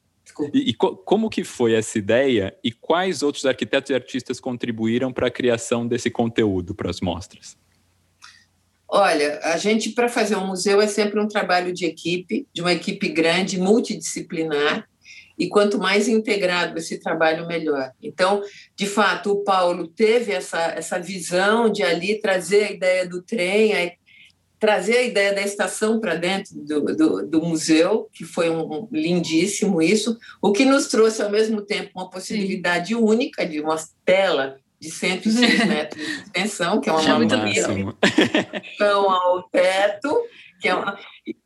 E, 0.53 0.71
e 0.71 0.75
co 0.75 0.97
como 0.97 1.31
que 1.31 1.45
foi 1.45 1.75
essa 1.75 1.97
ideia 1.97 2.55
e 2.63 2.73
quais 2.73 3.23
outros 3.23 3.47
arquitetos 3.47 3.91
e 3.91 3.95
artistas 3.95 4.41
contribuíram 4.41 5.13
para 5.13 5.29
a 5.29 5.31
criação 5.31 5.87
desse 5.87 6.11
conteúdo 6.11 6.75
para 6.75 6.91
as 6.91 7.01
mostras? 7.01 7.57
Olha, 8.89 9.41
a 9.43 9.57
gente 9.57 9.91
para 9.91 10.09
fazer 10.09 10.37
um 10.37 10.47
museu 10.47 10.81
é 10.81 10.87
sempre 10.87 11.21
um 11.21 11.27
trabalho 11.27 11.73
de 11.73 11.85
equipe, 11.85 12.47
de 12.53 12.61
uma 12.61 12.73
equipe 12.73 13.09
grande, 13.09 13.59
multidisciplinar, 13.59 14.89
e 15.39 15.49
quanto 15.49 15.79
mais 15.79 16.09
integrado 16.09 16.79
esse 16.79 16.99
trabalho, 16.99 17.47
melhor. 17.47 17.93
Então, 18.03 18.43
de 18.75 18.87
fato, 18.87 19.33
o 19.33 19.45
Paulo 19.45 19.87
teve 19.87 20.33
essa, 20.33 20.59
essa 20.77 20.99
visão 20.99 21.71
de 21.71 21.83
ali 21.83 22.21
trazer 22.21 22.65
a 22.65 22.71
ideia 22.71 23.07
do 23.07 23.23
trem, 23.23 23.75
a 23.75 23.93
trazer 24.59 24.97
a 24.97 25.03
ideia 25.03 25.35
da 25.35 25.43
estação 25.43 26.01
para 26.01 26.15
dentro 26.15 26.55
do, 26.55 26.81
do, 26.85 27.27
do, 27.27 27.43
museu, 27.43 28.09
que 28.13 28.25
foi 28.25 28.49
um, 28.49 28.89
lindíssimo 28.91 29.83
isso, 29.83 30.19
o 30.41 30.51
que 30.51 30.65
nos 30.65 30.89
trouxe 30.89 31.23
ao 31.23 31.31
mesmo 31.31 31.61
tempo 31.61 31.91
uma 31.95 32.09
possibilidade 32.09 32.89
Sim. 32.89 32.95
única 32.95 33.47
de 33.47 33.61
uma 33.61 33.77
tela 34.05 34.57
de 34.81 34.91
106 34.91 35.65
metros 35.67 36.07
de 36.07 36.13
extensão, 36.23 36.81
que 36.81 36.89
é 36.89 36.93
uma 36.93 37.03
maravilha, 37.03 37.67
então 38.75 39.11
ao 39.11 39.43
teto, 39.45 40.23
que 40.67 40.71
é 40.71 40.75
uma, 40.75 40.99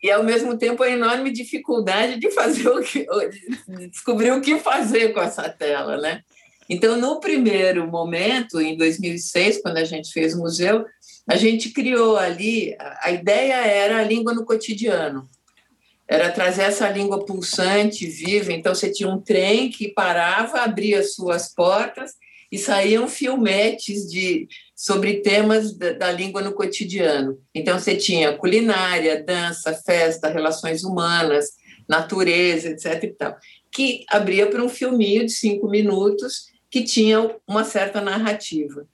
e 0.03 0.11
ao 0.11 0.25
mesmo 0.25 0.57
tempo 0.57 0.83
a 0.83 0.91
enorme 0.91 1.31
dificuldade 1.31 2.19
de 2.19 2.31
fazer 2.31 2.69
o 2.69 2.81
que, 2.81 3.07
de 3.69 3.89
descobrir 3.89 4.33
o 4.33 4.41
que 4.41 4.59
fazer 4.59 5.13
com 5.13 5.21
essa 5.21 5.49
tela, 5.49 5.99
né? 5.99 6.23
Então, 6.69 6.97
no 6.97 7.19
primeiro 7.19 7.87
momento, 7.89 8.61
em 8.61 8.77
2006, 8.77 9.61
quando 9.61 9.79
a 9.79 9.85
gente 9.85 10.13
fez 10.13 10.35
o 10.35 10.39
museu, 10.39 10.85
a 11.29 11.37
gente 11.37 11.71
criou 11.71 12.17
ali, 12.17 12.77
a 13.03 13.11
ideia 13.11 13.55
era 13.55 13.99
a 13.99 14.05
língua 14.05 14.33
no 14.33 14.45
cotidiano, 14.45 15.29
era 16.09 16.31
trazer 16.31 16.63
essa 16.63 16.89
língua 16.89 17.25
pulsante, 17.25 18.07
viva. 18.07 18.53
Então, 18.53 18.73
você 18.75 18.91
tinha 18.91 19.09
um 19.09 19.21
trem 19.21 19.69
que 19.69 19.89
parava, 19.89 20.61
abria 20.61 21.03
suas 21.03 21.53
portas 21.53 22.13
e 22.51 22.59
saíam 22.59 23.09
filmetes 23.09 24.11
de, 24.11 24.49
sobre 24.75 25.21
temas 25.21 25.77
da, 25.77 25.93
da, 25.93 26.13
língua 26.13 26.43
no 26.43 26.53
cotidiano. 26.53 27.41
Então, 27.55 27.79
você 27.79 27.97
tinha 27.97 28.37
culinária, 28.37 29.23
dança, 29.23 29.73
festa, 29.75 30.29
relações 30.29 30.83
humanas, 30.83 31.51
natureza, 31.89 32.71
etc. 32.71 33.05
E 33.05 33.09
tal, 33.09 33.37
que 33.71 34.05
abria 34.09 34.47
para 34.47 34.63
um 34.63 34.69
filminho 34.69 35.25
de 35.25 35.33
cinco 35.33 35.69
minutos 35.69 36.47
que 36.71 36.83
tinha 36.83 37.35
uma 37.47 37.65
certa 37.65 38.01
narrativa 38.01 38.87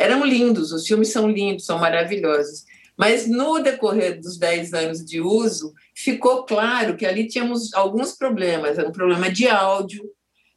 eram 0.00 0.24
lindos, 0.24 0.72
os 0.72 0.86
filmes 0.86 1.12
são 1.12 1.28
lindos, 1.28 1.66
são 1.66 1.78
maravilhosos. 1.78 2.64
Mas 2.96 3.28
no 3.28 3.58
decorrer 3.62 4.18
dos 4.18 4.38
10 4.38 4.72
anos 4.72 5.04
de 5.04 5.20
uso, 5.20 5.74
ficou 5.94 6.44
claro 6.44 6.96
que 6.96 7.04
ali 7.04 7.28
tínhamos 7.28 7.72
alguns 7.74 8.12
problemas. 8.12 8.78
Era 8.78 8.88
um 8.88 8.92
problema 8.92 9.30
de 9.30 9.46
áudio, 9.46 10.10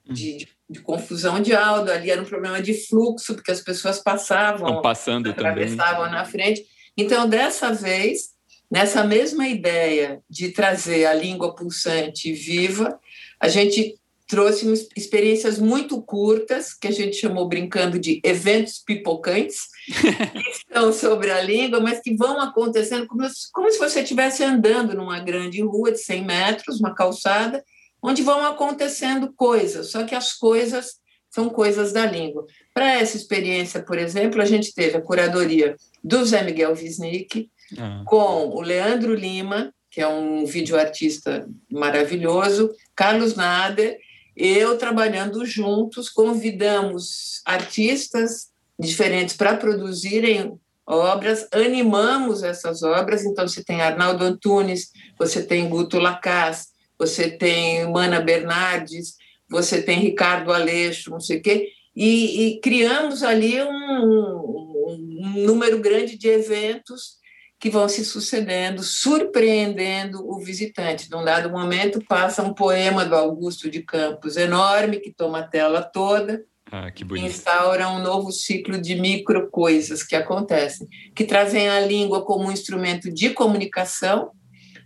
de, 0.06 0.38
de, 0.38 0.48
de 0.70 0.82
confusão 0.82 1.40
de 1.42 1.54
áudio, 1.54 1.94
ali 1.94 2.10
era 2.10 2.22
um 2.22 2.26
problema 2.26 2.62
de 2.62 2.74
fluxo, 2.74 3.36
porque 3.36 3.52
as 3.52 3.62
pessoas 3.62 4.00
passavam, 4.00 4.68
Estão 4.68 4.82
passando 4.82 5.30
atravessavam 5.30 6.06
também. 6.06 6.12
na 6.12 6.26
frente. 6.26 6.66
Então, 6.98 7.28
dessa 7.28 7.74
vez, 7.74 8.30
nessa 8.72 9.04
mesma 9.04 9.48
ideia 9.48 10.22
de 10.30 10.50
trazer 10.50 11.06
a 11.06 11.14
língua 11.14 11.54
pulsante 11.56 12.32
viva, 12.32 13.00
a 13.40 13.48
gente 13.48 13.96
trouxe 14.28 14.90
experiências 14.96 15.60
muito 15.60 16.02
curtas, 16.02 16.74
que 16.74 16.88
a 16.88 16.92
gente 16.92 17.18
chamou 17.18 17.48
brincando 17.48 18.00
de 18.00 18.20
eventos 18.24 18.80
pipocantes, 18.80 19.58
que 19.86 20.74
são 20.74 20.94
sobre 20.94 21.30
a 21.30 21.42
língua, 21.42 21.80
mas 21.80 22.00
que 22.00 22.16
vão 22.16 22.40
acontecendo 22.42 23.06
como, 23.06 23.28
como 23.52 23.70
se 23.70 23.78
você 23.78 24.02
estivesse 24.02 24.44
andando 24.44 24.96
numa 24.96 25.20
grande 25.20 25.62
rua 25.62 25.92
de 25.92 26.00
100 26.00 26.26
metros, 26.26 26.80
uma 26.80 26.96
calçada, 26.96 27.64
onde 28.04 28.22
vão 28.22 28.46
acontecendo 28.46 29.34
coisas, 29.34 29.92
só 29.92 30.04
que 30.04 30.14
as 30.14 30.34
coisas 30.34 31.02
são 31.30 31.50
coisas 31.50 31.92
da 31.92 32.06
língua. 32.06 32.46
Para 32.74 33.00
essa 33.00 33.18
experiência, 33.18 33.82
por 33.82 33.98
exemplo, 33.98 34.42
a 34.42 34.46
gente 34.46 34.74
teve 34.74 34.98
a 34.98 35.02
curadoria 35.02 35.76
do 36.04 36.24
Zé 36.26 36.44
Miguel 36.44 36.74
Wisnik, 36.74 37.50
ah. 37.78 38.04
com 38.06 38.50
o 38.50 38.62
Leandro 38.62 39.16
Lima, 39.16 39.74
que 39.90 40.02
é 40.02 40.08
um 40.08 40.46
videoartista 40.46 41.48
maravilhoso, 41.72 42.70
Carlos 42.96 43.36
Nader 43.36 43.98
eu 44.36 44.78
trabalhando 44.78 45.46
juntos, 45.46 46.10
convidamos 46.10 47.42
artistas 47.46 48.48
diferentes 48.80 49.36
para 49.36 49.56
produzirem 49.56 50.60
obras, 50.86 51.48
animamos 51.52 52.42
essas 52.42 52.82
obras. 52.82 53.24
Então, 53.24 53.48
você 53.48 53.64
tem 53.64 53.82
Arnaldo 53.82 54.24
Antunes, 54.24 54.90
você 55.18 55.44
tem 55.44 55.70
Guto 55.70 56.00
Lacaz, 56.00 56.73
você 57.06 57.30
tem 57.30 57.90
Mana 57.92 58.22
Bernardes, 58.22 59.16
você 59.50 59.82
tem 59.82 60.00
Ricardo 60.00 60.54
Aleixo, 60.54 61.12
não 61.12 61.20
sei 61.20 61.38
o 61.38 61.42
quê, 61.42 61.68
e, 61.96 62.48
e 62.48 62.62
criamos 62.62 63.24
ali 63.24 63.62
um, 63.62 63.68
um, 63.68 65.22
um 65.22 65.46
número 65.46 65.80
grande 65.80 66.18
de 66.18 66.30
eventos 66.30 67.22
que 67.60 67.70
vão 67.70 67.88
se 67.88 68.04
sucedendo, 68.04 68.82
surpreendendo 68.84 70.26
o 70.28 70.40
visitante. 70.40 71.10
Num 71.12 71.24
dado 71.24 71.50
momento, 71.50 72.04
passa 72.08 72.42
um 72.42 72.54
poema 72.54 73.06
do 73.06 73.16
Augusto 73.16 73.70
de 73.70 73.82
Campos 73.84 74.38
enorme, 74.38 75.00
que 75.00 75.14
toma 75.14 75.40
a 75.40 75.48
tela 75.48 75.82
toda, 75.82 76.44
ah, 76.72 76.90
que 76.90 77.04
bonito. 77.04 77.26
instaura 77.26 77.90
um 77.90 78.02
novo 78.02 78.32
ciclo 78.32 78.82
de 78.82 78.96
micro 78.96 79.50
coisas 79.50 80.04
que 80.04 80.16
acontecem, 80.16 80.88
que 81.16 81.26
trazem 81.26 81.70
a 81.70 81.80
língua 81.80 82.26
como 82.26 82.48
um 82.48 82.52
instrumento 82.52 83.14
de 83.14 83.30
comunicação 83.30 84.32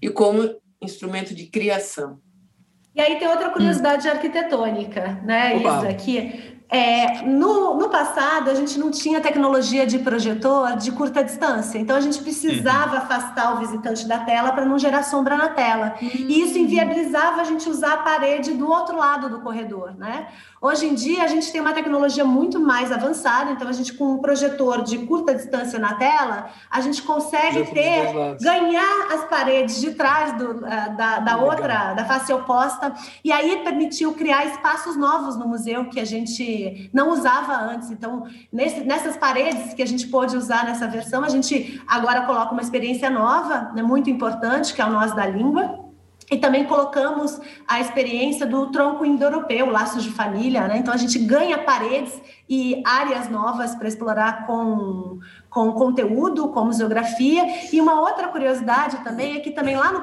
e 0.01 0.09
como 0.09 0.59
instrumento 0.81 1.33
de 1.33 1.47
criação. 1.47 2.19
E 2.95 3.01
aí 3.01 3.17
tem 3.17 3.27
outra 3.27 3.49
curiosidade 3.49 4.07
hum. 4.07 4.11
arquitetônica, 4.11 5.21
né, 5.23 5.55
Opa. 5.57 5.77
Isa, 5.77 5.93
que 5.93 6.57
é, 6.69 7.21
no, 7.21 7.75
no 7.75 7.89
passado, 7.89 8.49
a 8.49 8.53
gente 8.53 8.77
não 8.77 8.91
tinha 8.91 9.21
tecnologia 9.21 9.87
de 9.87 9.99
projetor 9.99 10.75
de 10.75 10.91
curta 10.91 11.23
distância, 11.23 11.77
então 11.79 11.95
a 11.95 12.01
gente 12.01 12.21
precisava 12.21 12.97
uhum. 12.97 13.01
afastar 13.03 13.55
o 13.55 13.59
visitante 13.59 14.05
da 14.05 14.19
tela 14.19 14.51
para 14.51 14.65
não 14.65 14.77
gerar 14.77 15.03
sombra 15.03 15.37
na 15.37 15.49
tela. 15.49 15.95
Uhum. 16.01 16.09
E 16.11 16.41
isso 16.41 16.57
inviabilizava 16.57 17.41
a 17.41 17.45
gente 17.45 17.69
usar 17.69 17.93
a 17.93 17.97
parede 17.97 18.53
do 18.53 18.69
outro 18.69 18.97
lado 18.97 19.29
do 19.29 19.39
corredor, 19.39 19.95
né? 19.95 20.27
Hoje 20.59 20.87
em 20.87 20.95
dia, 20.95 21.23
a 21.23 21.27
gente 21.27 21.51
tem 21.51 21.61
uma 21.61 21.71
tecnologia 21.71 22.25
muito 22.25 22.59
mais 22.59 22.91
avançada, 22.91 23.51
então 23.51 23.67
a 23.67 23.71
gente, 23.71 23.93
com 23.93 24.13
um 24.13 24.17
projetor 24.17 24.81
de 24.81 24.97
curta 24.99 25.35
distância 25.35 25.77
na 25.77 25.93
tela, 25.93 26.49
a 26.69 26.81
gente 26.81 27.03
consegue 27.03 27.63
ter, 27.71 28.35
ganhar 28.41 29.13
as 29.13 29.23
paredes 29.25 29.79
de 29.79 29.91
trás 29.93 30.35
do, 30.35 30.65
eh, 30.65 30.89
da, 30.97 31.19
da 31.19 31.37
outra, 31.37 31.93
da 31.93 32.05
face 32.05 32.33
oposta, 32.33 32.91
e 33.23 33.31
aí 33.31 33.63
permitiu 33.63 34.13
criar 34.13 34.45
espaços 34.45 34.95
novos 34.95 35.37
no 35.37 35.47
museu 35.47 35.89
que 35.89 35.99
a 35.99 36.05
gente 36.05 36.89
não 36.91 37.11
usava 37.11 37.53
antes. 37.53 37.91
Então, 37.91 38.23
nesse, 38.51 38.79
nessas 38.79 39.15
paredes 39.15 39.75
que 39.75 39.83
a 39.83 39.87
gente 39.87 40.07
pôde 40.07 40.35
usar 40.35 40.65
nessa 40.65 40.87
versão, 40.87 41.23
a 41.23 41.29
gente 41.29 41.79
agora 41.87 42.25
coloca 42.25 42.51
uma 42.51 42.63
experiência 42.63 43.11
nova, 43.11 43.71
né, 43.75 43.83
muito 43.83 44.09
importante, 44.09 44.73
que 44.73 44.81
é 44.81 44.85
o 44.85 44.89
Nós 44.89 45.13
da 45.13 45.27
Língua 45.27 45.86
e 46.29 46.37
também 46.37 46.65
colocamos 46.65 47.39
a 47.65 47.79
experiência 47.79 48.45
do 48.45 48.69
tronco 48.69 49.05
indo-europeu, 49.05 49.69
laços 49.69 50.03
de 50.03 50.11
família, 50.11 50.67
né? 50.67 50.77
Então 50.77 50.93
a 50.93 50.97
gente 50.97 51.17
ganha 51.19 51.59
paredes 51.59 52.21
e 52.49 52.81
áreas 52.85 53.29
novas 53.29 53.73
para 53.75 53.87
explorar 53.87 54.45
com, 54.45 55.19
com 55.49 55.71
conteúdo, 55.71 56.49
com 56.49 56.65
museografia. 56.65 57.45
E 57.71 57.79
uma 57.79 58.01
outra 58.01 58.27
curiosidade 58.27 58.97
também 59.05 59.37
é 59.37 59.39
que 59.39 59.51
também 59.51 59.77
lá 59.77 59.91
no 59.93 60.01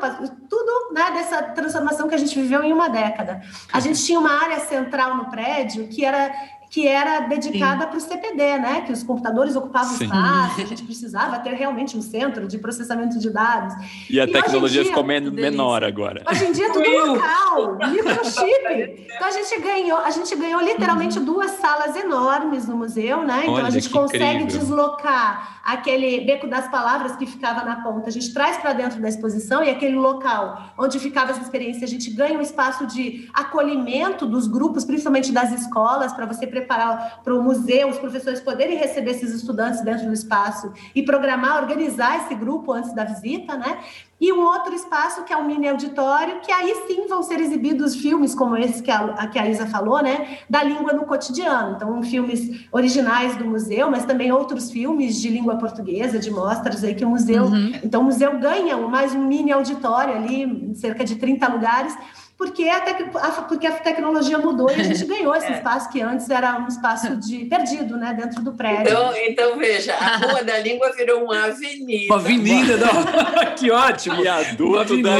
tudo 0.49 0.95
né, 0.95 1.11
dessa 1.13 1.43
transformação 1.43 2.09
que 2.09 2.15
a 2.15 2.19
gente 2.19 2.41
viveu 2.41 2.63
em 2.63 2.73
uma 2.73 2.89
década. 2.89 3.43
A 3.71 3.81
gente 3.81 4.03
tinha 4.03 4.19
uma 4.19 4.33
área 4.43 4.61
central 4.61 5.17
no 5.17 5.27
prédio 5.27 5.89
que 5.89 6.05
era 6.05 6.33
que 6.75 6.89
era 6.89 7.21
dedicada 7.21 7.87
para 7.87 7.97
o 7.97 8.01
CPD, 8.01 8.59
né? 8.59 8.81
Que 8.81 8.93
os 8.93 9.05
computadores 9.05 9.55
ocupavam 9.55 9.97
Sim. 9.97 10.07
espaço, 10.07 10.61
a 10.61 10.65
gente 10.65 10.83
precisava 10.83 11.39
ter 11.39 11.55
realmente 11.55 11.97
um 11.97 12.03
centro 12.03 12.49
de 12.49 12.59
processamento 12.59 13.17
de 13.17 13.31
dados. 13.31 13.75
E 14.11 14.19
a 14.19 14.25
e 14.25 14.33
tecnologia 14.33 14.83
dia, 14.83 14.91
ficou 14.91 15.05
menor 15.05 15.85
agora. 15.85 16.25
Hoje 16.29 16.47
em 16.47 16.51
dia 16.51 16.67
é 16.67 16.73
tudo 16.73 16.91
local, 16.91 17.79
microchip. 17.93 19.07
Então 19.15 19.29
a 19.29 19.31
gente 19.31 19.61
ganhou, 19.61 19.99
a 19.99 20.11
gente 20.11 20.35
ganhou 20.35 20.61
literalmente 20.61 21.17
uhum. 21.21 21.25
duas 21.25 21.53
salas 21.53 21.95
enormes 21.95 22.67
no 22.67 22.77
museu, 22.77 23.23
né? 23.23 23.43
Então 23.43 23.55
Olha, 23.55 23.69
a 23.69 23.71
gente 23.71 23.89
consegue 23.89 24.43
incrível. 24.43 24.59
deslocar 24.59 25.61
aquele 25.65 26.23
beco 26.27 26.49
das 26.49 26.69
palavras 26.69 27.15
que 27.15 27.25
ficava 27.25 27.65
na 27.65 27.77
ponta, 27.83 28.09
a 28.09 28.13
gente 28.13 28.35
traz 28.35 28.57
para 28.57 28.73
dentro 28.73 29.01
da 29.01 29.09
exposição 29.09 29.63
e 29.63 29.71
aquele 29.71 29.95
local 29.95 30.73
onde 30.77 30.99
ficava 30.99 31.31
essa 31.31 31.41
experiência, 31.41 31.85
a 31.85 31.89
gente 31.89 32.11
ganha 32.11 32.37
um 32.37 32.43
espaço 32.43 32.85
de 32.87 33.31
acolhimento 33.33 34.27
dos 34.27 34.49
grupos, 34.49 34.85
principalmente 34.85 35.31
das 35.31 35.53
escolas, 35.53 36.13
para 36.13 36.27
você 36.27 36.47
preparar 36.49 36.64
preparar 36.65 37.21
para 37.23 37.35
o 37.35 37.43
museu, 37.43 37.89
os 37.89 37.99
professores 37.99 38.41
poderem 38.41 38.77
receber 38.77 39.13
esses 39.13 39.33
estudantes 39.33 39.83
dentro 39.83 40.07
do 40.07 40.13
espaço 40.13 40.73
e 40.95 41.03
programar, 41.03 41.63
organizar 41.63 42.25
esse 42.25 42.35
grupo 42.35 42.73
antes 42.73 42.95
da 42.95 43.05
visita, 43.05 43.57
né? 43.57 43.79
E 44.21 44.33
um 44.33 44.43
outro 44.43 44.75
espaço 44.75 45.25
que 45.25 45.33
é 45.33 45.37
o 45.37 45.45
mini 45.45 45.69
auditório, 45.69 46.41
que 46.41 46.51
aí 46.51 46.75
sim 46.87 47.07
vão 47.09 47.23
ser 47.23 47.41
exibidos 47.41 47.97
filmes 47.97 48.35
como 48.35 48.57
esse 48.57 48.83
que 48.83 48.91
a, 48.91 49.27
que 49.27 49.39
a 49.39 49.49
Isa 49.49 49.67
falou, 49.67 50.03
né? 50.03 50.39
Da 50.49 50.63
língua 50.63 50.93
no 50.93 51.05
cotidiano. 51.05 51.75
Então, 51.77 52.03
filmes 52.03 52.67
originais 52.73 53.37
do 53.37 53.45
museu, 53.45 53.91
mas 53.91 54.07
também 54.07 54.33
outros 54.33 54.71
filmes 54.71 55.21
de 55.21 55.29
língua 55.29 55.57
portuguesa, 55.57 56.19
de 56.19 56.31
mostras 56.31 56.83
aí 56.83 56.95
que 56.95 57.05
o 57.05 57.11
museu. 57.11 57.45
Uhum. 57.45 57.73
Então, 57.83 58.01
o 58.01 58.05
museu 58.05 58.39
ganha 58.39 58.77
mais 58.79 59.15
um 59.15 59.27
mini 59.27 59.53
auditório 59.53 60.15
ali, 60.15 60.75
cerca 60.75 61.05
de 61.05 61.17
30 61.17 61.47
lugares 61.49 61.95
porque 62.37 62.69
a, 62.69 62.81
tec... 62.81 63.11
porque 63.49 63.67
a 63.67 63.73
tecnologia 63.73 64.39
mudou 64.39 64.71
e 64.71 64.75
a 64.75 64.83
gente 64.83 65.05
ganhou 65.07 65.35
esse 65.35 65.47
é. 65.47 65.53
espaço 65.53 65.89
que 65.91 66.01
antes 66.01 66.29
era 66.29 66.59
um 66.59 66.67
espaço 66.67 67.17
de 67.17 67.45
perdido, 67.47 67.97
né, 67.97 68.13
dentro 68.15 68.43
do 68.43 68.53
prédio. 68.53 68.93
Então, 68.93 69.17
então 69.17 69.59
veja, 69.59 69.95
a 69.95 70.17
Rua 70.17 70.43
da 70.43 70.59
Língua 70.59 70.93
virou 70.93 71.25
uma 71.25 71.45
avenida. 71.45 72.13
Uma 72.13 72.21
avenida, 72.21 72.77
não. 72.77 73.55
que 73.55 73.71
ótimo. 73.71 74.25
E 74.25 74.29
adulto 74.29 75.01
da 75.01 75.11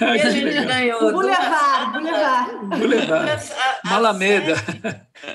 E 0.00 0.20
a 0.20 0.30
gente 0.30 0.64
ganhou. 0.64 1.12
Boulevard, 1.12 1.92
Boulevard. 1.92 2.66
Boulevard. 2.78 3.42
Malameda. 3.84 4.54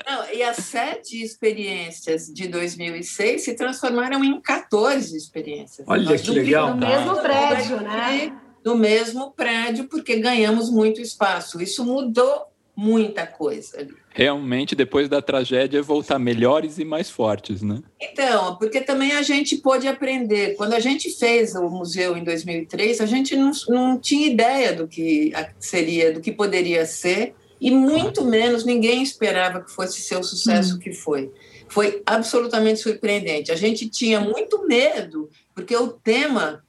Não, 0.06 0.30
e 0.32 0.42
as 0.42 0.56
sete 0.56 1.22
experiências 1.22 2.26
de 2.26 2.46
2006 2.48 3.42
se 3.42 3.54
transformaram 3.54 4.22
em 4.22 4.40
14 4.40 5.16
experiências. 5.16 5.86
Olha 5.88 6.10
Nós 6.10 6.20
que 6.20 6.30
legal. 6.30 6.74
No 6.74 6.86
mesmo 6.86 7.16
prédio, 7.16 7.80
né? 7.80 8.32
No 8.66 8.74
mesmo 8.74 9.30
prédio, 9.30 9.84
porque 9.84 10.16
ganhamos 10.16 10.68
muito 10.68 11.00
espaço. 11.00 11.62
Isso 11.62 11.84
mudou 11.84 12.46
muita 12.74 13.24
coisa. 13.24 13.86
Realmente, 14.10 14.74
depois 14.74 15.08
da 15.08 15.22
tragédia, 15.22 15.80
voltar 15.80 16.18
melhores 16.18 16.76
e 16.76 16.84
mais 16.84 17.08
fortes, 17.08 17.62
né? 17.62 17.80
Então, 18.00 18.56
porque 18.56 18.80
também 18.80 19.12
a 19.12 19.22
gente 19.22 19.56
pôde 19.58 19.86
aprender. 19.86 20.56
Quando 20.56 20.72
a 20.72 20.80
gente 20.80 21.16
fez 21.16 21.54
o 21.54 21.70
museu 21.70 22.16
em 22.16 22.24
2003, 22.24 23.00
a 23.00 23.06
gente 23.06 23.36
não, 23.36 23.52
não 23.68 23.98
tinha 24.00 24.26
ideia 24.26 24.72
do 24.72 24.88
que 24.88 25.32
seria, 25.60 26.12
do 26.12 26.20
que 26.20 26.32
poderia 26.32 26.84
ser, 26.84 27.36
e 27.60 27.70
muito 27.70 28.24
menos 28.24 28.64
ninguém 28.64 29.00
esperava 29.00 29.60
que 29.60 29.70
fosse 29.70 30.00
ser 30.00 30.16
o 30.16 30.24
sucesso 30.24 30.74
hum. 30.74 30.78
que 30.80 30.92
foi. 30.92 31.30
Foi 31.68 32.02
absolutamente 32.04 32.80
surpreendente. 32.80 33.52
A 33.52 33.56
gente 33.56 33.88
tinha 33.88 34.20
muito 34.20 34.66
medo, 34.66 35.30
porque 35.54 35.76
o 35.76 35.88
tema 35.88 36.65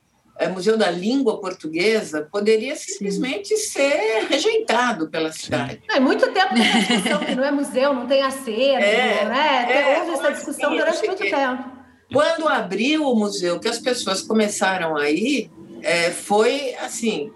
Museu 0.48 0.78
da 0.78 0.92
Língua 0.92 1.40
Portuguesa 1.40 2.28
poderia 2.32 2.76
simplesmente 2.76 3.58
Sim. 3.58 3.72
ser 3.72 4.28
rejeitado 4.30 5.10
pela 5.10 5.32
cidade. 5.32 5.82
É 5.90 6.00
muito 6.00 6.32
tempo 6.32 6.54
tem 6.54 6.64
discussão 6.64 7.20
que 7.20 7.36
não 7.36 7.44
é 7.44 7.52
museu, 7.52 7.94
não 7.94 8.06
tem 8.06 8.22
acervo, 8.22 8.84
é, 8.84 9.26
né? 9.26 9.68
É, 9.70 10.00
Houve 10.00 10.12
essa 10.12 10.32
discussão 10.32 10.70
assim, 10.70 10.78
durante 10.78 11.08
muito 11.08 11.24
tempo. 11.24 11.78
Quando 12.14 12.48
abriu 12.48 13.04
o 13.04 13.16
museu, 13.16 13.60
que 13.60 13.68
as 13.68 13.80
pessoas 13.80 14.22
começaram 14.22 14.96
a 14.96 15.10
ir, 15.10 15.50
é, 15.82 16.12
foi 16.12 16.76
assim, 16.76 17.32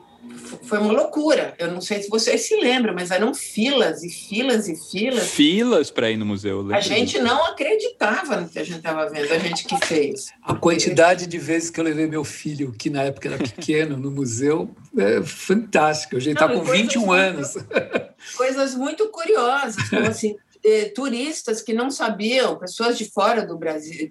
foi 0.63 0.79
uma 0.79 0.91
loucura. 0.91 1.53
Eu 1.57 1.71
não 1.71 1.81
sei 1.81 2.01
se 2.01 2.09
vocês 2.09 2.41
se 2.41 2.55
lembram, 2.57 2.93
mas 2.93 3.11
eram 3.11 3.33
filas 3.33 4.03
e 4.03 4.09
filas 4.09 4.67
e 4.67 4.75
filas. 4.75 5.29
Filas 5.29 5.91
para 5.91 6.09
ir 6.09 6.17
no 6.17 6.25
museu. 6.25 6.73
A 6.73 6.79
gente 6.79 7.19
não 7.19 7.45
acreditava 7.45 8.37
no 8.37 8.49
que 8.49 8.59
a 8.59 8.63
gente 8.63 8.77
estava 8.77 9.09
vendo, 9.09 9.31
a 9.31 9.39
gente 9.39 9.65
que 9.65 9.77
fez. 9.85 10.27
A 10.41 10.55
quantidade 10.55 11.27
de 11.27 11.37
vezes 11.37 11.69
que 11.69 11.79
eu 11.79 11.83
levei 11.83 12.07
meu 12.07 12.23
filho, 12.23 12.71
que 12.71 12.89
na 12.89 13.03
época 13.03 13.29
era 13.29 13.37
pequeno, 13.37 13.97
no 13.97 14.11
museu, 14.11 14.69
é 14.97 15.21
fantástica. 15.23 16.15
Eu 16.15 16.19
já 16.19 16.31
está 16.31 16.47
com 16.47 16.63
21 16.63 16.99
muito, 16.99 17.11
anos. 17.11 17.57
Coisas 18.35 18.75
muito 18.75 19.07
curiosas, 19.09 19.89
como 19.89 20.07
assim, 20.07 20.35
eh, 20.63 20.91
turistas 20.95 21.61
que 21.61 21.73
não 21.73 21.89
sabiam, 21.89 22.57
pessoas 22.57 22.97
de 22.97 23.05
fora 23.05 23.45
do 23.45 23.57
Brasil, 23.57 24.09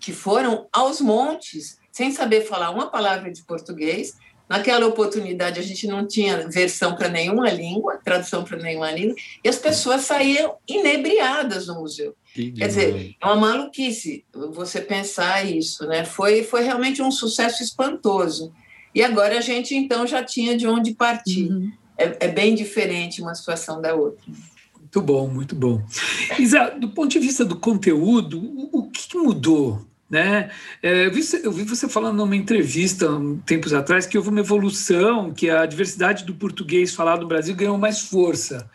que 0.00 0.12
foram 0.12 0.66
aos 0.72 1.00
montes 1.00 1.78
sem 1.94 2.10
saber 2.10 2.42
falar 2.42 2.70
uma 2.70 2.90
palavra 2.90 3.30
de 3.30 3.42
português 3.44 4.16
Naquela 4.54 4.86
oportunidade, 4.86 5.58
a 5.58 5.62
gente 5.64 5.84
não 5.84 6.06
tinha 6.06 6.48
versão 6.48 6.94
para 6.94 7.08
nenhuma 7.08 7.50
língua, 7.50 7.98
tradução 8.04 8.44
para 8.44 8.56
nenhuma 8.56 8.88
língua, 8.92 9.16
e 9.42 9.48
as 9.48 9.58
pessoas 9.58 10.02
saíam 10.02 10.54
inebriadas 10.68 11.66
do 11.66 11.74
museu. 11.74 12.14
Que 12.32 12.52
Quer 12.52 12.68
dizer, 12.68 13.16
é 13.20 13.26
uma 13.26 13.34
maluquice 13.34 14.24
você 14.52 14.80
pensar 14.80 15.44
isso, 15.44 15.84
né? 15.88 16.04
Foi, 16.04 16.44
foi 16.44 16.62
realmente 16.62 17.02
um 17.02 17.10
sucesso 17.10 17.64
espantoso. 17.64 18.52
E 18.94 19.02
agora 19.02 19.38
a 19.38 19.40
gente, 19.40 19.74
então, 19.74 20.06
já 20.06 20.22
tinha 20.22 20.56
de 20.56 20.68
onde 20.68 20.94
partir. 20.94 21.50
Uhum. 21.50 21.72
É, 21.98 22.26
é 22.26 22.28
bem 22.28 22.54
diferente 22.54 23.20
uma 23.20 23.34
situação 23.34 23.82
da 23.82 23.92
outra. 23.96 24.22
Muito 24.78 25.02
bom, 25.02 25.26
muito 25.26 25.56
bom. 25.56 25.82
Isa, 26.38 26.70
do 26.78 26.90
ponto 26.90 27.10
de 27.10 27.18
vista 27.18 27.44
do 27.44 27.56
conteúdo, 27.56 28.40
o 28.70 28.88
que 28.88 29.16
mudou 29.16 29.84
né? 30.14 30.48
É, 30.80 31.06
eu, 31.06 31.10
vi, 31.10 31.22
eu, 31.42 31.50
vi, 31.50 31.64
você 31.64 31.88
falando 31.88 32.18
numa 32.18 32.36
entrevista 32.36 33.10
um, 33.10 33.36
tempos 33.38 33.74
atrás 33.74 34.06
que 34.06 34.16
houve 34.16 34.30
uma 34.30 34.38
evolução, 34.38 35.34
que 35.34 35.50
a 35.50 35.66
diversidade 35.66 36.24
do 36.24 36.36
português 36.36 36.94
falado 36.94 37.22
no 37.22 37.26
Brasil 37.26 37.52
ganhou 37.56 37.76
mais 37.76 37.98
força. 37.98 38.70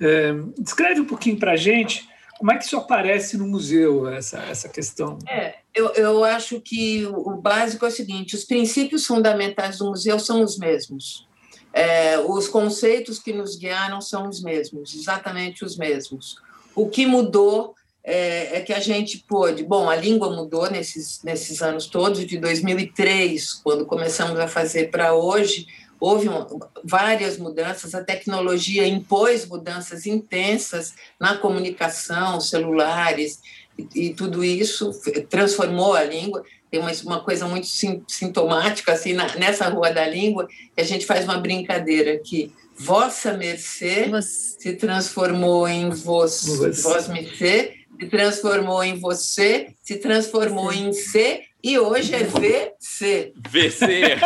É, 0.00 0.32
descreve 0.56 1.02
um 1.02 1.04
pouquinho 1.04 1.36
para 1.38 1.52
a 1.52 1.56
gente 1.56 2.08
como 2.38 2.52
é 2.52 2.56
que 2.56 2.64
isso 2.64 2.76
aparece 2.76 3.36
no 3.36 3.46
museu, 3.46 4.08
essa, 4.08 4.38
essa 4.44 4.68
questão. 4.68 5.18
É, 5.28 5.56
eu, 5.74 5.88
eu 5.88 6.24
acho 6.24 6.58
que 6.58 7.04
o 7.04 7.36
básico 7.36 7.84
é 7.84 7.88
o 7.88 7.92
seguinte: 7.92 8.34
os 8.34 8.46
princípios 8.46 9.04
fundamentais 9.04 9.78
do 9.78 9.86
museu 9.90 10.18
são 10.18 10.42
os 10.42 10.56
mesmos. 10.56 11.28
É, 11.70 12.18
os 12.18 12.48
conceitos 12.48 13.18
que 13.18 13.34
nos 13.34 13.56
guiaram 13.56 14.00
são 14.00 14.26
os 14.26 14.42
mesmos, 14.42 14.94
exatamente 14.94 15.66
os 15.66 15.76
mesmos. 15.76 16.36
O 16.74 16.88
que 16.88 17.06
mudou 17.06 17.74
é, 18.10 18.56
é, 18.56 18.60
que 18.62 18.72
a 18.72 18.80
gente 18.80 19.18
pôde. 19.18 19.62
Bom, 19.62 19.90
a 19.90 19.94
língua 19.94 20.34
mudou 20.34 20.70
nesses, 20.70 21.22
nesses 21.22 21.60
anos 21.60 21.84
todos, 21.84 22.24
de 22.24 22.38
2003, 22.38 23.52
quando 23.62 23.84
começamos 23.84 24.40
a 24.40 24.48
fazer 24.48 24.90
para 24.90 25.12
hoje, 25.12 25.66
houve 26.00 26.26
uma, 26.26 26.46
várias 26.82 27.36
mudanças, 27.36 27.94
a 27.94 28.02
tecnologia 28.02 28.86
impôs 28.86 29.44
mudanças 29.44 30.06
intensas 30.06 30.94
na 31.20 31.36
comunicação, 31.36 32.40
celulares, 32.40 33.40
e, 33.78 34.06
e 34.06 34.14
tudo 34.14 34.42
isso 34.42 34.90
transformou 35.28 35.92
a 35.92 36.02
língua. 36.02 36.42
Tem 36.70 36.80
uma, 36.80 36.92
uma 37.04 37.20
coisa 37.20 37.46
muito 37.46 37.66
sim, 37.66 38.02
sintomática 38.08 38.92
assim 38.92 39.12
na, 39.12 39.36
nessa 39.36 39.68
Rua 39.68 39.90
da 39.90 40.08
Língua, 40.08 40.48
que 40.74 40.80
a 40.80 40.84
gente 40.84 41.04
faz 41.04 41.24
uma 41.24 41.36
brincadeira 41.36 42.18
que 42.18 42.54
Vossa 42.74 43.34
Mercê 43.34 44.10
se 44.22 44.76
transformou 44.76 45.68
em 45.68 45.90
vos, 45.90 46.46
vos 46.82 47.08
mercê, 47.08 47.77
se 47.98 48.06
transformou 48.06 48.84
em 48.84 48.98
você, 48.98 49.74
se 49.82 49.96
transformou 49.96 50.72
em 50.72 50.92
C 50.92 51.42
e 51.62 51.78
hoje 51.78 52.14
é 52.14 52.24
VC. 52.24 53.32
VC. 53.36 54.16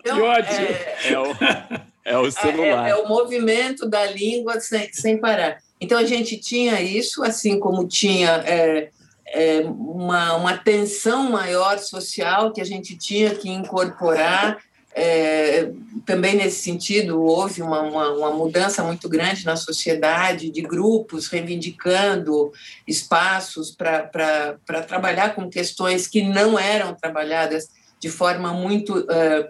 Então, 0.00 0.16
que 0.18 0.22
ótimo. 0.22 0.66
É, 0.66 1.12
é 1.12 1.18
o... 1.18 1.86
É 2.06 2.16
o 2.16 2.30
celular. 2.30 2.86
É, 2.86 2.90
é, 2.90 2.94
o 2.94 3.08
movimento 3.08 3.84
da 3.84 4.06
língua 4.06 4.60
sem, 4.60 4.88
sem 4.92 5.18
parar. 5.18 5.58
Então, 5.80 5.98
a 5.98 6.04
gente 6.04 6.38
tinha 6.38 6.80
isso, 6.80 7.24
assim 7.24 7.58
como 7.58 7.86
tinha 7.88 8.44
é, 8.46 8.90
é, 9.26 9.60
uma, 9.66 10.34
uma 10.36 10.56
tensão 10.56 11.28
maior 11.28 11.78
social 11.80 12.52
que 12.52 12.60
a 12.60 12.64
gente 12.64 12.96
tinha 12.96 13.34
que 13.34 13.50
incorporar. 13.50 14.58
É, 14.98 15.72
também 16.06 16.36
nesse 16.36 16.62
sentido, 16.62 17.22
houve 17.22 17.60
uma, 17.60 17.82
uma, 17.82 18.12
uma, 18.12 18.30
mudança 18.30 18.82
muito 18.82 19.10
grande 19.10 19.44
na 19.44 19.54
sociedade, 19.54 20.50
de 20.50 20.62
grupos 20.62 21.28
reivindicando 21.28 22.50
espaços 22.88 23.70
para 23.70 24.56
trabalhar 24.88 25.34
com 25.34 25.50
questões 25.50 26.06
que 26.06 26.22
não 26.22 26.58
eram 26.58 26.94
trabalhadas 26.94 27.68
de 28.00 28.08
forma 28.08 28.54
muito 28.54 29.00
uh, 29.00 29.46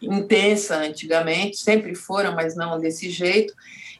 intensa 0.00 0.76
antigamente, 0.76 1.58
sempre 1.58 1.94
foram, 1.94 2.34
mas 2.34 2.56
não 2.56 2.80
desse 2.80 3.10
jeito. 3.10 3.52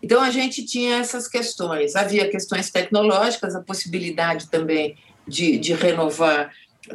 Então, 0.03 0.23
a 0.23 0.31
gente 0.31 0.65
tinha 0.65 0.97
essas 0.97 1.29
questões. 1.29 1.95
Havia 1.95 2.31
questões 2.31 2.71
tecnológicas, 2.71 3.55
a 3.55 3.61
possibilidade 3.61 4.49
também 4.49 4.97
de, 5.29 5.59
de 5.59 5.75
renovar 5.75 6.53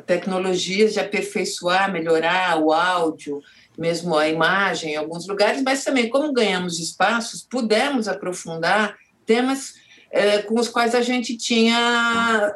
tecnologias, 0.07 0.93
de 0.93 0.99
aperfeiçoar, 0.99 1.91
melhorar 1.91 2.57
o 2.57 2.71
áudio, 2.71 3.41
mesmo 3.81 4.15
a 4.15 4.29
imagem 4.29 4.93
em 4.93 4.95
alguns 4.95 5.27
lugares, 5.27 5.61
mas 5.61 5.83
também, 5.83 6.09
como 6.09 6.31
ganhamos 6.31 6.79
espaços, 6.79 7.41
pudemos 7.41 8.07
aprofundar 8.07 8.95
temas 9.25 9.73
é, 10.11 10.43
com 10.43 10.59
os 10.59 10.69
quais 10.69 10.93
a 10.93 11.01
gente 11.01 11.35
tinha. 11.35 12.55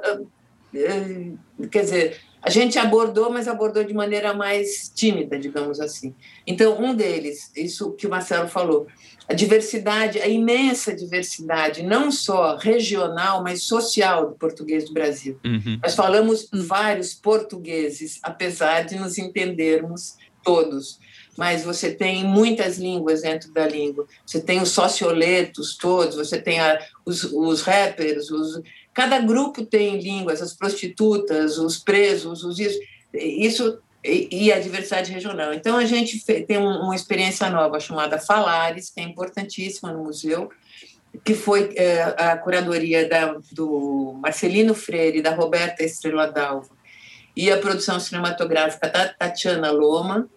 É, 0.74 1.68
quer 1.70 1.82
dizer, 1.82 2.22
a 2.46 2.50
gente 2.52 2.78
abordou, 2.78 3.32
mas 3.32 3.48
abordou 3.48 3.84
de 3.84 3.94
maneira 3.94 4.32
mais 4.32 4.92
tímida, 4.94 5.40
digamos 5.40 5.80
assim. 5.80 6.14
Então, 6.46 6.80
um 6.80 6.94
deles, 6.94 7.52
isso 7.56 7.94
que 7.94 8.06
o 8.06 8.10
Marcelo 8.10 8.48
falou, 8.48 8.86
a 9.28 9.34
diversidade, 9.34 10.22
a 10.22 10.28
imensa 10.28 10.96
diversidade, 10.96 11.82
não 11.82 12.12
só 12.12 12.56
regional, 12.56 13.42
mas 13.42 13.64
social 13.64 14.30
do 14.30 14.36
português 14.36 14.86
do 14.86 14.94
Brasil. 14.94 15.40
Uhum. 15.44 15.80
Nós 15.82 15.96
falamos 15.96 16.48
vários 16.54 17.16
portugueses, 17.16 18.20
apesar 18.22 18.84
de 18.84 18.96
nos 18.96 19.18
entendermos 19.18 20.16
todos. 20.44 21.00
Mas 21.38 21.64
você 21.64 21.92
tem 21.92 22.24
muitas 22.24 22.78
línguas 22.78 23.22
dentro 23.22 23.52
da 23.52 23.68
língua. 23.68 24.08
Você 24.26 24.40
tem 24.40 24.62
os 24.62 24.70
socioletos 24.70 25.76
todos, 25.78 26.16
você 26.16 26.42
tem 26.42 26.60
a, 26.60 26.80
os, 27.06 27.24
os 27.26 27.62
rappers, 27.62 28.32
os, 28.32 28.62
cada 28.94 29.20
grupo 29.20 29.66
tem 29.66 30.00
línguas, 30.00 30.42
as 30.42 30.54
prostitutas, 30.54 31.58
os 31.58 31.78
presos, 31.78 32.44
os 32.44 32.60
isso. 32.60 32.80
Isso 33.14 33.80
e, 34.06 34.52
a 34.52 34.60
diversidade 34.60 35.12
regional. 35.12 35.54
Então, 35.54 35.78
a 35.78 35.86
gente 35.86 36.24
tem 36.24 36.58
uma 36.58 36.96
experiência 36.96 37.50
nova 37.50 37.80
chamada 37.80 38.20
Falares, 38.20 38.90
que 38.90 39.00
é 39.00 39.04
importantíssima 39.04 39.92
no 39.92 40.04
museu, 40.04 40.50
que 41.24 41.34
foi 41.34 41.74
é, 41.76 42.04
a 42.18 42.38
curadoria 42.38 43.08
da, 43.08 43.38
do 43.52 44.14
Marcelino 44.22 44.76
Freire, 44.76 45.22
da 45.22 45.34
Roberta 45.34 45.84
Estrela 45.84 46.28
Dalva, 46.28 46.76
e 47.36 47.52
a 47.52 47.58
produção 47.58 48.00
cinematográfica 48.00 48.90
da 48.90 49.08
Tatiana 49.08 49.72
Loma, 49.72 50.30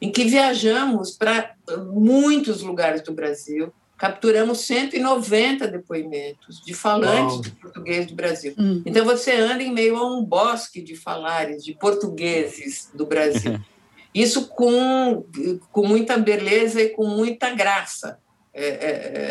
em 0.00 0.10
que 0.10 0.24
viajamos 0.24 1.12
para 1.12 1.54
muitos 1.92 2.62
lugares 2.62 3.02
do 3.02 3.12
Brasil, 3.12 3.72
capturamos 3.96 4.60
190 4.60 5.68
depoimentos 5.68 6.62
de 6.64 6.74
falantes 6.74 7.34
Uau. 7.34 7.40
de 7.40 7.50
português 7.52 8.06
do 8.06 8.14
Brasil. 8.14 8.54
Hum. 8.58 8.82
Então 8.84 9.04
você 9.04 9.32
anda 9.32 9.62
em 9.62 9.72
meio 9.72 9.96
a 9.96 10.06
um 10.06 10.22
bosque 10.22 10.82
de 10.82 10.94
falares 10.94 11.64
de 11.64 11.74
portugueses 11.74 12.90
do 12.94 13.06
Brasil. 13.06 13.58
Isso 14.14 14.48
com, 14.48 15.26
com 15.70 15.86
muita 15.86 16.16
beleza 16.16 16.80
e 16.80 16.88
com 16.88 17.06
muita 17.06 17.50
graça, 17.50 18.18
é, 18.54 18.66
é, 18.66 18.70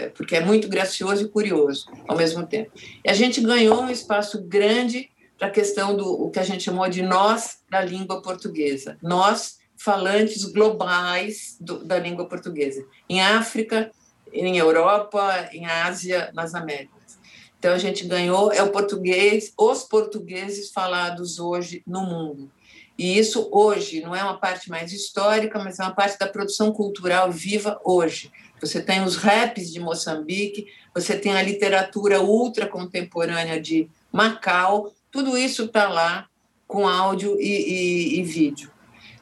é, 0.05 0.09
porque 0.09 0.35
é 0.35 0.41
muito 0.41 0.67
gracioso 0.67 1.25
e 1.25 1.27
curioso 1.27 1.87
ao 2.07 2.15
mesmo 2.15 2.45
tempo. 2.45 2.71
E 3.03 3.09
a 3.09 3.13
gente 3.13 3.41
ganhou 3.41 3.81
um 3.81 3.89
espaço 3.89 4.43
grande 4.43 5.09
para 5.39 5.47
a 5.47 5.51
questão 5.51 5.97
do 5.97 6.07
o 6.07 6.29
que 6.29 6.37
a 6.37 6.43
gente 6.43 6.63
chamou 6.63 6.87
de 6.87 7.01
nós 7.01 7.61
da 7.67 7.81
língua 7.81 8.21
portuguesa. 8.21 8.95
Nós, 9.01 9.57
falantes 9.85 10.43
globais 10.45 11.57
do, 11.61 11.85
da 11.85 11.99
língua 11.99 12.25
portuguesa. 12.25 12.83
Em 13.07 13.21
África, 13.21 13.91
em 14.33 14.57
Europa, 14.57 15.47
em 15.53 15.67
Ásia, 15.67 16.31
nas 16.33 16.55
Américas. 16.55 17.19
Então 17.59 17.71
a 17.71 17.77
gente 17.77 18.03
ganhou 18.05 18.51
é 18.51 18.63
o 18.63 18.71
português, 18.71 19.53
os 19.55 19.83
portugueses 19.83 20.71
falados 20.71 21.37
hoje 21.37 21.83
no 21.85 22.01
mundo. 22.01 22.51
E 22.97 23.17
isso 23.19 23.47
hoje 23.51 24.01
não 24.01 24.15
é 24.15 24.23
uma 24.23 24.39
parte 24.39 24.69
mais 24.71 24.91
histórica, 24.91 25.59
mas 25.59 25.79
é 25.79 25.83
uma 25.83 25.93
parte 25.93 26.17
da 26.17 26.27
produção 26.27 26.71
cultural 26.71 27.31
viva 27.31 27.79
hoje. 27.83 28.31
Você 28.59 28.81
tem 28.81 29.03
os 29.03 29.15
raps 29.15 29.71
de 29.71 29.79
Moçambique, 29.79 30.65
você 30.95 31.15
tem 31.15 31.35
a 31.35 31.43
literatura 31.43 32.21
ultra 32.21 32.65
contemporânea 32.65 33.61
de 33.61 33.87
Macau, 34.11 34.91
tudo 35.11 35.37
isso 35.37 35.65
está 35.65 35.87
lá 35.87 36.27
com 36.67 36.87
áudio 36.87 37.39
e, 37.39 38.15
e, 38.15 38.19
e 38.19 38.23
vídeo. 38.23 38.74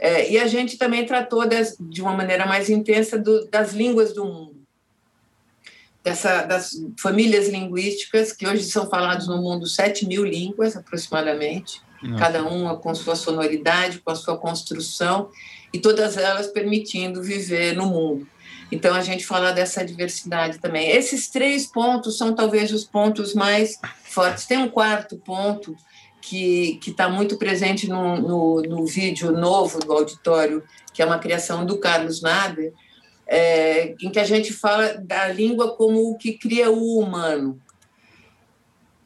É, 0.03 0.29
e 0.29 0.37
a 0.37 0.47
gente 0.47 0.77
também 0.77 1.05
tratou 1.05 1.47
das, 1.47 1.77
de 1.79 2.01
uma 2.01 2.11
maneira 2.11 2.45
mais 2.45 2.69
intensa 2.69 3.17
do, 3.17 3.47
das 3.47 3.71
línguas 3.71 4.11
do 4.11 4.25
mundo 4.25 4.53
dessa, 6.03 6.43
das 6.43 6.71
famílias 6.99 7.47
linguísticas, 7.47 8.33
que 8.33 8.45
hoje 8.45 8.63
são 8.63 8.89
falados 8.89 9.29
no 9.29 9.41
mundo 9.41 9.65
7 9.65 10.05
mil 10.05 10.25
línguas 10.25 10.75
aproximadamente, 10.75 11.81
Nossa. 12.01 12.19
cada 12.19 12.43
uma 12.43 12.75
com 12.75 12.93
sua 12.93 13.15
sonoridade, 13.15 13.99
com 13.99 14.11
a 14.11 14.15
sua 14.15 14.37
construção, 14.37 15.29
e 15.71 15.79
todas 15.79 16.17
elas 16.17 16.47
permitindo 16.47 17.23
viver 17.23 17.73
no 17.73 17.85
mundo. 17.85 18.27
Então, 18.69 18.93
a 18.93 19.01
gente 19.01 19.25
fala 19.25 19.53
dessa 19.53 19.85
diversidade 19.85 20.59
também. 20.59 20.89
Esses 20.89 21.29
três 21.29 21.65
pontos 21.65 22.17
são 22.17 22.35
talvez 22.35 22.73
os 22.73 22.83
pontos 22.83 23.33
mais 23.33 23.79
fortes. 24.03 24.45
Tem 24.45 24.57
um 24.57 24.67
quarto 24.67 25.15
ponto 25.15 25.77
que 26.24 26.80
está 26.88 27.09
muito 27.09 27.38
presente 27.38 27.88
no, 27.88 28.15
no, 28.15 28.61
no 28.61 28.86
vídeo 28.86 29.32
novo 29.32 29.80
do 29.80 29.91
auditório, 29.91 30.63
que 30.93 31.01
é 31.01 31.05
uma 31.05 31.19
criação 31.19 31.65
do 31.65 31.78
Carlos 31.78 32.21
Nader, 32.21 32.71
é, 33.28 33.93
em 34.01 34.09
que 34.09 34.19
a 34.19 34.24
gente 34.24 34.53
fala 34.53 34.93
da 34.93 35.28
língua 35.28 35.76
como 35.76 36.11
o 36.11 36.17
que 36.17 36.34
cria 36.38 36.71
o 36.71 36.97
humano, 36.97 37.59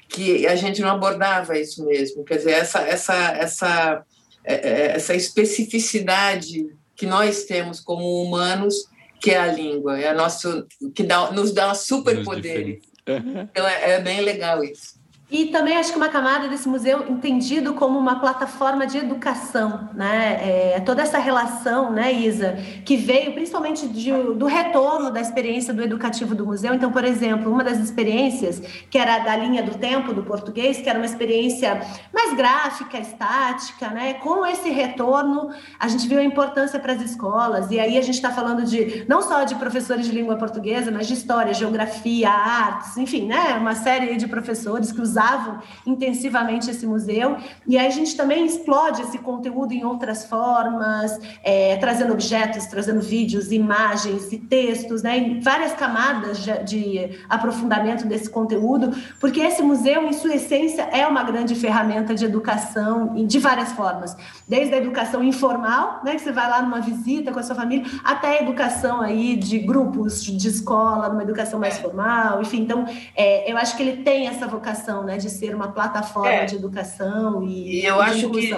que 0.08 0.46
a 0.46 0.56
gente 0.56 0.80
não 0.80 0.90
abordava 0.90 1.58
isso 1.58 1.84
mesmo, 1.86 2.24
quer 2.24 2.38
dizer, 2.38 2.52
essa, 2.52 2.80
essa, 2.82 3.16
essa, 3.32 4.06
é, 4.44 4.54
é, 4.54 4.86
essa 4.92 5.16
especificidade 5.16 6.68
que 6.96 7.08
nós 7.08 7.46
temos 7.46 7.80
como 7.80 8.24
humanos, 8.24 8.76
que 9.20 9.32
é 9.32 9.40
a 9.40 9.48
língua, 9.48 10.00
é 10.00 10.10
a 10.10 10.14
nosso, 10.14 10.68
que 10.94 11.02
dá, 11.02 11.32
nos 11.32 11.52
dá 11.52 11.74
superpoderes. 11.74 12.86
Então 13.08 13.66
é, 13.66 13.92
é 13.92 14.02
bem 14.02 14.20
legal 14.20 14.62
isso. 14.62 14.97
E 15.30 15.48
também 15.48 15.76
acho 15.76 15.92
que 15.92 15.98
uma 15.98 16.08
camada 16.08 16.48
desse 16.48 16.70
museu 16.70 17.06
entendido 17.10 17.74
como 17.74 18.00
uma 18.00 18.18
plataforma 18.18 18.88
de 18.88 18.98
educação, 18.98 19.90
né? 19.94 20.40
É, 20.76 20.80
toda 20.80 21.02
essa 21.02 21.20
relação, 21.20 21.92
né, 21.92 22.14
Isa, 22.14 22.58
que 22.86 22.96
veio 22.96 23.34
principalmente 23.34 23.90
de, 23.90 24.10
do 24.10 24.46
retorno 24.46 25.12
da 25.12 25.20
experiência 25.20 25.74
do 25.74 25.84
educativo 25.84 26.34
do 26.34 26.46
museu. 26.46 26.74
Então, 26.74 26.94
por 26.94 27.04
exemplo, 27.04 27.52
uma 27.52 27.62
das 27.62 27.78
experiências 27.78 28.62
que 28.90 28.98
era 28.98 29.20
da 29.20 29.36
linha 29.36 29.62
do 29.62 29.78
tempo 29.78 30.14
do 30.14 30.24
português, 30.24 30.78
que 30.78 30.90
era 30.90 30.98
uma 30.98 31.06
experiência 31.06 31.82
mais 32.14 32.34
gráfica, 32.34 32.98
estática, 32.98 33.90
né? 33.90 34.14
Com 34.14 34.46
esse 34.46 34.70
retorno, 34.70 35.50
a 35.78 35.90
gente 35.90 36.08
viu 36.08 36.20
a 36.20 36.24
importância 36.24 36.80
para 36.80 36.94
as 36.94 37.02
escolas. 37.02 37.70
E 37.70 37.82
aí 37.82 37.98
a 37.98 38.02
gente 38.02 38.16
está 38.16 38.32
falando 38.32 38.64
de 38.64 39.04
não 39.10 39.22
só 39.22 39.44
de 39.44 39.56
professores 39.56 40.06
de 40.06 40.14
língua 40.14 40.38
portuguesa, 40.38 40.90
mas 40.90 41.06
de 41.06 41.16
história, 41.16 41.54
geografia, 41.54 42.30
artes, 42.30 42.96
enfim, 42.96 43.28
né? 43.28 43.58
Uma 43.60 43.76
série 43.76 44.16
de 44.16 44.26
professores 44.26 44.90
que 44.90 45.02
usavam 45.02 45.17
usavam 45.18 45.60
intensivamente 45.86 46.70
esse 46.70 46.86
museu. 46.86 47.38
E 47.66 47.78
aí 47.78 47.88
a 47.88 47.90
gente 47.92 48.16
também 48.16 48.46
explode 48.46 49.02
esse 49.02 49.18
conteúdo 49.18 49.74
em 49.74 49.84
outras 49.84 50.26
formas, 50.26 51.20
é, 51.44 51.76
trazendo 51.78 52.14
objetos, 52.14 52.68
trazendo 52.68 53.02
vídeos, 53.02 53.52
imagens 53.52 54.32
e 54.32 54.38
textos, 54.38 55.02
né, 55.02 55.18
em 55.18 55.40
várias 55.40 55.74
camadas 55.74 56.40
de, 56.44 56.64
de 56.64 57.20
aprofundamento 57.28 58.06
desse 58.06 58.30
conteúdo, 58.30 58.96
porque 59.20 59.40
esse 59.40 59.64
museu, 59.64 60.04
em 60.04 60.14
sua 60.14 60.36
essência, 60.36 60.84
é 60.84 61.08
uma 61.08 61.24
grande 61.24 61.56
ferramenta 61.56 62.14
de 62.14 62.26
educação 62.26 63.16
de 63.26 63.40
várias 63.40 63.72
formas, 63.72 64.16
desde 64.48 64.74
a 64.76 64.78
educação 64.78 65.24
informal, 65.24 66.02
né, 66.04 66.16
que 66.16 66.22
você 66.22 66.32
vai 66.32 66.50
lá 66.50 66.62
numa 66.62 66.80
visita 66.80 67.32
com 67.32 67.40
a 67.40 67.44
sua 67.44 67.56
família, 67.56 67.86
até 68.04 68.40
a 68.40 68.42
educação 68.44 69.02
aí 69.02 69.36
de 69.36 69.60
grupos 69.60 70.24
de 70.24 70.48
escola, 70.48 71.10
numa 71.10 71.24
educação 71.24 71.60
mais 71.60 71.78
formal, 71.78 72.42
enfim. 72.42 72.62
Então, 72.62 72.86
é, 73.16 73.52
eu 73.52 73.58
acho 73.58 73.76
que 73.76 73.82
ele 73.82 74.04
tem 74.04 74.28
essa 74.28 74.46
vocação 74.48 75.07
né, 75.08 75.18
de 75.18 75.30
ser 75.30 75.56
uma 75.56 75.72
plataforma 75.72 76.30
é. 76.30 76.46
de 76.46 76.56
educação 76.56 77.42
e, 77.44 77.80
e 77.82 77.86
eu 77.86 78.00
acho 78.02 78.30
que 78.30 78.52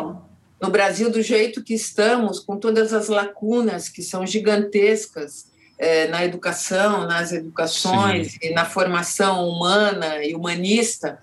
no 0.61 0.69
Brasil 0.69 1.09
do 1.09 1.21
jeito 1.21 1.63
que 1.63 1.73
estamos, 1.73 2.39
com 2.39 2.57
todas 2.57 2.91
as 2.91 3.07
lacunas 3.07 3.87
que 3.87 4.01
são 4.01 4.27
gigantescas 4.27 5.47
é, 5.77 6.07
na 6.07 6.25
educação, 6.25 7.07
nas 7.07 7.31
educações 7.31 8.33
Sim. 8.33 8.39
e 8.41 8.53
na 8.53 8.65
formação 8.65 9.47
humana 9.47 10.21
e 10.23 10.35
humanista, 10.35 11.19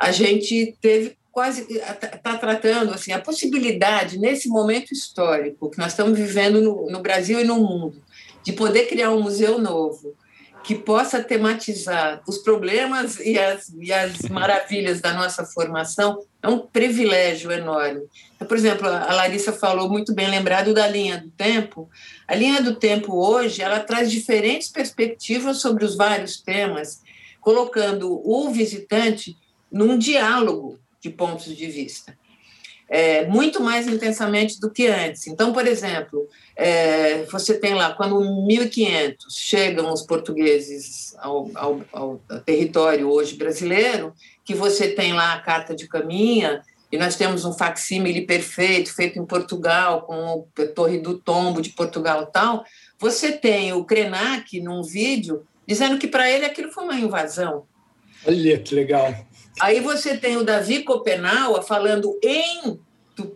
a 0.00 0.10
gente 0.10 0.74
teve 0.80 1.18
quase 1.30 1.66
está 1.70 2.36
tratando 2.36 2.92
assim 2.92 3.12
a 3.12 3.20
possibilidade 3.20 4.18
nesse 4.18 4.48
momento 4.48 4.92
histórico 4.92 5.70
que 5.70 5.78
nós 5.78 5.92
estamos 5.92 6.18
vivendo 6.18 6.60
no, 6.60 6.90
no 6.90 7.00
Brasil 7.00 7.38
e 7.38 7.44
no 7.44 7.56
mundo 7.56 8.02
de 8.42 8.52
poder 8.52 8.86
criar 8.86 9.10
um 9.10 9.22
museu 9.22 9.58
novo 9.58 10.14
que 10.68 10.74
possa 10.74 11.24
tematizar 11.24 12.20
os 12.28 12.36
problemas 12.36 13.18
e 13.20 13.38
as, 13.38 13.70
e 13.80 13.90
as 13.90 14.20
maravilhas 14.28 15.00
da 15.00 15.14
nossa 15.14 15.42
formação 15.46 16.22
é 16.42 16.48
um 16.48 16.58
privilégio 16.58 17.50
enorme. 17.50 18.02
Então, 18.36 18.46
por 18.46 18.54
exemplo, 18.54 18.86
a 18.86 19.14
Larissa 19.14 19.50
falou 19.50 19.88
muito 19.88 20.14
bem 20.14 20.28
lembrado 20.28 20.74
da 20.74 20.86
linha 20.86 21.16
do 21.16 21.30
tempo. 21.30 21.88
A 22.26 22.34
linha 22.34 22.60
do 22.60 22.74
tempo 22.76 23.16
hoje 23.16 23.62
ela 23.62 23.80
traz 23.80 24.10
diferentes 24.10 24.68
perspectivas 24.68 25.56
sobre 25.56 25.86
os 25.86 25.96
vários 25.96 26.38
temas, 26.38 27.00
colocando 27.40 28.20
o 28.22 28.50
visitante 28.50 29.34
num 29.72 29.96
diálogo 29.96 30.78
de 31.00 31.08
pontos 31.08 31.46
de 31.56 31.66
vista 31.66 32.14
é, 32.88 33.26
muito 33.26 33.60
mais 33.60 33.86
intensamente 33.86 34.58
do 34.58 34.70
que 34.70 34.86
antes. 34.86 35.26
Então, 35.26 35.52
por 35.52 35.66
exemplo, 35.66 36.26
é, 36.56 37.24
você 37.24 37.54
tem 37.54 37.74
lá, 37.74 37.92
quando 37.92 38.18
1500 38.46 39.36
chegam 39.36 39.92
os 39.92 40.02
portugueses 40.02 41.14
ao, 41.18 41.50
ao, 41.54 41.80
ao, 41.92 42.20
território 42.46 43.10
hoje 43.10 43.36
brasileiro, 43.36 44.14
que 44.44 44.54
você 44.54 44.88
tem 44.88 45.12
lá 45.12 45.34
a 45.34 45.40
Carta 45.40 45.74
de 45.74 45.86
Caminha, 45.86 46.62
e 46.90 46.96
nós 46.96 47.16
temos 47.16 47.44
um 47.44 47.52
facsímile 47.52 48.22
perfeito, 48.22 48.94
feito 48.94 49.18
em 49.18 49.26
Portugal, 49.26 50.02
com 50.02 50.46
a 50.58 50.66
Torre 50.66 50.98
do 50.98 51.18
Tombo 51.18 51.60
de 51.60 51.70
Portugal 51.70 52.22
e 52.22 52.32
tal, 52.32 52.64
você 52.98 53.32
tem 53.32 53.74
o 53.74 53.84
Krenak 53.84 54.58
num 54.60 54.82
vídeo 54.82 55.46
dizendo 55.66 55.98
que 55.98 56.08
para 56.08 56.30
ele 56.30 56.46
aquilo 56.46 56.72
foi 56.72 56.84
uma 56.84 56.94
invasão. 56.94 57.64
Olha 58.26 58.58
que 58.58 58.74
legal. 58.74 59.14
Aí 59.60 59.80
você 59.80 60.16
tem 60.16 60.36
o 60.36 60.44
Davi 60.44 60.82
Copenaua 60.82 61.62
falando 61.62 62.18
em, 62.22 62.78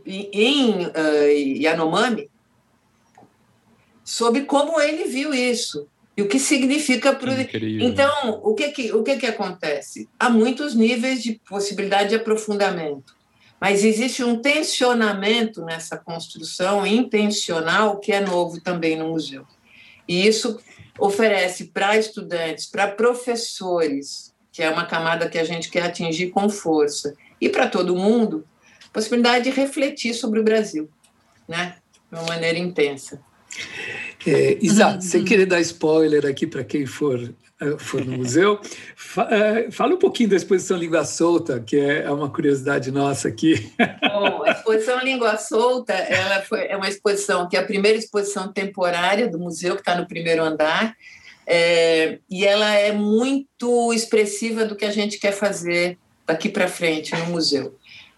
em 0.06 0.86
uh, 0.86 1.62
Yanomami 1.62 2.30
sobre 4.04 4.42
como 4.42 4.80
ele 4.80 5.04
viu 5.04 5.32
isso 5.32 5.88
e 6.16 6.22
o 6.22 6.28
que 6.28 6.38
significa 6.38 7.14
para 7.14 7.32
Então, 7.80 8.40
o 8.42 8.54
que 8.54 8.70
que, 8.70 8.92
o 8.92 9.02
que 9.02 9.16
que 9.16 9.26
acontece? 9.26 10.08
Há 10.18 10.28
muitos 10.28 10.74
níveis 10.74 11.22
de 11.22 11.40
possibilidade 11.48 12.10
de 12.10 12.16
aprofundamento, 12.16 13.16
mas 13.58 13.84
existe 13.84 14.22
um 14.22 14.38
tensionamento 14.40 15.64
nessa 15.64 15.96
construção 15.96 16.86
intencional 16.86 17.98
que 17.98 18.12
é 18.12 18.20
novo 18.20 18.60
também 18.60 18.96
no 18.96 19.08
museu. 19.08 19.46
E 20.06 20.26
isso 20.26 20.60
oferece 20.98 21.66
para 21.66 21.96
estudantes, 21.96 22.66
para 22.66 22.88
professores, 22.88 24.31
que 24.52 24.62
é 24.62 24.70
uma 24.70 24.84
camada 24.84 25.28
que 25.28 25.38
a 25.38 25.44
gente 25.44 25.70
quer 25.70 25.84
atingir 25.84 26.28
com 26.28 26.48
força, 26.48 27.14
e 27.40 27.48
para 27.48 27.66
todo 27.66 27.96
mundo, 27.96 28.44
possibilidade 28.92 29.44
de 29.44 29.50
refletir 29.50 30.14
sobre 30.14 30.38
o 30.38 30.44
Brasil, 30.44 30.88
né? 31.48 31.76
de 32.10 32.18
uma 32.18 32.26
maneira 32.26 32.58
intensa. 32.58 33.20
É, 34.26 34.58
Isa, 34.60 35.00
sem 35.00 35.24
querer 35.24 35.46
dar 35.46 35.60
spoiler 35.60 36.26
aqui 36.26 36.46
para 36.46 36.62
quem 36.62 36.86
for, 36.86 37.18
eh, 37.60 37.76
for 37.78 38.04
no 38.04 38.18
museu, 38.18 38.60
fa, 38.94 39.28
é, 39.30 39.70
fala 39.70 39.94
um 39.94 39.98
pouquinho 39.98 40.30
da 40.30 40.36
exposição 40.36 40.76
Língua 40.76 41.04
Solta, 41.04 41.60
que 41.60 41.76
é, 41.76 42.02
é 42.04 42.10
uma 42.10 42.30
curiosidade 42.30 42.90
nossa 42.90 43.28
aqui. 43.28 43.72
Bom, 44.00 44.44
a 44.44 44.52
exposição 44.52 45.00
Língua 45.00 45.36
Solta 45.36 45.92
ela 45.92 46.40
foi, 46.42 46.66
é 46.66 46.76
uma 46.76 46.88
exposição 46.88 47.48
que 47.48 47.56
é 47.56 47.60
a 47.60 47.66
primeira 47.66 47.98
exposição 47.98 48.52
temporária 48.52 49.28
do 49.28 49.38
museu, 49.38 49.74
que 49.74 49.80
está 49.80 49.96
no 49.96 50.06
primeiro 50.06 50.42
andar, 50.42 50.94
é, 51.46 52.18
e 52.30 52.44
ela 52.44 52.72
é 52.74 52.92
muito 52.92 53.92
expressiva 53.92 54.64
do 54.64 54.76
que 54.76 54.84
a 54.84 54.90
gente 54.90 55.18
quer 55.18 55.32
fazer 55.32 55.98
daqui 56.26 56.48
para 56.48 56.68
frente 56.68 57.14
no 57.16 57.26
museu. 57.26 57.76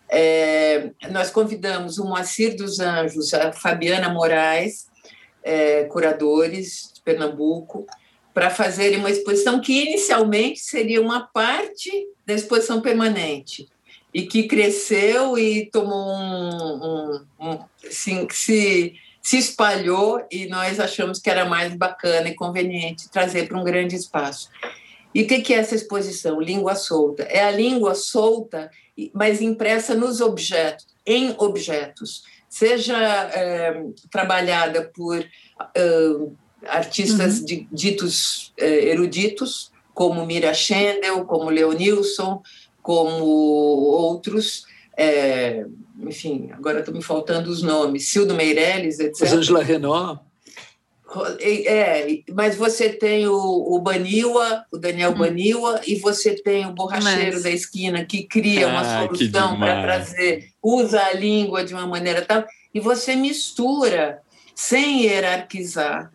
É, 0.08 0.90
nós 1.10 1.30
convidamos 1.30 1.98
o 1.98 2.04
Moacir 2.04 2.56
dos 2.56 2.78
Anjos, 2.80 3.32
a 3.32 3.52
Fabiana 3.52 4.08
Moraes, 4.08 4.86
é, 5.42 5.84
curadores 5.84 6.92
de 6.94 7.00
Pernambuco, 7.02 7.86
para 8.32 8.50
fazerem 8.50 8.98
uma 8.98 9.10
exposição 9.10 9.60
que 9.60 9.84
inicialmente 9.84 10.60
seria 10.60 11.00
uma 11.00 11.20
parte 11.20 11.90
da 12.26 12.34
exposição 12.34 12.80
permanente 12.80 13.68
e 14.12 14.22
que 14.22 14.48
cresceu 14.48 15.38
e 15.38 15.66
tomou 15.66 16.14
um, 16.14 16.84
um, 16.84 17.26
um 17.40 17.64
assim, 17.86 18.26
se 18.30 18.94
se 19.24 19.38
espalhou 19.38 20.22
e 20.30 20.46
nós 20.46 20.78
achamos 20.78 21.18
que 21.18 21.30
era 21.30 21.46
mais 21.46 21.74
bacana 21.74 22.28
e 22.28 22.34
conveniente 22.34 23.08
trazer 23.08 23.48
para 23.48 23.58
um 23.58 23.64
grande 23.64 23.96
espaço. 23.96 24.50
E 25.14 25.22
o 25.22 25.26
que 25.26 25.54
é 25.54 25.56
essa 25.56 25.74
exposição? 25.74 26.38
Língua 26.38 26.74
solta. 26.74 27.22
É 27.22 27.42
a 27.42 27.50
língua 27.50 27.94
solta, 27.94 28.70
mas 29.14 29.40
impressa 29.40 29.94
nos 29.94 30.20
objetos, 30.20 30.86
em 31.06 31.34
objetos, 31.38 32.24
seja 32.50 32.98
é, 33.32 33.82
trabalhada 34.10 34.92
por 34.94 35.18
é, 35.18 36.10
artistas 36.66 37.38
uhum. 37.38 37.44
de, 37.46 37.68
ditos 37.72 38.52
é, 38.58 38.90
eruditos, 38.90 39.72
como 39.94 40.26
Mira 40.26 40.52
Schendel, 40.52 41.24
como 41.24 41.48
Leonilson, 41.48 42.42
como 42.82 43.24
outros, 43.24 44.66
é, 44.96 45.64
enfim, 46.00 46.50
agora 46.52 46.80
estão 46.80 46.94
me 46.94 47.02
faltando 47.02 47.50
os 47.50 47.62
nomes, 47.62 48.08
Cildo 48.08 48.34
Meirelles, 48.34 48.98
etc. 48.98 49.20
Rosângela 49.20 49.62
Renault. 49.62 50.20
É, 51.40 52.22
mas 52.32 52.56
você 52.56 52.88
tem 52.88 53.28
o, 53.28 53.34
o 53.36 53.78
Baniwa, 53.78 54.64
o 54.72 54.76
Daniel 54.76 55.12
hum. 55.12 55.18
Baniwa, 55.18 55.80
e 55.86 55.96
você 55.96 56.34
tem 56.34 56.66
o 56.66 56.72
borracheiro 56.72 57.34
mas... 57.34 57.42
da 57.44 57.50
esquina 57.50 58.04
que 58.04 58.24
cria 58.24 58.66
uma 58.66 58.80
ah, 58.80 59.06
solução 59.06 59.58
para 59.58 59.82
trazer, 59.82 60.48
usa 60.60 61.00
a 61.00 61.12
língua 61.12 61.64
de 61.64 61.72
uma 61.72 61.86
maneira 61.86 62.22
tal, 62.22 62.44
e 62.72 62.80
você 62.80 63.14
mistura, 63.14 64.22
sem 64.56 65.02
hierarquizar, 65.02 66.12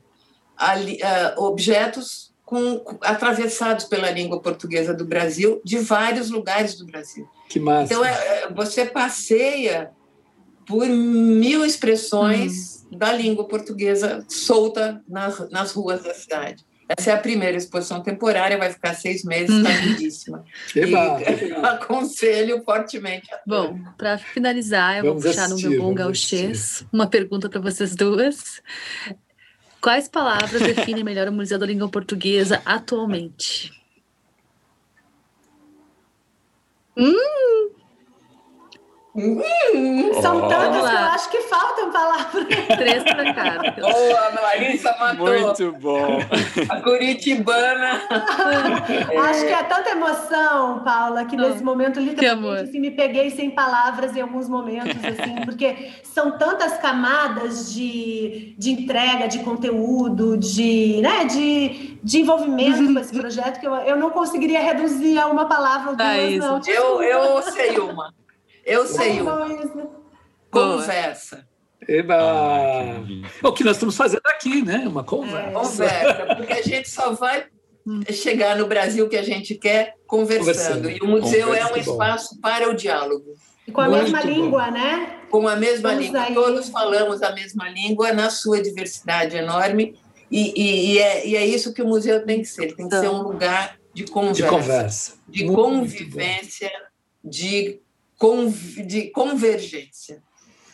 a, 0.58 0.74
a, 0.74 1.36
objetos 1.38 2.29
com, 2.50 2.84
atravessados 3.02 3.86
pela 3.86 4.10
língua 4.10 4.42
portuguesa 4.42 4.92
do 4.92 5.06
Brasil, 5.06 5.62
de 5.64 5.78
vários 5.78 6.32
lugares 6.32 6.74
do 6.74 6.84
Brasil. 6.84 7.30
Que 7.48 7.60
massa. 7.60 7.94
Então, 7.94 8.04
é, 8.04 8.10
é 8.10 8.50
você 8.52 8.86
passeia 8.86 9.92
por 10.66 10.88
mil 10.88 11.64
expressões 11.64 12.88
uhum. 12.92 12.98
da 12.98 13.14
língua 13.14 13.48
portuguesa 13.48 14.26
solta 14.28 15.00
nas, 15.08 15.48
nas 15.52 15.72
ruas 15.74 16.02
da 16.02 16.12
cidade. 16.16 16.66
Essa 16.98 17.12
é 17.12 17.14
a 17.14 17.18
primeira 17.18 17.56
exposição 17.56 18.02
temporária, 18.02 18.58
vai 18.58 18.72
ficar 18.72 18.96
seis 18.96 19.24
meses, 19.24 19.56
está 19.56 19.70
lindíssima. 19.86 20.44
e 20.76 21.54
aconselho 21.64 22.64
fortemente. 22.64 23.30
Bom, 23.46 23.80
para 23.96 24.18
finalizar, 24.18 24.98
eu 24.98 25.04
vamos 25.04 25.24
vou 25.24 25.32
puxar 25.32 25.46
assistir, 25.46 25.66
no 25.66 25.70
meu 25.70 25.82
bom 25.84 25.94
gauchês 25.94 26.84
uma 26.92 27.06
pergunta 27.06 27.48
para 27.48 27.62
vocês 27.62 27.96
duas. 27.96 28.60
Quais 29.82 30.10
palavras 30.10 30.62
definem 30.62 31.04
melhor 31.04 31.30
o 31.30 31.32
Museu 31.32 31.58
da 31.58 31.66
Língua 31.66 31.90
Portuguesa 31.90 32.62
atualmente? 32.66 33.72
Hum! 36.98 37.79
Hum, 39.20 40.22
são 40.22 40.38
oh. 40.38 40.48
tantas 40.48 40.90
que 40.90 40.96
eu 40.96 41.00
acho 41.00 41.30
que 41.30 41.42
faltam 41.42 41.92
palavras. 41.92 42.46
Três 42.78 43.04
para 43.04 43.34
cada. 43.34 43.72
Boa, 43.72 44.42
Larissa 44.42 44.96
matou. 45.00 45.28
Muito 45.28 45.72
bom. 45.74 46.20
A 46.70 46.82
Curitibana. 46.82 48.02
acho 49.30 49.46
que 49.46 49.54
é 49.54 49.64
tanta 49.64 49.90
emoção, 49.90 50.80
Paula, 50.84 51.26
que 51.26 51.36
nesse 51.36 51.64
momento 51.64 52.00
literalmente 52.00 52.70
assim, 52.70 52.80
me 52.80 52.92
peguei 52.92 53.30
sem 53.30 53.50
palavras 53.50 54.16
em 54.16 54.22
alguns 54.22 54.48
momentos, 54.48 54.98
assim, 55.04 55.36
porque 55.46 55.92
são 56.04 56.38
tantas 56.38 56.78
camadas 56.78 57.74
de, 57.74 58.54
de 58.58 58.72
entrega, 58.72 59.28
de 59.28 59.40
conteúdo, 59.40 60.38
de, 60.38 61.02
né, 61.02 61.26
de, 61.26 61.98
de 62.04 62.22
envolvimento 62.22 62.94
com 62.94 63.00
esse 63.00 63.14
projeto 63.14 63.60
que 63.60 63.68
eu, 63.68 63.76
eu 63.76 63.96
não 63.96 64.10
conseguiria 64.10 64.62
reduzir 64.62 65.18
a 65.18 65.28
uma 65.28 65.46
palavra 65.46 65.92
ou 65.92 65.96
duas, 65.96 66.10
ah, 66.10 66.38
não. 66.38 66.62
Eu, 66.68 67.02
eu 67.02 67.42
sei 67.44 67.80
uma. 67.80 68.14
Eu 68.70 68.86
sei 68.86 69.20
uma. 69.20 69.50
Conversa. 70.52 71.48
Eba! 71.88 72.16
Ah, 72.16 73.48
o 73.48 73.52
que 73.52 73.64
nós 73.64 73.78
estamos 73.78 73.96
fazendo 73.96 74.22
aqui, 74.26 74.62
né? 74.62 74.86
Uma 74.88 75.04
conversa. 75.04 75.86
É, 75.86 76.04
conversa, 76.04 76.36
porque 76.36 76.54
a 76.54 76.62
gente 76.62 76.88
só 76.88 77.14
vai 77.14 77.48
chegar 78.12 78.56
no 78.56 78.68
Brasil 78.68 79.10
que 79.10 79.18
a 79.18 79.24
gente 79.24 79.56
quer 79.56 79.96
conversando. 80.06 80.84
conversando. 80.84 80.90
E 80.92 81.00
o 81.02 81.08
museu 81.08 81.54
é 81.54 81.66
um 81.72 81.76
espaço 81.76 82.40
para 82.40 82.70
o 82.70 82.76
diálogo. 82.76 83.34
E 83.68 83.72
com 83.72 83.82
a 83.82 83.90
Muito 83.90 84.04
mesma 84.04 84.22
bom. 84.22 84.28
língua, 84.28 84.72
né? 84.72 85.20
Com 85.32 85.48
a 85.48 85.56
mesma 85.56 85.90
Vamos 85.90 86.06
língua. 86.06 86.22
Aí. 86.22 86.34
Todos 86.36 86.70
falamos 86.70 87.24
a 87.24 87.32
mesma 87.32 87.70
língua 87.70 88.14
na 88.14 88.30
sua 88.30 88.62
diversidade 88.62 89.36
enorme. 89.36 89.96
E, 90.30 90.54
e, 90.56 90.94
e, 90.94 91.00
é, 91.00 91.28
e 91.28 91.36
é 91.36 91.46
isso 91.46 91.74
que 91.74 91.82
o 91.82 91.88
museu 91.88 92.24
tem 92.24 92.42
que 92.42 92.48
ser. 92.48 92.76
Tem 92.76 92.88
que 92.88 93.00
ser 93.00 93.10
um 93.10 93.24
lugar 93.24 93.80
de 93.94 94.06
conversa. 94.06 94.44
De 94.44 94.48
conversa. 94.48 95.14
De 95.28 95.46
convivência, 95.48 96.72
de 97.24 97.82
de 98.86 99.04
convergência, 99.12 100.22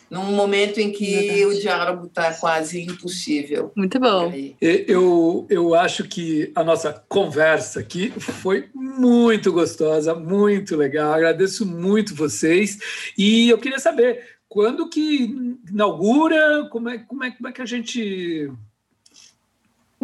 num 0.10 0.32
momento 0.32 0.80
em 0.80 0.92
que 0.92 1.16
Verdade. 1.16 1.46
o 1.46 1.62
diálogo 1.62 2.06
está 2.08 2.34
quase 2.34 2.82
impossível. 2.82 3.72
Muito 3.76 4.00
bom. 4.00 4.32
Eu, 4.60 5.46
eu 5.50 5.76
acho 5.76 6.06
que 6.06 6.52
a 6.56 6.64
nossa 6.64 6.94
conversa 7.08 7.80
aqui 7.80 8.12
foi 8.20 8.70
muito 8.74 9.52
gostosa, 9.52 10.16
muito 10.16 10.76
legal. 10.76 11.14
Agradeço 11.14 11.66
muito 11.66 12.16
vocês. 12.16 12.80
E 13.18 13.50
eu 13.50 13.58
queria 13.58 13.80
saber 13.80 14.36
quando 14.48 14.90
que 14.90 15.58
inaugura, 15.70 16.68
como 16.72 16.90
é, 16.90 17.00
como 17.00 17.24
é, 17.24 17.32
como 17.32 17.50
é 17.50 17.52
que 17.52 17.62
a 17.62 17.66
gente 17.66 18.52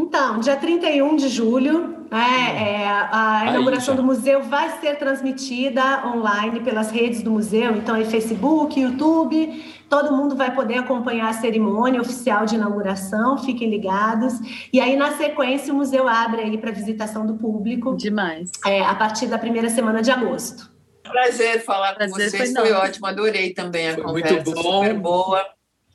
Então, 0.01 0.39
dia 0.39 0.55
31 0.55 1.15
de 1.15 1.29
julho, 1.29 2.07
né, 2.09 2.55
é, 2.57 2.87
a 2.87 3.45
inauguração 3.49 3.95
do 3.95 4.03
museu 4.03 4.41
vai 4.41 4.79
ser 4.79 4.97
transmitida 4.97 6.07
online 6.07 6.59
pelas 6.61 6.89
redes 6.89 7.21
do 7.21 7.29
museu, 7.29 7.75
então 7.75 7.95
é 7.95 8.03
Facebook, 8.03 8.79
YouTube, 8.79 9.63
todo 9.87 10.11
mundo 10.11 10.35
vai 10.35 10.55
poder 10.55 10.79
acompanhar 10.79 11.29
a 11.29 11.33
cerimônia 11.33 12.01
oficial 12.01 12.47
de 12.47 12.55
inauguração, 12.55 13.37
fiquem 13.37 13.69
ligados. 13.69 14.33
E 14.73 14.81
aí, 14.81 14.95
na 14.95 15.11
sequência, 15.11 15.71
o 15.71 15.77
museu 15.77 16.07
abre 16.07 16.41
aí 16.41 16.57
para 16.57 16.71
visitação 16.71 17.23
do 17.23 17.35
público. 17.35 17.95
Demais. 17.95 18.49
É, 18.65 18.81
a 18.83 18.95
partir 18.95 19.27
da 19.27 19.37
primeira 19.37 19.69
semana 19.69 20.01
de 20.01 20.09
agosto. 20.09 20.71
Prazer 21.03 21.63
falar 21.63 21.93
Prazer 21.93 22.11
com 22.11 22.31
vocês, 22.31 22.53
foi, 22.53 22.65
foi 22.65 22.71
ótimo, 22.71 23.05
adorei 23.05 23.53
também 23.53 23.89
a 23.89 23.93
foi 23.93 24.03
conversa, 24.03 24.33
muito 24.33 24.51
bom. 24.51 24.83
super 24.83 24.93
boa. 24.95 25.45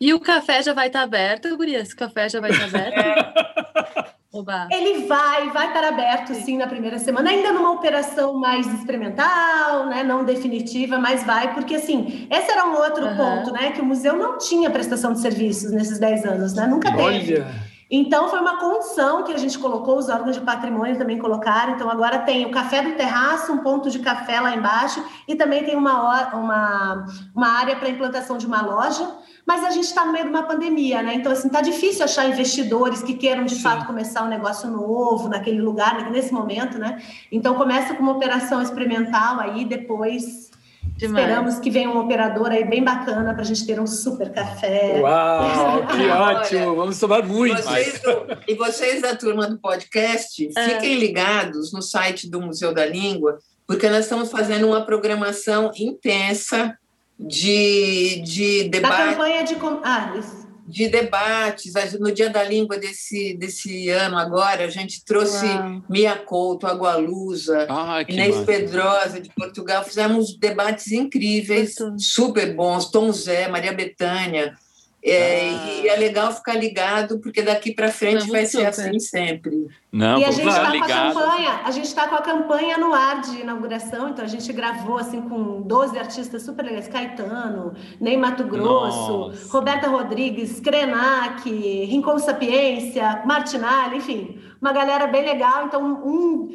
E 0.00 0.14
o 0.14 0.20
café 0.20 0.62
já 0.62 0.74
vai 0.74 0.86
estar 0.86 1.02
aberto, 1.02 1.56
Gurias? 1.56 1.90
O 1.90 1.96
café 1.96 2.28
já 2.28 2.40
vai 2.40 2.50
estar 2.50 2.66
aberto? 2.66 3.55
É. 4.70 4.76
Ele 4.76 5.06
vai, 5.06 5.50
vai 5.50 5.68
estar 5.68 5.84
aberto 5.84 6.34
sim 6.34 6.58
na 6.58 6.66
primeira 6.66 6.98
semana, 6.98 7.30
ainda 7.30 7.52
numa 7.52 7.72
operação 7.72 8.34
mais 8.34 8.66
experimental, 8.74 9.86
né, 9.86 10.02
não 10.02 10.24
definitiva, 10.24 10.98
mas 10.98 11.24
vai, 11.24 11.54
porque 11.54 11.76
assim, 11.76 12.26
esse 12.30 12.50
era 12.50 12.66
um 12.66 12.74
outro 12.76 13.06
uhum. 13.06 13.16
ponto, 13.16 13.52
né, 13.52 13.70
que 13.72 13.80
o 13.80 13.84
museu 13.84 14.14
não 14.14 14.36
tinha 14.36 14.68
prestação 14.68 15.12
de 15.14 15.20
serviços 15.20 15.72
nesses 15.72 15.98
10 15.98 16.24
anos, 16.26 16.54
né, 16.54 16.66
nunca 16.66 16.94
teve. 16.94 17.36
Olha. 17.36 17.75
Então, 17.90 18.28
foi 18.28 18.40
uma 18.40 18.58
condição 18.58 19.22
que 19.22 19.32
a 19.32 19.38
gente 19.38 19.58
colocou, 19.58 19.96
os 19.96 20.08
órgãos 20.08 20.34
de 20.34 20.42
patrimônio 20.42 20.98
também 20.98 21.18
colocaram. 21.18 21.74
Então, 21.74 21.88
agora 21.88 22.18
tem 22.20 22.44
o 22.46 22.50
café 22.50 22.82
do 22.82 22.96
terraço, 22.96 23.52
um 23.52 23.58
ponto 23.58 23.90
de 23.90 24.00
café 24.00 24.40
lá 24.40 24.54
embaixo, 24.54 25.04
e 25.28 25.36
também 25.36 25.64
tem 25.64 25.76
uma, 25.76 26.34
uma, 26.34 27.06
uma 27.34 27.48
área 27.48 27.76
para 27.76 27.88
implantação 27.88 28.38
de 28.38 28.46
uma 28.46 28.62
loja 28.62 29.06
mas 29.46 29.64
a 29.64 29.70
gente 29.70 29.84
está 29.84 30.04
no 30.04 30.12
meio 30.12 30.24
de 30.24 30.30
uma 30.30 30.42
pandemia, 30.42 31.00
né? 31.02 31.14
Então, 31.14 31.30
assim, 31.30 31.48
tá 31.48 31.60
difícil 31.60 32.04
achar 32.04 32.28
investidores 32.28 33.00
que 33.00 33.14
queiram, 33.14 33.44
de 33.44 33.54
Sim. 33.54 33.62
fato, 33.62 33.86
começar 33.86 34.24
um 34.24 34.28
negócio 34.28 34.68
novo 34.68 35.28
naquele 35.28 35.62
lugar, 35.62 36.10
nesse 36.10 36.34
momento, 36.34 36.76
né? 36.78 37.00
Então, 37.30 37.54
começa 37.54 37.94
com 37.94 38.02
uma 38.02 38.12
operação 38.12 38.60
experimental 38.60 39.38
aí, 39.38 39.64
depois 39.64 40.50
Demais. 40.96 41.24
Esperamos 41.24 41.58
que 41.58 41.70
venha 41.70 41.90
um 41.90 41.98
operador 41.98 42.48
aí 42.48 42.64
bem 42.64 42.82
bacana 42.82 43.32
para 43.32 43.42
a 43.42 43.44
gente 43.44 43.66
ter 43.66 43.80
um 43.80 43.86
super 43.86 44.32
café. 44.32 45.00
Uau, 45.00 45.86
que 45.86 46.06
ótimo! 46.08 46.76
Vamos 46.76 46.98
tomar 46.98 47.22
muito. 47.22 47.62
Vocês 47.62 48.00
do, 48.00 48.26
e 48.48 48.54
vocês 48.54 49.02
da 49.02 49.14
turma 49.14 49.46
do 49.46 49.58
podcast, 49.58 50.48
é. 50.56 50.68
fiquem 50.68 50.98
ligados 50.98 51.72
no 51.72 51.82
site 51.82 52.30
do 52.30 52.40
Museu 52.40 52.72
da 52.72 52.86
Língua, 52.86 53.38
porque 53.66 53.88
nós 53.88 54.04
estamos 54.04 54.30
fazendo 54.30 54.66
uma 54.68 54.86
programação 54.86 55.70
intensa 55.76 56.78
de, 57.18 58.22
de 58.24 58.68
debate. 58.68 58.96
Da 58.96 59.06
campanha 59.12 59.44
de. 59.44 59.56
Ah, 59.82 60.14
isso. 60.18 60.45
De 60.66 60.88
debates. 60.88 61.72
No 61.98 62.12
Dia 62.12 62.28
da 62.28 62.42
Língua 62.42 62.78
desse, 62.78 63.34
desse 63.34 63.88
ano, 63.88 64.18
agora, 64.18 64.64
a 64.64 64.70
gente 64.70 65.04
trouxe 65.04 65.46
Uau. 65.46 65.82
Mia 65.88 66.16
Couto, 66.16 66.66
Agualusa, 66.66 67.66
ah, 67.70 68.02
Inês 68.08 68.34
massa. 68.34 68.46
Pedrosa, 68.46 69.20
de 69.20 69.30
Portugal. 69.34 69.84
Fizemos 69.84 70.36
debates 70.36 70.92
incríveis, 70.92 71.76
super 71.98 72.54
bons. 72.54 72.90
Tom 72.90 73.12
Zé, 73.12 73.48
Maria 73.48 73.72
Bethânia. 73.72 74.56
É, 75.02 75.50
ah. 75.50 75.82
E 75.82 75.88
é 75.88 75.96
legal 75.96 76.32
ficar 76.32 76.54
ligado, 76.54 77.18
porque 77.20 77.40
daqui 77.40 77.72
para 77.72 77.92
frente 77.92 78.28
vai 78.28 78.44
ser 78.44 78.66
assim 78.66 78.98
sempre. 78.98 79.68
Não, 79.92 80.18
e 80.18 80.24
a 80.24 80.30
gente 80.30 80.48
está 80.48 80.70
com 80.72 80.84
a 80.84 80.86
campanha, 80.88 81.60
a 81.64 81.70
gente 81.70 81.84
está 81.84 82.08
com 82.08 82.14
a 82.16 82.22
campanha 82.22 82.76
no 82.76 82.92
ar 82.92 83.20
de 83.20 83.40
inauguração, 83.40 84.08
então 84.08 84.24
a 84.24 84.28
gente 84.28 84.52
gravou 84.52 84.98
assim 84.98 85.22
com 85.22 85.62
12 85.62 85.96
artistas 85.96 86.42
super 86.42 86.64
legais, 86.64 86.88
Caetano, 86.88 87.72
Ney 88.00 88.16
Mato 88.16 88.44
Grosso, 88.44 89.28
Nossa. 89.28 89.52
Roberta 89.52 89.88
Rodrigues, 89.88 90.58
Krenak, 90.58 91.48
Rincon 91.48 92.18
Sapiência, 92.18 93.22
Martinalli, 93.24 93.98
enfim, 93.98 94.40
uma 94.60 94.72
galera 94.72 95.06
bem 95.06 95.24
legal. 95.24 95.66
Então, 95.66 95.82
um, 96.04 96.48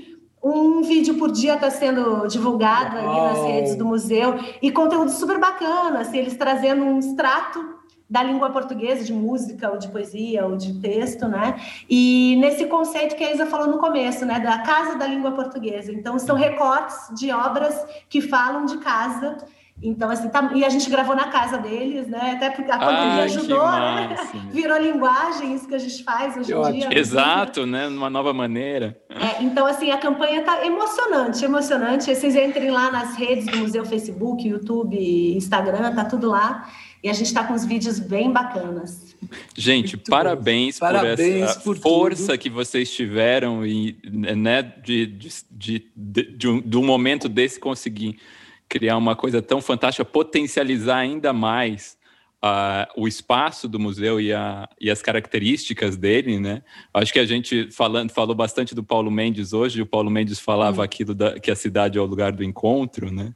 um 0.44 0.82
vídeo 0.82 1.16
por 1.16 1.32
dia 1.32 1.56
está 1.56 1.70
sendo 1.70 2.28
divulgado 2.28 2.98
ali 2.98 3.08
nas 3.08 3.44
redes 3.46 3.76
do 3.76 3.86
museu 3.86 4.38
e 4.62 4.72
conteúdo 4.72 5.10
super 5.10 5.40
bacana, 5.40 6.02
assim, 6.02 6.18
eles 6.18 6.36
trazendo 6.36 6.84
um 6.84 7.00
extrato 7.00 7.81
da 8.12 8.22
língua 8.22 8.50
portuguesa, 8.50 9.06
de 9.06 9.14
música, 9.14 9.72
ou 9.72 9.78
de 9.78 9.88
poesia, 9.88 10.46
ou 10.46 10.58
de 10.58 10.74
texto, 10.82 11.30
né? 11.30 11.56
E 11.90 12.36
nesse 12.42 12.66
conceito 12.66 13.16
que 13.16 13.24
a 13.24 13.34
Isa 13.34 13.46
falou 13.46 13.68
no 13.68 13.78
começo, 13.78 14.26
né? 14.26 14.38
Da 14.42 14.60
casa 14.60 14.98
da 14.98 15.08
língua 15.08 15.32
portuguesa. 15.32 15.94
Então, 15.94 16.20
são 16.20 16.36
recortes 16.36 17.18
de 17.18 17.32
obras 17.32 17.74
que 18.10 18.20
falam 18.20 18.66
de 18.66 18.80
casa. 18.80 19.38
Então, 19.82 20.10
assim, 20.10 20.28
tá, 20.28 20.52
e 20.54 20.66
a 20.66 20.70
gente 20.70 20.90
gravou 20.90 21.16
na 21.16 21.30
casa 21.30 21.58
deles, 21.58 22.08
né? 22.10 22.34
Até 22.36 22.50
porque 22.50 22.70
a 22.70 22.78
pandemia 22.78 23.24
ajudou, 23.24 23.72
né? 23.72 24.16
Virou 24.52 24.78
linguagem, 24.78 25.56
isso 25.56 25.66
que 25.66 25.74
a 25.74 25.80
gente 25.80 26.04
faz 26.04 26.36
hoje 26.36 26.54
em 26.54 26.80
dia. 26.80 26.90
Exato, 26.92 27.66
né? 27.66 27.88
Numa 27.88 28.10
nova 28.10 28.34
maneira. 28.34 29.00
É, 29.10 29.42
então, 29.42 29.66
assim, 29.66 29.90
a 29.90 29.98
campanha 29.98 30.44
tá 30.44 30.66
emocionante, 30.66 31.46
emocionante. 31.46 32.14
Vocês 32.14 32.36
entrem 32.36 32.72
lá 32.72 32.92
nas 32.92 33.16
redes 33.16 33.46
do 33.46 33.58
Museu 33.58 33.86
Facebook, 33.86 34.46
YouTube, 34.46 34.98
Instagram, 35.38 35.96
tá 35.96 36.04
tudo 36.04 36.30
lá. 36.30 36.68
E 37.04 37.10
a 37.10 37.14
gente 37.14 37.28
está 37.28 37.44
com 37.44 37.54
uns 37.54 37.66
vídeos 37.66 38.00
bem 38.00 38.32
bacanas. 38.32 39.16
Gente, 39.58 39.98
parabéns, 39.98 40.78
parabéns, 40.78 41.18
por 41.18 41.44
essa 41.44 41.60
por 41.62 41.78
força 41.78 42.28
tudo. 42.28 42.38
que 42.38 42.50
vocês 42.50 42.92
tiveram 42.92 43.66
e, 43.66 43.98
né, 44.04 44.62
de, 44.62 45.08
de, 45.08 45.30
de, 45.50 45.92
de, 45.96 46.24
de 46.38 46.48
um, 46.48 46.62
de 46.62 46.78
um 46.78 46.86
momento 46.86 47.28
desse 47.28 47.60
conseguir 47.60 48.20
criar 48.70 48.98
uma 48.98 49.16
coisa 49.16 49.42
tão 49.42 49.62
fantástica, 49.62 50.06
potencializar 50.06 50.98
ainda 50.98 51.34
mais 51.34 52.00
Uh, 52.44 52.90
o 53.04 53.08
espaço 53.08 53.68
do 53.68 53.80
museu 53.80 54.20
e, 54.20 54.34
a, 54.34 54.68
e, 54.80 54.90
as 54.90 55.00
características 55.00 55.96
dele, 55.96 56.40
né? 56.40 56.64
Acho 56.92 57.14
que 57.14 57.20
a 57.20 57.24
gente 57.24 57.70
falando, 57.70 58.10
falou 58.10 58.34
bastante 58.34 58.74
do 58.74 58.84
Paulo 58.84 59.12
Mendes 59.12 59.54
hoje. 59.54 59.80
O 59.80 59.86
Paulo 59.86 60.10
Mendes 60.10 60.40
falava 60.40 60.82
hum. 60.82 60.84
aquilo 60.84 61.14
da, 61.14 61.40
que 61.40 61.52
a 61.52 61.56
cidade 61.56 62.00
é 62.00 62.02
o 62.02 62.06
lugar 62.06 62.32
do 62.32 62.44
encontro, 62.44 63.12
né? 63.14 63.32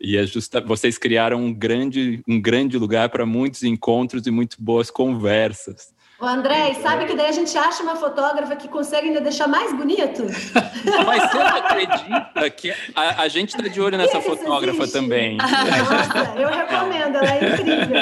E 0.00 0.16
é 0.16 0.24
justa, 0.24 0.60
vocês 0.60 0.96
criaram 0.96 1.44
um 1.44 1.52
grande, 1.52 2.22
um 2.26 2.40
grande 2.40 2.78
lugar 2.78 3.08
para 3.08 3.26
muitos 3.26 3.64
encontros 3.64 4.26
e 4.26 4.30
muito 4.30 4.56
boas 4.60 4.90
conversas. 4.90 5.92
O 6.20 6.26
André, 6.26 6.74
sabe 6.82 7.06
que 7.06 7.14
daí 7.14 7.28
a 7.28 7.32
gente 7.32 7.56
acha 7.56 7.80
uma 7.80 7.94
fotógrafa 7.94 8.56
que 8.56 8.66
consegue 8.66 9.06
ainda 9.06 9.20
deixar 9.20 9.46
mais 9.46 9.72
bonito? 9.72 10.24
Mas 11.06 11.30
você 11.30 11.38
acredita 11.38 12.50
que 12.50 12.74
a, 12.96 13.22
a 13.22 13.28
gente 13.28 13.50
está 13.50 13.68
de 13.68 13.80
olho 13.80 13.96
nessa 13.96 14.20
fotógrafa 14.20 14.82
existe? 14.82 14.92
também? 14.92 15.36
Nossa, 15.38 16.34
eu 16.36 16.48
recomendo, 16.48 17.18
ela 17.18 17.30
é 17.30 17.54
incrível. 17.54 17.98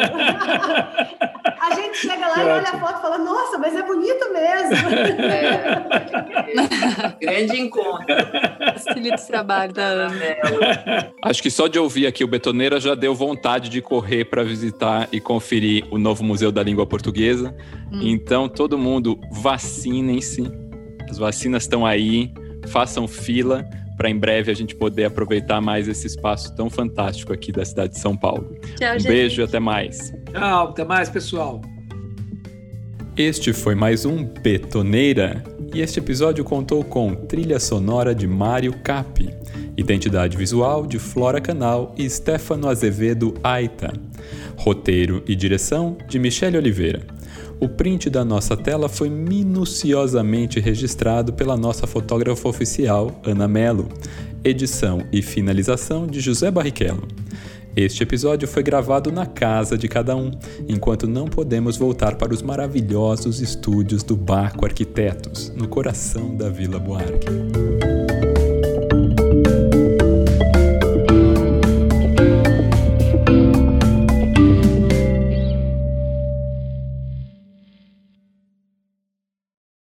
A 1.58 1.74
gente 1.74 1.98
chega 1.98 2.28
lá 2.28 2.44
e 2.44 2.48
olha 2.48 2.68
a 2.68 2.78
foto 2.78 2.98
e 2.98 3.02
fala, 3.02 3.18
nossa, 3.18 3.58
mas 3.58 3.74
é 3.74 3.82
bonito 3.82 4.32
mesmo. 4.32 4.88
É, 5.24 7.16
grande 7.20 7.60
encontro. 7.60 8.06
Facilita 8.74 9.16
o 9.16 9.26
trabalho 9.26 9.72
da 9.72 9.84
Ana. 9.84 10.20
Acho 11.22 11.42
que 11.42 11.50
só 11.50 11.66
de 11.66 11.78
ouvir 11.78 12.06
aqui 12.06 12.22
o 12.22 12.28
Betoneira 12.28 12.78
já 12.78 12.94
deu 12.94 13.14
vontade 13.14 13.68
de 13.68 13.80
correr 13.82 14.26
para 14.26 14.44
visitar 14.44 15.08
e 15.10 15.20
conferir 15.20 15.84
o 15.90 15.98
novo 15.98 16.22
Museu 16.22 16.52
da 16.52 16.62
Língua 16.62 16.86
Portuguesa. 16.86 17.52
Hum. 17.90 18.00
Então, 18.08 18.48
todo 18.48 18.78
mundo, 18.78 19.18
vacinem-se. 19.32 20.44
As 21.10 21.18
vacinas 21.18 21.64
estão 21.64 21.84
aí, 21.84 22.32
façam 22.68 23.08
fila 23.08 23.68
para 23.96 24.08
em 24.08 24.16
breve 24.16 24.50
a 24.50 24.54
gente 24.54 24.76
poder 24.76 25.06
aproveitar 25.06 25.60
mais 25.60 25.88
esse 25.88 26.06
espaço 26.06 26.54
tão 26.54 26.70
fantástico 26.70 27.32
aqui 27.32 27.50
da 27.50 27.64
cidade 27.64 27.94
de 27.94 27.98
São 27.98 28.16
Paulo. 28.16 28.54
Tchau, 28.76 28.94
um 28.94 28.98
gente. 28.98 29.08
beijo 29.08 29.40
e 29.40 29.44
até 29.44 29.58
mais. 29.58 30.12
Tchau, 30.30 30.68
até 30.68 30.84
mais, 30.84 31.08
pessoal. 31.08 31.60
Este 33.16 33.52
foi 33.52 33.74
mais 33.74 34.04
um 34.04 34.22
Betoneira 34.24 35.42
e 35.74 35.80
este 35.80 35.98
episódio 35.98 36.44
contou 36.44 36.84
com 36.84 37.12
trilha 37.14 37.58
sonora 37.58 38.14
de 38.14 38.26
Mário 38.26 38.74
Capi, 38.84 39.30
identidade 39.76 40.36
visual 40.36 40.86
de 40.86 40.98
Flora 40.98 41.40
Canal 41.40 41.94
e 41.96 42.08
Stefano 42.08 42.68
Azevedo 42.68 43.34
Aita, 43.42 43.92
roteiro 44.56 45.24
e 45.26 45.34
direção 45.34 45.96
de 46.06 46.18
Michele 46.18 46.58
Oliveira. 46.58 47.15
O 47.58 47.68
print 47.68 48.10
da 48.10 48.22
nossa 48.24 48.54
tela 48.54 48.88
foi 48.88 49.08
minuciosamente 49.08 50.60
registrado 50.60 51.32
pela 51.32 51.56
nossa 51.56 51.86
fotógrafa 51.86 52.48
oficial, 52.48 53.18
Ana 53.24 53.48
Melo. 53.48 53.88
Edição 54.44 55.02
e 55.10 55.22
finalização 55.22 56.06
de 56.06 56.20
José 56.20 56.50
Barrichello. 56.50 57.08
Este 57.74 58.02
episódio 58.02 58.46
foi 58.46 58.62
gravado 58.62 59.10
na 59.10 59.26
casa 59.26 59.76
de 59.76 59.88
cada 59.88 60.14
um, 60.14 60.30
enquanto 60.68 61.06
não 61.06 61.26
podemos 61.26 61.76
voltar 61.76 62.16
para 62.16 62.32
os 62.32 62.42
maravilhosos 62.42 63.40
estúdios 63.40 64.02
do 64.02 64.16
Baco 64.16 64.64
Arquitetos, 64.64 65.50
no 65.56 65.66
coração 65.66 66.36
da 66.36 66.48
Vila 66.48 66.78
Buarque. 66.78 67.85